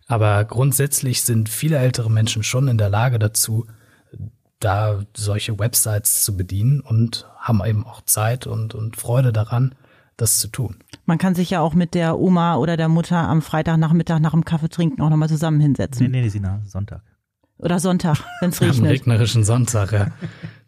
Aber 0.08 0.44
grundsätzlich 0.44 1.22
sind 1.22 1.48
viele 1.48 1.78
ältere 1.78 2.10
Menschen 2.10 2.42
schon 2.42 2.68
in 2.68 2.76
der 2.76 2.90
Lage 2.90 3.18
dazu, 3.18 3.66
da 4.60 5.00
solche 5.16 5.58
Websites 5.58 6.24
zu 6.24 6.36
bedienen 6.36 6.80
und 6.80 7.26
haben 7.38 7.62
eben 7.64 7.86
auch 7.86 8.02
Zeit 8.02 8.46
und, 8.46 8.74
und 8.74 8.96
Freude 8.96 9.32
daran, 9.32 9.74
das 10.16 10.38
zu 10.38 10.48
tun. 10.48 10.76
Man 11.04 11.18
kann 11.18 11.34
sich 11.34 11.50
ja 11.50 11.60
auch 11.60 11.74
mit 11.74 11.94
der 11.94 12.18
Oma 12.18 12.56
oder 12.56 12.76
der 12.76 12.88
Mutter 12.88 13.16
am 13.28 13.42
Freitagnachmittag 13.42 14.18
nach 14.20 14.30
dem 14.32 14.44
Kaffee 14.44 14.68
trinken 14.70 15.02
auch 15.02 15.10
nochmal 15.10 15.28
zusammen 15.28 15.58
Nee, 15.58 15.64
hinsetzen. 15.64 16.10
nee, 16.10 16.28
Sina, 16.28 16.60
Sonntag. 16.66 17.02
Oder 17.58 17.78
Sonntag, 17.80 18.18
wenn 18.40 18.50
es 18.50 18.60
Am 18.60 18.68
regnet. 18.68 18.90
regnerischen 18.90 19.44
Sonntag, 19.44 19.92
ja. 19.92 20.08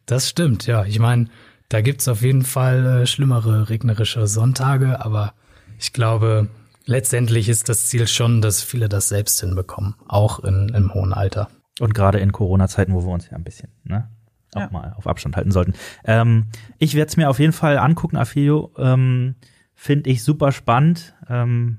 Das 0.07 0.29
stimmt, 0.29 0.67
ja. 0.67 0.85
Ich 0.85 0.99
meine, 0.99 1.27
da 1.69 1.81
gibt's 1.83 2.09
auf 2.09 2.23
jeden 2.23 2.45
Fall 2.45 3.03
äh, 3.03 3.07
schlimmere 3.07 3.69
regnerische 3.69 4.27
Sonntage, 4.27 5.05
aber 5.05 5.35
ich 5.79 5.93
glaube, 5.93 6.49
letztendlich 6.87 7.49
ist 7.51 7.69
das 7.69 7.87
Ziel 7.89 8.07
schon, 8.09 8.41
dass 8.41 8.63
viele 8.63 8.89
das 8.89 9.09
selbst 9.11 9.39
hinbekommen, 9.41 9.95
auch 10.09 10.41
in, 10.41 10.71
im 10.71 10.95
hohen 10.95 11.13
Alter. 11.13 11.49
Und 11.79 11.95
gerade 11.95 12.19
in 12.21 12.33
Corona-Zeiten, 12.33 12.95
wo 12.95 13.03
wir 13.05 13.13
uns 13.13 13.29
ja 13.31 13.37
ein 13.37 13.45
bisschen 13.45 13.69
ne, 13.85 14.09
auch 14.55 14.63
Ja. 14.63 14.71
mal 14.71 14.95
auf 14.97 15.07
Abstand 15.07 15.37
halten 15.37 15.51
sollten. 15.51 15.75
Ähm, 16.05 16.47
ich 16.79 16.95
werde 16.95 17.11
es 17.11 17.17
mir 17.19 17.29
auf 17.29 17.39
jeden 17.39 17.53
Fall 17.53 17.77
angucken, 17.79 18.17
Affilio. 18.17 18.73
Ähm, 18.79 19.35
Finde 19.75 20.11
ich 20.11 20.25
super 20.25 20.51
spannend. 20.51 21.15
Ähm, 21.29 21.79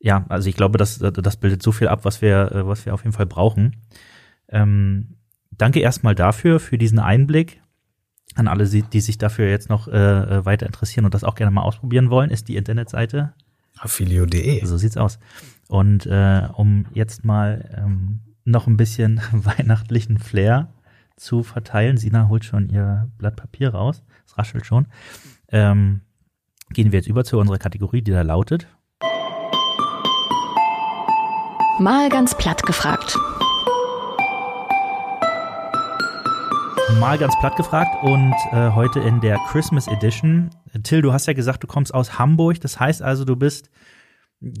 ja, 0.00 0.24
also 0.28 0.48
ich 0.48 0.56
glaube, 0.56 0.78
das, 0.78 0.98
das 0.98 1.36
bildet 1.36 1.62
so 1.62 1.72
viel 1.72 1.88
ab, 1.88 2.04
was 2.04 2.22
wir, 2.22 2.52
äh, 2.52 2.66
was 2.66 2.86
wir 2.86 2.94
auf 2.94 3.04
jeden 3.04 3.12
Fall 3.12 3.26
brauchen. 3.26 3.76
Ähm, 4.48 5.16
danke 5.50 5.80
erstmal 5.80 6.14
dafür, 6.14 6.58
für 6.58 6.78
diesen 6.78 6.98
Einblick. 6.98 7.62
An 8.36 8.48
alle, 8.48 8.64
die 8.66 9.00
sich 9.00 9.18
dafür 9.18 9.48
jetzt 9.48 9.68
noch 9.68 9.88
äh, 9.88 9.92
äh, 9.92 10.44
weiter 10.44 10.66
interessieren 10.66 11.04
und 11.04 11.14
das 11.14 11.24
auch 11.24 11.34
gerne 11.34 11.50
mal 11.50 11.62
ausprobieren 11.62 12.10
wollen, 12.10 12.30
ist 12.30 12.48
die 12.48 12.56
Internetseite 12.56 13.34
Affilio.de. 13.76 14.64
so 14.64 14.76
sieht's 14.76 14.96
aus. 14.96 15.18
Und 15.68 16.06
äh, 16.06 16.48
um 16.54 16.86
jetzt 16.94 17.24
mal 17.24 17.68
ähm, 17.76 18.20
noch 18.44 18.66
ein 18.66 18.76
bisschen 18.76 19.20
weihnachtlichen 19.32 20.18
Flair 20.18 20.72
zu 21.16 21.42
verteilen, 21.42 21.96
Sina 21.96 22.28
holt 22.28 22.44
schon 22.44 22.68
ihr 22.70 23.10
Blatt 23.18 23.36
Papier 23.36 23.70
raus, 23.70 24.02
es 24.26 24.38
raschelt 24.38 24.64
schon, 24.64 24.86
ähm, 25.48 26.00
gehen 26.70 26.92
wir 26.92 26.98
jetzt 27.00 27.08
über 27.08 27.24
zu 27.24 27.38
unserer 27.38 27.58
Kategorie, 27.58 28.00
die 28.00 28.12
da 28.12 28.22
lautet. 28.22 28.68
Mal 31.80 32.10
ganz 32.10 32.36
platt 32.36 32.62
gefragt. 32.64 33.16
Mal 37.00 37.16
ganz 37.16 37.34
platt 37.40 37.56
gefragt 37.56 37.96
und 38.02 38.34
äh, 38.52 38.72
heute 38.72 39.00
in 39.00 39.22
der 39.22 39.38
Christmas 39.48 39.88
Edition. 39.88 40.50
Till, 40.82 41.00
du 41.00 41.14
hast 41.14 41.24
ja 41.24 41.32
gesagt, 41.32 41.62
du 41.62 41.66
kommst 41.66 41.94
aus 41.94 42.18
Hamburg. 42.18 42.60
Das 42.60 42.78
heißt 42.78 43.00
also, 43.00 43.24
du 43.24 43.34
bist 43.34 43.70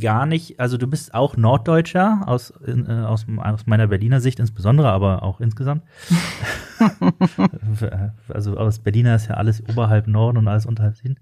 gar 0.00 0.24
nicht, 0.24 0.60
also 0.60 0.78
du 0.78 0.86
bist 0.86 1.12
auch 1.12 1.36
Norddeutscher 1.36 2.22
aus, 2.24 2.54
in, 2.64 2.86
äh, 2.86 3.04
aus, 3.04 3.26
aus 3.36 3.66
meiner 3.66 3.88
Berliner 3.88 4.22
Sicht 4.22 4.40
insbesondere, 4.40 4.88
aber 4.88 5.22
auch 5.22 5.40
insgesamt. 5.40 5.84
also 8.28 8.56
aus 8.56 8.78
Berliner 8.78 9.16
ist 9.16 9.28
ja 9.28 9.34
alles 9.34 9.62
oberhalb 9.68 10.06
Norden 10.06 10.38
und 10.38 10.48
alles 10.48 10.64
unterhalb 10.64 10.96
Süden. 10.96 11.20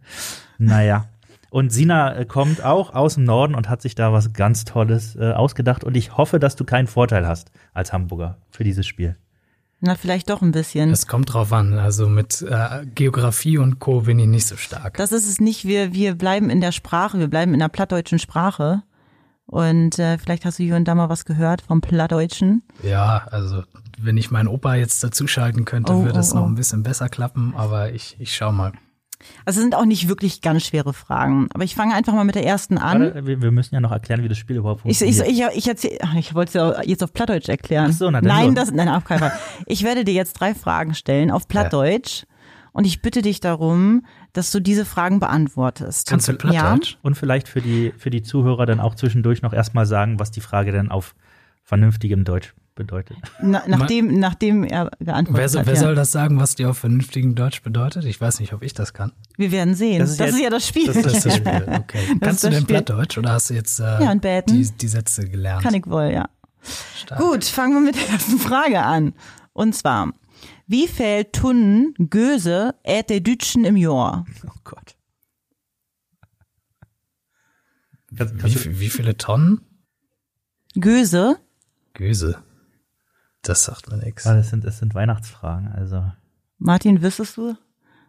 Naja. 0.59 1.09
Und 1.51 1.73
Sina 1.73 2.15
äh, 2.15 2.25
kommt 2.25 2.63
auch 2.63 2.95
aus 2.95 3.15
dem 3.15 3.25
Norden 3.25 3.55
und 3.55 3.69
hat 3.69 3.83
sich 3.83 3.95
da 3.95 4.13
was 4.13 4.33
ganz 4.33 4.65
Tolles 4.65 5.17
äh, 5.17 5.33
ausgedacht. 5.33 5.85
Und 5.85 5.97
ich 5.97 6.17
hoffe, 6.17 6.39
dass 6.39 6.57
du 6.57 6.65
keinen 6.65 6.87
Vorteil 6.87 7.27
hast 7.27 7.51
als 7.73 7.93
Hamburger 7.93 8.39
für 8.51 8.65
dieses 8.65 8.87
Spiel. 8.87 9.17
Na, 9.81 9.95
vielleicht 9.95 10.29
doch 10.29 10.43
ein 10.43 10.51
bisschen. 10.51 10.91
Es 10.91 11.07
kommt 11.07 11.33
drauf 11.33 11.53
an. 11.53 11.79
Also 11.79 12.09
mit 12.09 12.43
äh, 12.43 12.85
Geografie 12.95 13.59
und 13.59 13.79
Co. 13.79 14.01
bin 14.03 14.19
ich 14.19 14.27
nicht 14.27 14.47
so 14.47 14.57
stark. 14.57 14.97
Das 14.97 15.13
ist 15.13 15.29
es 15.29 15.41
nicht. 15.41 15.65
Wir, 15.65 15.95
wir 15.95 16.17
bleiben 16.17 16.51
in 16.51 16.61
der 16.61 16.73
Sprache, 16.73 17.19
wir 17.19 17.29
bleiben 17.29 17.55
in 17.55 17.61
der 17.61 17.69
plattdeutschen 17.69 18.19
Sprache. 18.19 18.83
Und 19.47 19.99
äh, 19.99 20.19
vielleicht 20.19 20.45
hast 20.45 20.59
du 20.59 20.65
hier 20.65 20.77
und 20.77 20.87
da 20.87 20.95
mal 20.95 21.09
was 21.09 21.25
gehört 21.25 21.63
vom 21.63 21.81
Plattdeutschen. 21.81 22.63
Ja, 22.83 23.27
also 23.31 23.63
wenn 23.99 24.17
ich 24.17 24.31
meinen 24.31 24.49
Opa 24.49 24.75
jetzt 24.75 25.03
dazuschalten 25.03 25.65
könnte, 25.65 25.93
Oh, 25.93 26.05
würde 26.05 26.19
es 26.19 26.33
oh, 26.33 26.37
noch 26.37 26.43
oh. 26.43 26.49
ein 26.49 26.55
bisschen 26.55 26.83
besser 26.83 27.09
klappen, 27.09 27.55
aber 27.57 27.93
ich, 27.93 28.17
ich 28.19 28.35
schau 28.35 28.53
mal. 28.53 28.73
Also 29.45 29.59
es 29.59 29.65
sind 29.65 29.75
auch 29.75 29.85
nicht 29.85 30.09
wirklich 30.09 30.43
ganz 30.43 30.65
schwere 30.65 30.93
Fragen. 30.93 31.49
Aber 31.53 31.65
ich 31.65 31.75
fange 31.75 31.95
einfach 31.95 32.13
mal 32.13 32.25
mit 32.25 32.35
der 32.35 32.47
ersten 32.47 32.79
an. 32.79 33.03
Warte, 33.03 33.27
wir, 33.27 33.51
müssen 33.51 33.75
ja 33.75 33.81
noch 33.81 33.91
erklären, 33.91 34.23
wie 34.23 34.29
das 34.29 34.39
Spiel 34.39 34.57
überhaupt 34.57 34.83
Ich, 34.85 35.01
ich, 35.03 35.17
funktioniert. 35.17 35.53
ich, 35.53 35.59
ich, 35.59 35.69
erzähl, 35.69 35.99
ach, 36.03 36.15
ich 36.15 36.35
wollte 36.35 36.49
es 36.49 36.55
ja 36.55 36.83
jetzt 36.83 37.03
auf 37.03 37.13
Plattdeutsch 37.13 37.49
erklären. 37.49 37.91
Ach 37.91 37.97
so, 37.97 38.11
na 38.11 38.21
nein, 38.21 38.51
so. 38.51 38.55
das, 38.55 38.71
nein, 38.71 38.89
auf 38.89 39.05
keinen 39.05 39.21
Fall. 39.21 39.33
Ich 39.67 39.83
werde 39.83 40.05
dir 40.05 40.15
jetzt 40.15 40.35
drei 40.35 40.55
Fragen 40.55 40.95
stellen 40.95 41.31
auf 41.31 41.49
Plattdeutsch. 41.49 42.25
Und 42.73 42.85
ich 42.85 43.03
bitte 43.03 43.23
dich 43.23 43.41
darum, 43.41 44.05
dass 44.33 44.53
du 44.53 44.61
diese 44.61 44.85
Fragen 44.85 45.19
beantwortest. 45.19 46.09
Kannst 46.09 46.29
du 46.29 46.35
Plattdeutsch? 46.35 46.97
Und 47.03 47.17
vielleicht 47.17 47.49
für 47.49 47.61
die, 47.61 47.93
für 47.97 48.11
die 48.11 48.23
Zuhörer 48.23 48.67
dann 48.67 48.79
auch 48.79 48.95
zwischendurch 48.95 49.43
noch 49.43 49.53
erstmal 49.53 49.85
sagen, 49.85 50.21
was 50.21 50.31
die 50.31 50.41
Frage 50.41 50.71
denn 50.71 50.91
auf 50.91 51.17
vernünftigem 51.65 52.25
Deutsch 52.25 52.55
bedeutet. 52.79 53.19
Na, 53.43 53.63
nachdem, 53.67 54.19
nachdem 54.19 54.65
er 54.65 54.91
geantwortet 55.01 55.41
Wer, 55.43 55.49
so- 55.51 55.59
hat. 55.59 55.67
wer 55.67 55.75
ja. 55.75 55.81
soll 55.81 55.95
das 55.95 56.11
sagen, 56.13 56.39
was 56.41 56.55
dir 56.55 56.71
auf 56.71 56.79
vernünftigem 56.79 57.35
Deutsch 57.35 57.63
bedeutet? 57.63 58.07
Ich 58.07 58.19
weiß 58.19 58.41
nicht, 58.41 58.55
ob 58.55 58.63
ich 58.63 58.73
das 58.73 58.95
kann. 58.95 59.13
Wir 59.37 59.53
werden 59.53 59.75
sehen. 59.75 59.99
Das 59.99 60.17
Das 60.17 60.29
ist 60.31 60.35
ist, 60.37 60.41
jetzt- 60.41 60.45
ja 60.45 60.51
das 60.51 60.67
Spiel. 60.67 60.87
das 60.87 61.03
Das 61.03 61.13
ist 61.13 61.27
das 61.27 61.37
Spiel. 61.37 61.67
Okay. 61.79 61.99
Kannst 62.21 62.45
du 62.45 62.47
das 62.49 62.55
denn 62.57 62.63
Spiel. 62.63 62.77
Plattdeutsch 62.83 63.19
oder 63.19 63.33
hast 63.33 63.51
du 63.51 63.55
jetzt 63.55 63.79
äh, 63.81 64.03
Ja, 64.03 64.15
die, 64.15 64.71
die 64.71 64.89
Sätze 64.89 65.29
gelernt? 65.29 65.63
Kann 65.63 65.75
ich 65.75 65.87
wohl, 65.87 66.11
ja. 66.13 66.29
Stark. 66.97 67.21
Gut, 67.21 67.45
fangen 67.45 67.75
wir 67.75 67.81
mit 67.81 67.97
der 67.97 68.09
ersten 68.09 68.39
Frage 68.39 68.83
an. 68.83 69.13
Und 69.53 69.75
zwar, 69.75 70.13
wie 70.67 70.89
viel 70.89 71.25
Tonnen 71.25 71.95
Göse 72.11 72.75
ät 72.85 73.11
der 73.11 73.21
Dütschen 73.21 73.65
im 73.65 73.77
Jahr? 73.77 74.25
Oh 74.47 74.51
Gott. 74.65 74.95
Wie, 78.11 78.81
wie 78.81 78.89
viele 78.89 79.17
Tonnen? 79.17 79.61
Göse? 80.75 81.37
Göse. 81.95 82.43
Das 83.43 83.65
sagt 83.65 83.91
mir 83.91 83.97
nichts. 83.99 84.27
Ah, 84.27 84.35
das, 84.35 84.51
sind, 84.51 84.65
das 84.65 84.79
sind 84.79 84.95
Weihnachtsfragen, 84.95 85.69
also. 85.73 86.11
Martin, 86.59 87.03
wüsstest 87.03 87.37
du? 87.37 87.57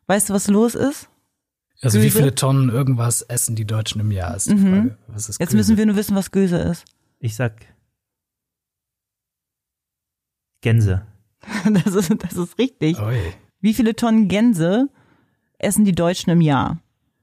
Weißt 0.07 0.29
du, 0.29 0.33
was 0.33 0.47
los 0.47 0.75
ist? 0.75 1.09
Also 1.81 1.99
wie 1.99 2.05
Göse? 2.05 2.17
viele 2.17 2.35
Tonnen 2.35 2.69
irgendwas 2.69 3.21
essen 3.21 3.55
die 3.55 3.65
Deutschen 3.65 4.01
im 4.01 4.11
Jahr, 4.11 4.35
ist 4.35 4.49
die 4.49 4.57
Frage. 4.57 4.97
Was 5.07 5.29
ist 5.29 5.39
Jetzt 5.39 5.49
Göse? 5.49 5.57
müssen 5.57 5.77
wir 5.77 5.85
nur 5.85 5.95
wissen, 5.95 6.15
was 6.15 6.31
Göse 6.31 6.57
ist. 6.57 6.83
Ich 7.19 7.35
sag 7.35 7.53
Gänse. 10.61 11.05
Das 11.85 11.93
ist, 11.93 12.11
das 12.23 12.33
ist 12.33 12.57
richtig. 12.57 12.99
Ui. 12.99 13.17
Wie 13.61 13.73
viele 13.73 13.95
Tonnen 13.95 14.27
Gänse 14.27 14.89
essen 15.57 15.85
die 15.85 15.95
Deutschen 15.95 16.31
im 16.31 16.41
Jahr? 16.41 16.81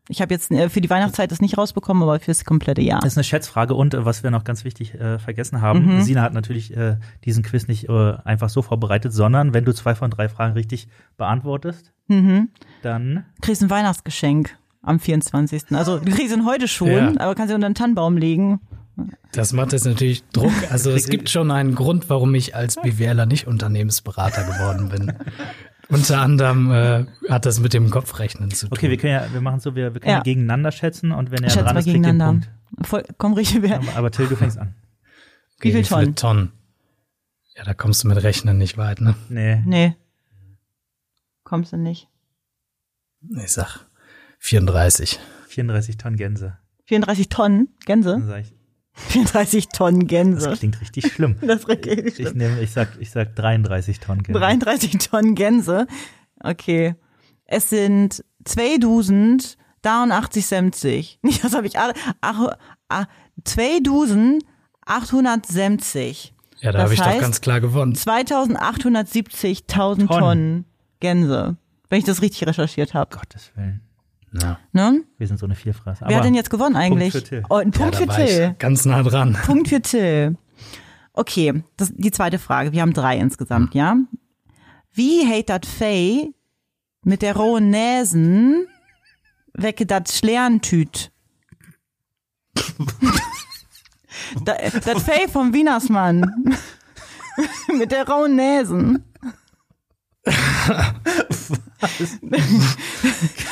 Ich 0.09 0.23
habe 0.23 0.33
jetzt 0.35 0.51
äh, 0.53 0.69
für 0.69 0.81
die 0.81 0.89
Weihnachtszeit 0.91 1.31
das 1.33 1.41
nicht 1.41 1.59
rausbekommen, 1.59 2.03
aber 2.03 2.21
fürs 2.21 2.45
komplette 2.45 2.81
Jahr. 2.81 3.01
Das 3.01 3.13
ist 3.13 3.19
eine 3.19 3.25
Schätzfrage 3.25 3.75
und 3.75 3.95
äh, 3.95 4.05
was 4.05 4.23
wir 4.23 4.31
noch 4.31 4.45
ganz 4.45 4.65
wichtig 4.65 4.95
äh, 4.95 5.19
vergessen 5.19 5.61
haben, 5.61 6.03
Sina 6.03 6.23
hat 6.23 6.33
natürlich 6.33 6.77
äh, 6.77 6.97
diesen 7.25 7.43
Quiz 7.43 7.67
nicht 7.67 7.89
äh, 7.89 8.15
einfach 8.25 8.49
so 8.49 8.63
vorbereitet, 8.63 9.13
sondern 9.13 9.53
wenn 9.55 9.65
du 9.65 9.75
zwei 9.75 9.95
von 9.95 10.11
drei 10.11 10.29
Fragen 10.29 10.53
richtig 10.55 10.89
beantwortest, 11.17 11.93
Mhm. 12.09 12.51
dann 12.83 13.25
kriegst 13.43 13.63
ein 13.65 13.71
Weihnachtsgeschenk 13.71 14.57
am 14.83 15.01
24. 15.01 15.65
Also 15.73 15.99
du 15.99 16.13
kriegst 16.13 16.33
ihn 16.33 16.47
heute 16.47 16.69
schon, 16.69 16.89
Ja. 16.89 17.13
aber 17.19 17.35
kannst 17.35 17.51
ihn 17.51 17.57
unter 17.57 17.69
den 17.69 17.75
Tannenbaum 17.75 18.17
legen. 18.17 18.61
Das 19.33 19.53
macht 19.53 19.73
jetzt 19.73 19.85
natürlich 19.87 20.23
Druck. 20.33 20.53
Also 20.71 20.91
es 20.93 21.09
gibt 21.09 21.29
schon 21.29 21.51
einen 21.51 21.75
Grund, 21.75 22.09
warum 22.09 22.33
ich 22.37 22.55
als 22.55 22.77
BWLer 22.77 23.27
nicht 23.27 23.49
Unternehmensberater 23.49 24.45
geworden 24.45 24.89
bin. 24.89 25.13
Unter 25.89 26.21
anderem 26.21 26.71
äh, 26.73 27.07
hat 27.29 27.47
das 27.47 27.61
mit 27.61 27.73
dem 27.73 27.91
Kopfrechnen 27.91 28.51
zu 28.51 28.67
tun. 28.67 28.77
Okay, 28.77 28.91
wir 28.91 28.97
können 28.97 29.13
ja, 29.13 29.33
wir 29.33 29.41
machen 29.41 29.61
so, 29.61 29.75
wir, 29.77 29.95
wir 29.95 30.01
können 30.01 30.17
Ja. 30.17 30.23
gegeneinander 30.23 30.73
schätzen 30.73 31.13
und 31.13 31.31
wenn 31.31 31.45
er 31.45 31.51
Schätz 31.51 31.63
dran 31.63 31.75
mal 31.75 31.79
ist, 31.81 31.85
kriegt 31.85 31.97
den 31.97 32.03
gegeneinander. 32.03 32.47
Punkt. 32.75 32.87
Voll, 32.89 33.05
komm, 33.19 33.35
richtig, 33.35 33.63
wer? 33.63 33.77
Aber, 33.79 33.97
aber 33.97 34.11
Till, 34.11 34.27
du 34.27 34.37
fängst 34.37 34.59
an. 34.59 34.75
Wie 35.61 35.71
viel 35.73 35.85
viele 35.85 36.15
Tonnen? 36.15 36.53
Ja, 37.57 37.65
da 37.65 37.73
kommst 37.73 38.03
du 38.05 38.09
mit 38.09 38.23
Rechnen 38.23 38.59
nicht 38.59 38.77
weit, 38.77 39.01
ne? 39.01 39.15
Nee. 39.29 39.63
Nee. 39.65 39.95
Kommst 41.45 41.73
du 41.73 41.77
nicht. 41.77 42.09
Ich 43.43 43.53
sag 43.53 43.87
34. 44.41 45.19
34 45.49 45.97
Tonnen 45.97 46.17
Gänse. 46.17 46.59
34 46.87 47.29
Tonnen 47.29 47.69
Gänse? 47.87 48.11
Dann 48.11 48.27
sag 48.27 48.41
ich, 48.43 48.55
34 48.97 49.69
Tonnen 49.69 50.01
das 50.01 50.09
Gänse. 50.09 50.53
klingt 50.53 50.81
richtig 50.81 51.13
schlimm. 51.13 51.37
Das 51.41 51.61
ist 51.61 51.69
richtig 51.69 52.07
Ich 52.07 52.15
schlimm. 52.17 52.37
nehme, 52.39 52.61
ich 52.61 52.71
sag, 52.73 52.89
ich 52.99 53.11
sag 53.11 53.35
33 53.37 54.01
Tonnen 54.01 54.23
Gänse. 54.23 54.41
33 54.41 54.93
Tonnen 55.09 55.35
Gänse. 55.35 55.87
Okay. 56.41 56.95
Es 57.45 57.69
sind 57.71 58.25
2083 58.45 61.19
Nicht, 61.23 61.45
das 61.45 61.55
habe 61.55 61.67
ich 61.67 61.79
alle. 61.79 61.93
Ach, 62.21 62.57
ah, 62.89 63.05
2870. 63.45 66.33
Ja, 66.61 66.73
da 66.73 66.79
Das 66.79 66.85
habe 66.85 66.95
ich 66.95 67.01
doch 67.01 67.21
ganz 67.21 67.41
klar 67.43 67.61
gewonnen. 67.61 67.93
2870.000 67.95 69.67
Tonnen. 69.67 70.09
Tonnen 70.09 70.65
Gänse. 71.01 71.57
Wenn 71.89 71.99
ich 71.99 72.05
das 72.05 72.23
richtig 72.23 72.47
recherchiert 72.49 72.95
habe. 72.95 73.15
Gottes 73.17 73.53
Willen. 73.55 73.83
Ja, 74.33 74.59
Ne? 74.73 75.05
Wir 75.19 75.27
sind 75.27 75.39
so 75.39 75.47
eine 75.47 75.55
Vierfrasse. 75.55 76.05
Wer 76.07 76.19
hat 76.19 76.25
denn 76.25 76.35
jetzt 76.35 76.51
gewonnen 76.51 76.77
eigentlich? 76.77 77.13
für 77.13 77.23
Till. 77.23 77.43
Oh, 77.49 77.57
ein 77.57 77.71
Punkt 77.71 77.99
ja 77.99 78.01
für 78.01 78.27
Till. 78.27 78.55
ganz 78.59 78.85
nah 78.85 79.03
dran. 79.03 79.37
Punkt 79.45 79.69
für 79.69 79.81
Till. 79.81 80.37
Okay, 81.13 81.63
das, 81.77 81.93
die 81.95 82.11
zweite 82.11 82.39
Frage. 82.39 82.73
Wir 82.73 82.83
haben 82.83 82.93
drei 82.93 83.17
insgesamt, 83.17 83.75
ja? 83.75 83.97
Wie 84.93 85.27
hat 85.27 85.49
dat 85.49 85.67
Fei 85.67 86.29
mit 87.03 87.23
der 87.23 87.37
rohen 87.37 87.71
Näsen 87.71 88.67
wecke 89.55 89.87
dat 89.87 90.11
Schlärntüt? 90.11 91.11
da, 94.45 94.55
dat 94.85 95.01
Fei 95.01 95.29
vom 95.29 95.55
Wienersmann 95.55 96.55
mit 97.79 97.93
der 97.93 98.07
rohen 98.07 98.37
Näsen. 98.37 99.05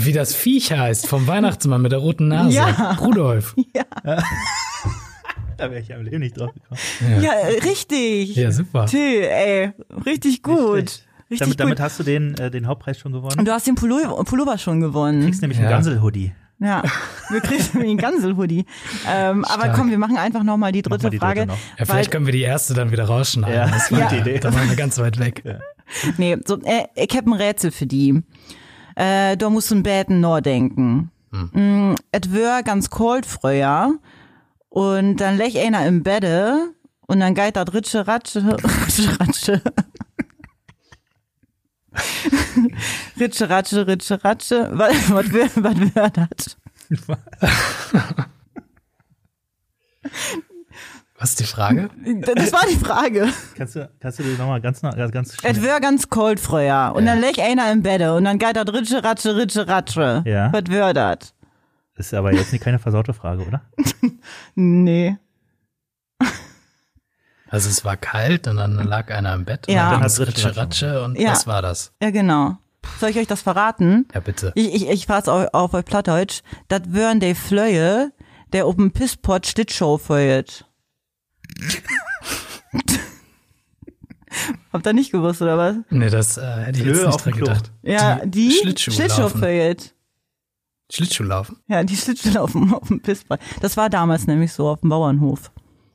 Wie 0.00 0.12
das 0.12 0.34
Viech 0.34 0.72
heißt, 0.72 1.06
vom 1.08 1.26
Weihnachtsmann 1.26 1.82
mit 1.82 1.90
der 1.92 1.98
roten 1.98 2.28
Nase. 2.28 2.54
Ja. 2.56 2.92
Rudolf. 3.00 3.54
Da 5.56 5.70
wäre 5.72 5.80
ich 5.80 5.92
am 5.92 6.02
Leben 6.02 6.20
nicht 6.20 6.38
drauf 6.38 6.52
gekommen. 6.54 7.20
Ja, 7.22 7.32
äh, 7.32 7.58
richtig. 7.60 8.36
Ja, 8.36 8.52
super. 8.52 8.86
Till, 8.86 9.22
ey, 9.24 9.72
richtig 10.06 10.42
gut. 10.42 10.56
schlecht. 10.90 11.04
Richtig 11.30 11.38
Damit, 11.40 11.60
damit 11.60 11.76
gut. 11.78 11.84
hast 11.84 11.98
du 11.98 12.04
den, 12.04 12.38
äh, 12.38 12.50
den 12.50 12.66
Hauptpreis 12.66 12.98
schon 12.98 13.12
gewonnen. 13.12 13.38
Und 13.38 13.46
du 13.46 13.52
hast 13.52 13.66
den 13.66 13.74
Pullover, 13.74 14.24
Pullover 14.24 14.56
schon 14.56 14.80
gewonnen. 14.80 15.20
Du 15.20 15.26
kriegst 15.26 15.42
nämlich 15.42 15.58
Ja. 15.58 15.64
einen 15.66 15.74
Gansel-Hoodie. 15.74 16.32
Ja, 16.60 16.82
wir 17.28 17.40
kriegen 17.40 17.62
nämlich 17.74 17.90
einen 17.90 17.98
Ganselhoodie. 17.98 18.64
Ähm, 19.08 19.44
aber 19.44 19.68
komm, 19.70 19.90
wir 19.90 19.98
machen 19.98 20.16
einfach 20.16 20.42
nochmal 20.42 20.72
die 20.72 20.80
dritte 20.82 21.04
mal 21.04 21.10
die 21.10 21.18
dritte 21.18 21.36
Frage. 21.36 21.46
noch. 21.46 21.58
Ja, 21.78 21.84
vielleicht 21.84 22.10
können 22.10 22.24
wir 22.26 22.32
die 22.32 22.40
erste 22.42 22.72
dann 22.74 22.90
wieder 22.92 23.04
rausschneiden. 23.04 23.54
Ja, 23.54 23.68
das 23.68 23.92
war 23.92 24.00
gute 24.00 24.14
ja. 24.16 24.20
Idee. 24.22 24.38
Da 24.38 24.54
waren 24.54 24.68
wir 24.68 24.76
ganz 24.76 24.96
weit 24.98 25.18
weg. 25.18 25.42
Nee, 26.16 26.36
so, 26.46 26.58
äh, 26.62 26.84
ich 26.94 27.16
hab 27.16 27.26
ein 27.26 27.32
Rätsel 27.32 27.70
für 27.72 27.86
die. 27.86 28.22
Äh, 28.98 29.36
da 29.36 29.48
musst 29.48 29.70
du 29.70 29.76
ein 29.76 29.84
Betten 29.84 30.20
nur 30.20 30.40
denken. 30.40 31.12
Mm, 31.30 31.94
Et 32.10 32.32
wär 32.32 32.64
ganz 32.64 32.90
kalt 32.90 33.26
früher 33.26 33.94
und 34.70 35.18
dann 35.18 35.36
lech 35.36 35.56
einer 35.56 35.86
im 35.86 36.02
Bette 36.02 36.74
und 37.06 37.20
dann 37.20 37.34
geht 37.34 37.54
da 37.54 37.62
Ritsche, 37.72 38.08
Ratsche, 38.08 38.44
Ritsche, 38.44 39.20
Ratsche. 39.20 39.62
Ritsche, 43.20 43.48
Ratsche, 43.48 43.86
Ritsche, 43.86 44.24
Ratsche. 44.24 44.68
Was, 44.72 45.12
was 45.12 45.32
wär, 45.32 45.48
was 45.54 45.94
wär 45.94 46.10
das? 46.10 46.56
Was 51.20 51.30
ist 51.30 51.40
die 51.40 51.44
Frage? 51.44 51.90
Das 52.36 52.52
war 52.52 52.62
die 52.70 52.76
Frage. 52.76 53.28
Kannst 53.56 53.74
du, 53.74 53.90
kannst 53.98 54.18
du 54.20 54.22
dir 54.22 54.38
nochmal 54.38 54.60
ganz, 54.60 54.80
ganz, 54.82 55.10
ganz 55.12 55.30
Es 55.30 55.36
schnell. 55.40 55.62
wär 55.62 55.80
ganz 55.80 56.08
kalt 56.08 56.38
früher. 56.38 56.92
Und 56.94 57.06
dann 57.06 57.20
lech 57.20 57.42
einer 57.42 57.72
im 57.72 57.82
Bett 57.82 58.02
und 58.02 58.24
dann 58.24 58.38
geht 58.38 58.54
da 58.56 58.62
Ritsche, 58.62 59.02
Ratsche, 59.02 59.34
Ritsche, 59.36 59.66
Ratsche. 59.66 60.22
Ja. 60.26 60.52
Was 60.52 60.62
wär 60.68 60.94
das? 60.94 61.34
Ist 61.96 62.14
aber 62.14 62.32
jetzt 62.32 62.52
nicht 62.52 62.62
keine 62.62 62.78
versaute 62.78 63.12
Frage, 63.14 63.44
oder? 63.44 63.62
Nee. 64.54 65.16
Also 67.50 67.68
es 67.70 67.84
war 67.84 67.96
kalt 67.96 68.46
und 68.46 68.56
dann 68.58 68.74
lag 68.76 69.10
einer 69.10 69.34
im 69.34 69.44
Bett 69.44 69.66
Ja. 69.68 69.72
und 69.72 69.76
Dann 69.76 69.92
dann 69.94 70.02
hat's 70.04 70.20
Ritsche, 70.20 70.56
Ratsche 70.56 71.02
und 71.02 71.18
Ja. 71.18 71.30
was 71.30 71.46
war 71.46 71.62
das? 71.62 71.92
Ja, 72.02 72.10
genau. 72.10 72.58
Soll 73.00 73.10
ich 73.10 73.18
euch 73.18 73.26
das 73.26 73.42
verraten? 73.42 74.06
Ja, 74.14 74.20
bitte. 74.20 74.52
Ich, 74.54 74.72
ich, 74.74 74.88
ich 74.88 75.06
fahr's 75.06 75.28
auf, 75.28 75.48
auf 75.52 75.74
euch 75.74 75.84
Plattdeutsch. 75.84 76.42
Das 76.68 76.82
wären 76.86 77.20
die 77.20 77.34
Flöhe, 77.34 78.12
der 78.52 78.66
auf 78.66 78.76
dem 78.76 78.92
Pisspot 78.92 79.46
Schlittschuh 79.46 79.98
feuert. 79.98 80.66
Habt 84.72 84.86
ihr 84.86 84.92
nicht 84.92 85.10
gewusst, 85.10 85.40
oder 85.42 85.56
was? 85.56 85.76
Nee, 85.90 86.10
das 86.10 86.36
äh, 86.36 86.42
hätte 86.42 86.80
ich 86.80 86.86
jetzt 86.86 87.04
nicht 87.06 87.24
dran 87.24 87.32
gedacht. 87.34 87.72
Ja, 87.82 88.20
die, 88.24 88.50
Schlittschuh 88.52 88.90
Schlittschuh 88.92 89.22
laufen. 89.22 89.40
feuert. 89.40 89.94
Schlittschuhlaufen. 90.90 91.56
Ja, 91.66 91.82
die 91.82 91.96
Schlittschuh 91.96 92.38
auf 92.40 92.52
dem, 92.52 92.74
auf 92.74 92.88
dem 92.88 93.00
Pisspot. 93.00 93.38
Das 93.60 93.76
war 93.76 93.88
damals 93.90 94.26
nämlich 94.26 94.52
so 94.52 94.68
auf 94.68 94.80
dem 94.80 94.90
Bauernhof. 94.90 95.50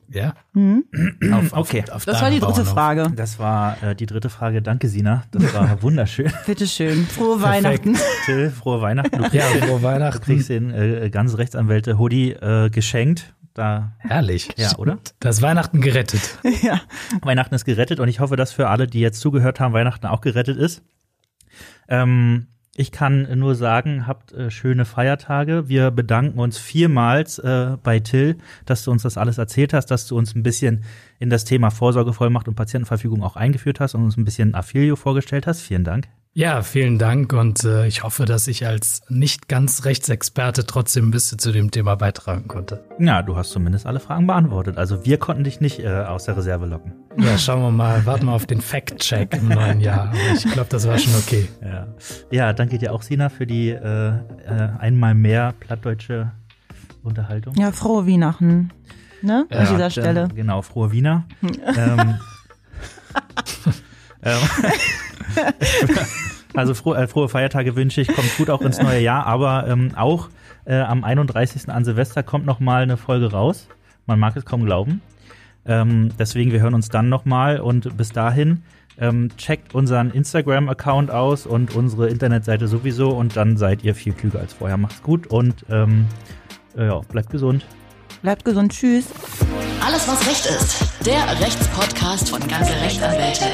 Ja. 0.10 0.34
Hm? 0.54 0.84
Auf, 1.32 1.54
auf, 1.54 1.60
Okay. 1.70 1.84
auf 1.92 2.06
Das 2.06 2.22
war 2.22 2.30
die 2.30 2.40
dritte 2.40 2.54
Bauernhof. 2.54 2.74
Frage. 2.74 3.12
Das 3.16 3.40
war 3.40 3.82
äh, 3.82 3.96
die 3.96 4.06
dritte 4.06 4.30
Frage. 4.30 4.62
Danke, 4.62 4.88
Sina. 4.90 5.24
Das 5.32 5.54
war 5.54 5.82
wunderschön. 5.82 6.32
Bitteschön. 6.46 7.06
Frohe 7.08 7.38
Perfekt. 7.40 7.86
Weihnachten. 7.86 7.98
Till, 8.26 8.52
frohe 8.52 8.82
Weihnachten. 8.82 9.18
Du 9.18 9.24
kriegst, 9.30 9.34
Ja, 9.36 9.46
frohe 9.66 9.78
du 9.80 9.84
Weihnachten. 9.84 10.22
kriegst 10.24 10.50
den 10.50 10.72
äh, 10.72 11.10
ganz 11.12 11.38
Rechtsanwälte-Hoodie 11.38 12.32
äh, 12.34 12.70
geschenkt. 12.70 13.34
Da 13.54 13.92
Herrlich. 14.00 14.50
Ja, 14.58 14.76
oder? 14.78 14.98
Das 15.20 15.42
Weihnachten 15.42 15.82
gerettet. 15.82 16.40
ja. 16.64 16.82
Weihnachten 17.22 17.54
ist 17.54 17.66
gerettet 17.66 18.00
und 18.00 18.08
ich 18.08 18.20
hoffe, 18.20 18.36
dass 18.36 18.52
für 18.52 18.70
alle, 18.70 18.88
die 18.88 19.00
jetzt 19.00 19.20
zugehört 19.20 19.60
haben, 19.60 19.74
Weihnachten 19.74 20.08
auch 20.08 20.22
gerettet 20.22 20.58
ist. 20.58 20.82
Ähm, 21.88 22.48
ich 22.76 22.92
kann 22.92 23.28
nur 23.38 23.54
sagen, 23.54 24.08
habt 24.08 24.32
äh, 24.34 24.50
schöne 24.50 24.86
Feiertage. 24.86 25.70
Wir 25.70 25.92
bedanken 25.92 26.40
uns 26.40 26.58
vielmals 26.58 27.38
äh, 27.38 27.78
bei 27.84 28.00
Till, 28.00 28.38
dass 28.66 28.84
du 28.84 28.90
uns 28.90 29.04
das 29.04 29.18
alles 29.18 29.38
erzählt 29.38 29.74
hast, 29.74 29.88
dass 29.88 30.08
du 30.08 30.18
uns 30.18 30.34
ein 30.34 30.42
bisschen 30.42 30.84
in 31.20 31.30
das 31.30 31.46
Thema 31.46 31.70
Vorsorgevollmacht 31.70 32.48
und 32.48 32.56
Patientenverfügung 32.56 33.22
auch 33.22 33.36
eingeführt 33.36 33.80
hast 33.80 33.94
und 33.94 34.04
uns 34.04 34.18
ein 34.18 34.26
bisschen 34.26 34.56
Affilio 34.56 34.96
vorgestellt 34.96 35.46
hast. 35.46 35.62
Vielen 35.62 35.84
Dank. 35.84 36.08
Ja, 36.36 36.64
vielen 36.64 36.98
Dank 36.98 37.32
und 37.32 37.64
äh, 37.64 37.86
ich 37.86 38.02
hoffe, 38.02 38.26
dass 38.26 38.48
ich 38.48 38.66
als 38.66 39.04
nicht 39.08 39.48
ganz 39.48 39.86
Rechtsexperte 39.86 40.66
trotzdem 40.66 41.10
ein 41.10 41.12
bisschen 41.12 41.38
zu 41.38 41.52
dem 41.52 41.70
Thema 41.70 41.94
beitragen 41.94 42.48
konnte. 42.48 42.84
Ja, 42.98 43.22
du 43.22 43.36
hast 43.36 43.52
zumindest 43.52 43.86
alle 43.86 44.00
Fragen 44.00 44.26
beantwortet. 44.26 44.80
Also 44.80 45.06
wir 45.06 45.20
konnten 45.20 45.44
dich 45.44 45.62
nicht 45.62 45.80
äh, 45.80 45.90
aus 45.90 46.26
der 46.26 46.36
Reserve 46.36 46.66
locken. 46.66 46.94
Ja, 47.20 47.38
schauen 47.38 47.62
wir 47.62 47.70
mal, 47.70 48.08
warten 48.08 48.26
wir 48.26 48.32
auf 48.32 48.48
den 48.48 48.62
Fact-Check 48.62 49.36
im 49.36 49.50
neuen 49.50 49.80
Jahr. 49.80 50.08
Aber 50.08 50.18
ich 50.36 50.52
glaube, 50.52 50.70
das 50.72 50.88
war 50.88 50.98
schon 50.98 51.14
okay. 51.14 51.48
Ja, 51.62 51.88
ja 52.32 52.54
danke 52.54 52.80
dir 52.80 52.94
auch, 52.94 53.04
Sina, 53.04 53.30
für 53.30 53.46
die 53.46 53.70
äh, 53.70 54.08
äh, 54.08 54.70
einmal 54.80 55.14
mehr 55.14 55.54
plattdeutsche 55.60 56.32
Unterhaltung. 57.04 57.54
Ja, 57.58 57.72
frohe 57.72 58.08
Weihnachten. 58.08 58.72
Ne? 59.22 59.46
An 59.52 59.68
dieser 59.70 59.92
Stelle. 59.92 60.30
Genau, 60.34 60.64
frohe 60.64 60.92
Wiener. 60.92 61.26
ähm, 61.78 62.18
ähm, 64.24 64.40
also 66.54 66.74
frohe, 66.74 66.98
äh, 66.98 67.08
frohe 67.08 67.30
Feiertage 67.30 67.76
wünsche 67.76 68.02
ich, 68.02 68.08
kommt 68.08 68.38
gut 68.38 68.50
auch 68.50 68.62
ins 68.62 68.82
neue 68.82 69.00
Jahr, 69.02 69.26
aber 69.26 69.68
ähm, 69.68 69.92
auch 69.96 70.30
äh, 70.66 70.80
am 70.80 71.04
31. 71.04 71.70
an 71.70 71.86
Silvester 71.86 72.24
kommt 72.24 72.46
noch 72.46 72.60
mal 72.60 72.84
eine 72.84 72.98
Folge 72.98 73.32
raus. 73.32 73.68
Man 74.06 74.20
mag 74.20 74.36
es 74.36 74.46
kaum 74.46 74.66
glauben. 74.66 75.02
Ähm, 75.66 76.12
deswegen, 76.20 76.52
wir 76.52 76.62
hören 76.62 76.74
uns 76.74 76.90
dann 76.90 77.10
noch 77.10 77.26
mal 77.26 77.60
und 77.60 77.96
bis 77.96 78.10
dahin 78.10 78.64
ähm, 78.98 79.30
checkt 79.38 79.74
unseren 79.74 80.12
Instagram-Account 80.12 81.10
aus 81.10 81.46
und 81.46 81.76
unsere 81.76 82.10
Internetseite 82.10 82.68
sowieso 82.68 83.10
und 83.12 83.36
dann 83.36 83.58
seid 83.58 83.84
ihr 83.84 83.96
viel 83.96 84.14
klüger 84.14 84.40
als 84.40 84.54
vorher. 84.54 84.78
Macht's 84.78 85.02
gut 85.02 85.28
und 85.28 85.66
ähm, 85.70 86.06
äh, 86.78 86.88
ja, 86.88 87.00
bleibt 87.00 87.30
gesund. 87.30 87.66
Bleibt 88.22 88.46
gesund. 88.46 88.72
Tschüss. 88.72 89.08
Alles, 89.86 90.08
was 90.08 90.28
Recht 90.28 90.46
ist. 90.46 91.06
Der 91.06 91.28
Rechtspodcast 91.42 92.30
von 92.30 92.40
ganze 92.48 92.74
Rechtsanwälte. 92.82 93.46